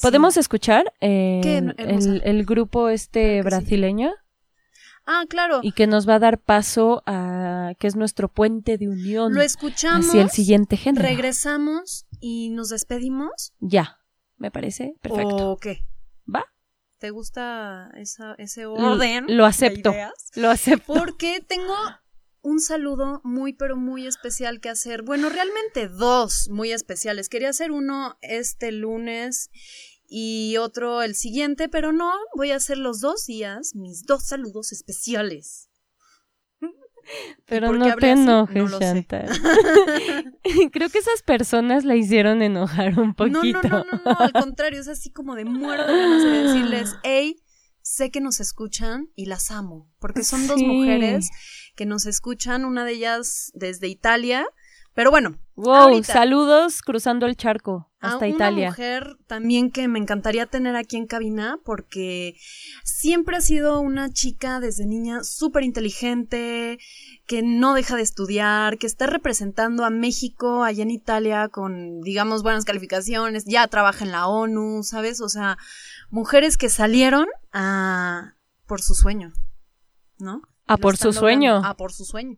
¿Podemos 0.02 0.38
escuchar 0.38 0.92
el, 1.02 1.76
el, 1.78 2.46
grupo 2.46 2.90
este 2.90 3.42
brasileño? 3.44 4.12
Ah, 5.06 5.26
claro. 5.30 5.60
Y 5.62 5.74
que 5.74 5.86
nos 5.86 6.08
va 6.08 6.16
a 6.16 6.20
dar 6.20 6.40
paso 6.40 7.04
a 7.06 7.74
que 7.78 7.88
es 7.88 7.96
nuestro 7.96 8.28
puente 8.28 8.78
de 8.78 8.88
unión. 8.88 9.34
Lo 9.34 9.42
escuchamos. 9.42 10.08
Hacia 10.08 10.24
el 10.24 10.32
siguiente 10.32 10.78
género. 10.78 11.06
Regresamos 11.06 12.06
y 12.20 12.50
nos 12.50 12.70
despedimos. 12.70 13.54
Ya. 13.60 14.00
Me 14.44 14.52
parece 14.52 14.98
perfecto. 15.00 15.52
¿O 15.52 15.58
qué? 15.58 15.86
¿Va? 16.28 16.44
¿Te 16.98 17.12
gusta 17.12 17.90
esa, 17.96 18.36
ese 18.38 18.66
orden? 18.66 19.26
Lo, 19.30 19.46
acepto. 19.46 19.94
Lo 20.36 20.50
acepto. 20.50 20.94
Porque 20.94 21.40
tengo 21.48 21.74
un 22.42 22.60
saludo 22.60 23.22
muy 23.24 23.54
pero 23.54 23.78
muy 23.78 24.06
especial 24.06 24.60
que 24.60 24.68
hacer. 24.68 25.04
Bueno, 25.04 25.30
realmente 25.30 25.88
dos 25.88 26.50
muy 26.50 26.74
especiales. 26.74 27.30
Quería 27.30 27.52
hacer 27.52 27.72
uno 27.72 28.18
este 28.20 28.74
lunes 28.74 29.50
y 30.10 30.58
otro 30.58 31.04
el 31.04 31.16
siguiente, 31.16 31.70
pero 31.70 31.94
no, 31.94 32.12
voy 32.36 32.52
a 32.52 32.58
hacer 32.58 32.78
los 32.78 33.00
dos 33.00 33.26
días 33.26 33.76
mis 33.76 34.04
dos 34.06 34.26
saludos 34.26 34.74
especiales. 34.74 35.70
Pero 37.46 37.74
no 37.74 37.96
te 37.96 38.12
enojes, 38.12 38.80
Chantal. 38.80 39.30
Creo 40.72 40.90
que 40.90 41.00
esas 41.00 41.22
personas 41.24 41.84
la 41.86 41.96
hicieron 41.96 42.42
enojar 42.42 43.00
un 43.00 43.14
poquito. 43.14 43.62
No, 43.64 43.84
no, 43.84 43.84
no, 43.92 44.02
no, 44.06 44.20
al 44.20 44.34
contrario, 44.34 44.82
es 44.82 44.88
así 44.88 45.12
como 45.12 45.36
de 45.36 45.46
muerto 45.46 45.92
de 45.92 46.44
decirles, 46.44 46.96
hey, 47.04 47.38
sé 47.82 48.12
que 48.12 48.22
nos 48.22 48.40
escuchan 48.40 49.10
y 49.16 49.26
las 49.26 49.52
amo, 49.52 49.92
porque 50.00 50.24
son 50.24 50.48
dos 50.48 50.62
mujeres 50.62 51.30
que 51.76 51.86
nos 51.86 52.06
escuchan, 52.06 52.66
una 52.66 52.86
de 52.86 52.94
ellas 52.94 53.52
desde 53.54 53.88
Italia, 53.88 54.46
pero 54.94 55.10
bueno. 55.10 55.38
Wow, 55.56 56.04
saludos 56.04 56.82
cruzando 56.82 57.26
el 57.26 57.36
charco 57.36 57.92
hasta 58.00 58.26
a 58.26 58.28
Italia. 58.28 58.68
Una 58.68 58.72
mujer 58.72 59.18
también 59.28 59.72
que 59.72 59.88
me 59.88 60.00
encantaría 60.00 60.46
tener 60.48 60.76
aquí 60.76 60.98
en 60.98 61.08
cabina 61.08 61.58
porque 61.64 62.36
siempre 62.84 63.38
ha 63.38 63.42
sido 63.42 63.80
una 63.80 64.12
chica 64.12 64.60
desde 64.60 64.86
niña 64.86 65.24
súper 65.24 65.64
inteligente, 65.64 66.80
que 67.26 67.42
no 67.44 67.74
deja 67.74 67.96
de 67.96 68.02
estudiar, 68.02 68.78
que 68.78 68.88
está 68.88 69.08
representando 69.08 69.86
a 69.86 69.90
México 69.90 70.64
allá 70.64 70.84
en 70.84 70.92
Italia 70.92 71.50
con, 71.50 72.02
digamos, 72.02 72.44
buenas 72.44 72.66
calificaciones, 72.66 73.46
ya 73.46 73.68
trabaja 73.68 74.06
en 74.06 74.12
la 74.12 74.28
ONU, 74.28 74.84
¿sabes? 74.84 75.22
O 75.22 75.30
sea, 75.30 75.58
mujeres 76.10 76.58
que 76.58 76.70
salieron 76.70 77.28
a 77.52 78.34
por 78.66 78.82
su 78.82 78.96
sueño, 78.96 79.34
¿no? 80.18 80.42
A 80.68 80.78
por 80.78 80.98
su 80.98 81.14
sueño. 81.14 81.62
A 81.64 81.78
por 81.78 81.94
su 81.94 82.06
sueño. 82.06 82.38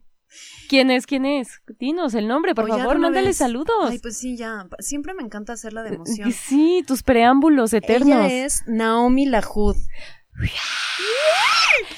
¿Quién 0.67 0.91
es? 0.91 1.05
¿Quién 1.05 1.26
es? 1.26 1.61
Dinos 1.80 2.13
el 2.13 2.28
nombre, 2.28 2.55
por 2.55 2.67
favor, 2.67 2.97
mándale 2.99 3.34
saludos. 3.34 3.89
Ay, 3.89 3.99
pues 3.99 4.17
sí, 4.17 4.36
ya. 4.36 4.67
Siempre 4.80 5.13
me 5.13 5.23
encanta 5.23 5.53
hacerla 5.53 5.84
de 5.84 5.95
emoción. 5.95 6.32
Sí, 6.32 6.84
tus 6.86 7.03
preámbulos 7.03 7.73
eternos. 7.73 8.26
Ella 8.26 8.45
es 8.45 8.63
Naomi 8.67 9.26
Lahud. 9.26 9.76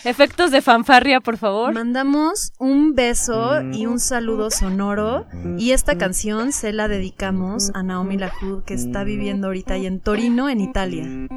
Efectos 0.04 0.52
de 0.52 0.62
fanfarria, 0.62 1.20
por 1.22 1.38
favor. 1.38 1.74
Mandamos 1.74 2.54
un 2.60 2.94
beso 2.94 3.62
y 3.74 3.86
un 3.86 4.00
saludo 4.00 4.52
sonoro. 4.52 5.26
Y 5.58 5.72
esta 5.72 5.98
canción 5.98 6.52
se 6.52 6.72
la 6.74 6.88
dedicamos 6.88 7.72
a 7.74 7.84
Naomi 7.84 8.18
Lahud, 8.18 8.64
que 8.64 8.74
está 8.74 9.04
viviendo 9.04 9.48
ahorita 9.48 9.74
ahí 9.76 9.86
en 9.86 10.00
Torino, 10.00 10.50
en 10.50 10.62
Italia. 10.62 11.28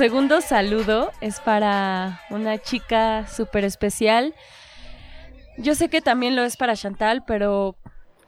segundo 0.00 0.40
saludo 0.40 1.10
es 1.20 1.40
para 1.40 2.22
una 2.30 2.56
chica 2.56 3.26
súper 3.26 3.64
especial. 3.64 4.34
Yo 5.58 5.74
sé 5.74 5.90
que 5.90 6.00
también 6.00 6.36
lo 6.36 6.42
es 6.42 6.56
para 6.56 6.74
Chantal, 6.74 7.22
pero 7.26 7.76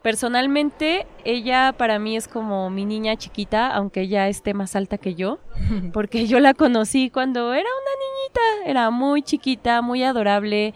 personalmente 0.03 1.07
ella 1.25 1.73
para 1.73 1.99
mí 1.99 2.15
es 2.15 2.29
como 2.29 2.69
mi 2.69 2.85
niña 2.85 3.17
chiquita, 3.17 3.69
aunque 3.69 4.03
ella 4.03 4.29
esté 4.29 4.53
más 4.53 4.77
alta 4.77 4.99
que 4.99 5.15
yo, 5.15 5.39
porque 5.95 6.27
yo 6.27 6.41
la 6.41 6.53
conocí 6.53 7.09
cuando 7.09 7.55
era 7.55 7.63
una 7.63 8.22
era 8.65 8.91
muy 8.91 9.23
chiquita, 9.23 9.83
muy 9.83 10.03
adorable, 10.03 10.75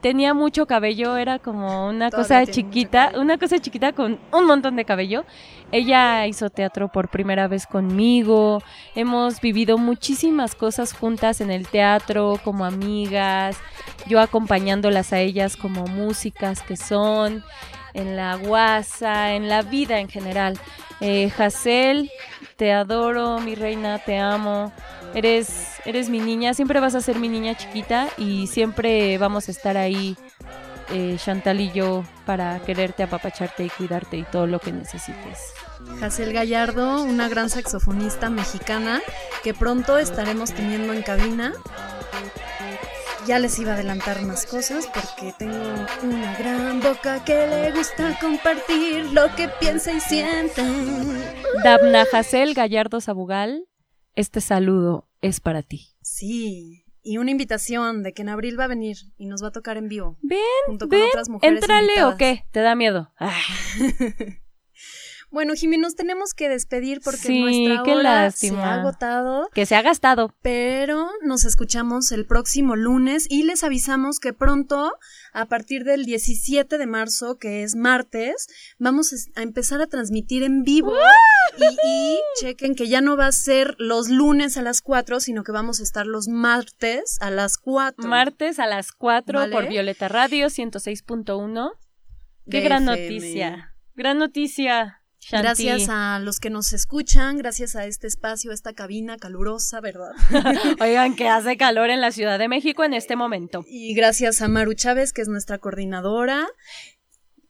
tenía 0.00 0.34
mucho 0.34 0.66
cabello, 0.66 1.16
era 1.16 1.38
como 1.38 1.88
una 1.88 2.10
cosa 2.10 2.46
chiquita, 2.46 3.12
una 3.16 3.38
cosa 3.38 3.58
chiquita 3.58 3.92
con 3.92 4.18
un 4.32 4.46
montón 4.46 4.76
de 4.76 4.84
cabello 4.84 5.24
ella 5.70 6.26
hizo 6.26 6.48
teatro 6.48 6.88
por 6.88 7.08
primera 7.08 7.46
vez 7.46 7.66
conmigo, 7.66 8.62
hemos 8.94 9.40
vivido 9.40 9.76
muchísimas 9.76 10.54
cosas 10.54 10.94
juntas 10.94 11.40
en 11.40 11.50
el 11.50 11.68
teatro 11.68 12.40
como 12.42 12.64
amigas, 12.64 13.58
yo 14.06 14.20
acompañándolas 14.20 15.12
a 15.12 15.20
ellas 15.20 15.56
como 15.56 15.86
músicas 15.86 16.62
que 16.62 16.76
son, 16.76 17.44
en 17.92 18.16
la 18.16 18.36
guasa, 18.36 19.34
en 19.34 19.48
la 19.48 19.62
vida 19.62 19.98
en 20.00 20.08
general. 20.08 20.58
Eh, 21.00 21.30
te 22.56 22.72
adoro, 22.72 23.38
mi 23.38 23.54
reina, 23.54 23.98
te 23.98 24.18
amo. 24.18 24.72
Eres, 25.14 25.66
eres 25.84 26.08
mi 26.08 26.20
niña, 26.20 26.54
siempre 26.54 26.80
vas 26.80 26.94
a 26.94 27.00
ser 27.00 27.18
mi 27.18 27.28
niña 27.28 27.56
chiquita 27.56 28.08
y 28.18 28.46
siempre 28.46 29.18
vamos 29.18 29.48
a 29.48 29.50
estar 29.50 29.76
ahí 29.76 30.16
eh, 30.90 31.16
Chantal 31.22 31.60
y 31.60 31.70
yo 31.72 32.04
para 32.24 32.60
quererte, 32.60 33.02
apapacharte 33.02 33.64
y 33.64 33.68
cuidarte 33.68 34.16
y 34.16 34.22
todo 34.22 34.46
lo 34.46 34.58
que 34.58 34.72
necesites. 34.72 35.52
Hazel 36.02 36.32
Gallardo, 36.32 37.02
una 37.02 37.28
gran 37.28 37.50
saxofonista 37.50 38.30
mexicana 38.30 39.02
que 39.42 39.52
pronto 39.52 39.98
estaremos 39.98 40.52
teniendo 40.52 40.94
en 40.94 41.02
cabina. 41.02 41.52
Ya 43.26 43.38
les 43.38 43.58
iba 43.58 43.72
a 43.72 43.74
adelantar 43.74 44.22
más 44.22 44.46
cosas 44.46 44.86
porque 44.86 45.34
tengo 45.38 45.86
una 46.02 46.34
gran 46.38 46.80
boca 46.80 47.22
que 47.22 47.46
le 47.46 47.72
gusta 47.72 48.18
compartir 48.18 49.12
lo 49.12 49.34
que 49.36 49.48
piensa 49.60 49.92
y 49.92 50.00
siente. 50.00 50.62
Dabna 51.62 52.06
Hazel 52.10 52.54
Gallardo 52.54 53.02
Sabugal, 53.02 53.66
este 54.18 54.40
saludo 54.40 55.08
es 55.20 55.38
para 55.38 55.62
ti. 55.62 55.94
Sí, 56.02 56.84
y 57.02 57.18
una 57.18 57.30
invitación 57.30 58.02
de 58.02 58.12
que 58.12 58.22
en 58.22 58.30
abril 58.30 58.58
va 58.58 58.64
a 58.64 58.68
venir 58.68 58.96
y 59.16 59.26
nos 59.26 59.44
va 59.44 59.48
a 59.48 59.52
tocar 59.52 59.76
en 59.76 59.88
vivo. 59.88 60.18
Ven, 60.22 60.40
junto 60.66 60.88
con 60.88 61.00
otras 61.00 61.28
mujeres. 61.28 61.62
Entrale 61.62 62.02
o 62.02 62.16
qué? 62.16 62.44
¿Te 62.50 62.60
da 62.60 62.74
miedo? 62.74 63.12
Ah. 63.20 63.32
Bueno, 65.30 65.52
Jimmy, 65.54 65.76
nos 65.76 65.94
tenemos 65.94 66.32
que 66.32 66.48
despedir 66.48 67.00
porque 67.04 67.40
nuestra 67.40 67.82
hora 67.82 68.30
se 68.30 68.50
ha 68.50 68.80
agotado. 68.80 69.50
Que 69.52 69.66
se 69.66 69.76
ha 69.76 69.82
gastado. 69.82 70.34
Pero 70.40 71.10
nos 71.22 71.44
escuchamos 71.44 72.12
el 72.12 72.24
próximo 72.24 72.76
lunes 72.76 73.26
y 73.28 73.42
les 73.42 73.62
avisamos 73.62 74.20
que 74.20 74.32
pronto, 74.32 74.94
a 75.34 75.44
partir 75.44 75.84
del 75.84 76.06
17 76.06 76.78
de 76.78 76.86
marzo, 76.86 77.36
que 77.36 77.62
es 77.62 77.76
martes, 77.76 78.48
vamos 78.78 79.12
a 79.36 79.42
empezar 79.42 79.82
a 79.82 79.86
transmitir 79.86 80.42
en 80.42 80.62
vivo. 80.62 80.94
Y, 81.84 82.18
chequen 82.40 82.74
que 82.74 82.88
ya 82.88 83.00
no 83.00 83.16
va 83.16 83.26
a 83.26 83.32
ser 83.32 83.74
los 83.78 84.08
lunes 84.08 84.56
a 84.56 84.62
las 84.62 84.80
4, 84.80 85.20
sino 85.20 85.44
que 85.44 85.52
vamos 85.52 85.80
a 85.80 85.82
estar 85.82 86.06
los 86.06 86.28
martes 86.28 87.18
a 87.20 87.30
las 87.30 87.58
4. 87.58 88.08
Martes 88.08 88.58
a 88.58 88.66
las 88.66 88.92
4 88.92 89.50
por 89.50 89.68
Violeta 89.68 90.08
Radio 90.08 90.46
106.1. 90.46 91.72
Qué 92.50 92.60
gran 92.60 92.84
noticia. 92.84 93.74
Gran 93.94 94.18
noticia. 94.18 94.97
Gracias 95.30 95.88
a 95.88 96.18
los 96.18 96.40
que 96.40 96.50
nos 96.50 96.72
escuchan, 96.72 97.38
gracias 97.38 97.76
a 97.76 97.84
este 97.86 98.06
espacio, 98.06 98.50
a 98.50 98.54
esta 98.54 98.72
cabina 98.72 99.16
calurosa, 99.16 99.80
¿verdad? 99.80 100.12
Oigan, 100.80 101.16
que 101.16 101.28
hace 101.28 101.56
calor 101.56 101.90
en 101.90 102.00
la 102.00 102.12
Ciudad 102.12 102.38
de 102.38 102.48
México 102.48 102.84
en 102.84 102.94
este 102.94 103.16
momento. 103.16 103.64
Y 103.66 103.94
gracias 103.94 104.42
a 104.42 104.48
Maru 104.48 104.74
Chávez, 104.74 105.12
que 105.12 105.22
es 105.22 105.28
nuestra 105.28 105.58
coordinadora. 105.58 106.46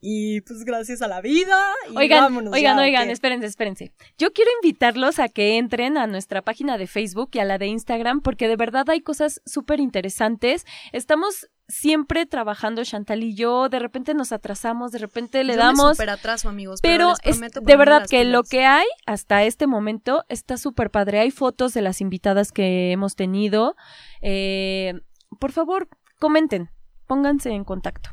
Y 0.00 0.42
pues 0.42 0.64
gracias 0.64 1.02
a 1.02 1.08
la 1.08 1.20
vida. 1.20 1.56
oigan, 1.94 2.48
oigan, 2.48 2.78
oigan, 2.78 3.10
espérense, 3.10 3.46
espérense. 3.46 3.92
Yo 4.16 4.32
quiero 4.32 4.50
invitarlos 4.62 5.18
a 5.18 5.28
que 5.28 5.58
entren 5.58 5.98
a 5.98 6.06
nuestra 6.06 6.42
página 6.42 6.78
de 6.78 6.86
Facebook 6.86 7.30
y 7.32 7.40
a 7.40 7.44
la 7.44 7.58
de 7.58 7.66
Instagram 7.66 8.20
porque 8.20 8.46
de 8.46 8.56
verdad 8.56 8.88
hay 8.90 9.00
cosas 9.00 9.42
súper 9.44 9.80
interesantes. 9.80 10.66
Estamos 10.92 11.48
siempre 11.68 12.24
trabajando 12.26 12.82
Chantal 12.82 13.22
y 13.22 13.34
yo, 13.34 13.68
de 13.68 13.78
repente 13.78 14.14
nos 14.14 14.32
atrasamos, 14.32 14.90
de 14.90 14.98
repente 14.98 15.44
le 15.44 15.56
damos... 15.56 15.98
Me 15.98 16.10
atraso, 16.10 16.48
amigos. 16.48 16.80
Pero, 16.82 17.14
es 17.22 17.40
de 17.40 17.76
verdad 17.76 18.06
que 18.08 18.24
lo 18.24 18.42
que 18.42 18.64
hay 18.64 18.86
hasta 19.06 19.44
este 19.44 19.66
momento 19.66 20.24
está 20.28 20.56
súper 20.56 20.90
padre. 20.90 21.20
Hay 21.20 21.30
fotos 21.30 21.74
de 21.74 21.82
las 21.82 22.00
invitadas 22.00 22.52
que 22.52 22.90
hemos 22.90 23.14
tenido. 23.14 23.76
Eh, 24.22 24.94
por 25.38 25.52
favor, 25.52 25.88
comenten, 26.18 26.70
pónganse 27.06 27.50
en 27.50 27.64
contacto. 27.64 28.10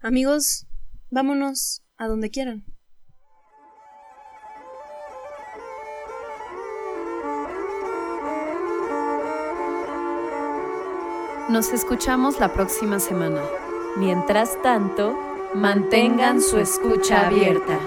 Amigos, 0.00 0.66
vámonos 1.10 1.82
a 1.98 2.08
donde 2.08 2.30
quieran. 2.30 2.64
Nos 11.48 11.72
escuchamos 11.72 12.38
la 12.40 12.52
próxima 12.52 13.00
semana. 13.00 13.40
Mientras 13.96 14.60
tanto, 14.60 15.18
mantengan 15.54 16.42
su 16.42 16.58
escucha 16.58 17.26
abierta. 17.26 17.78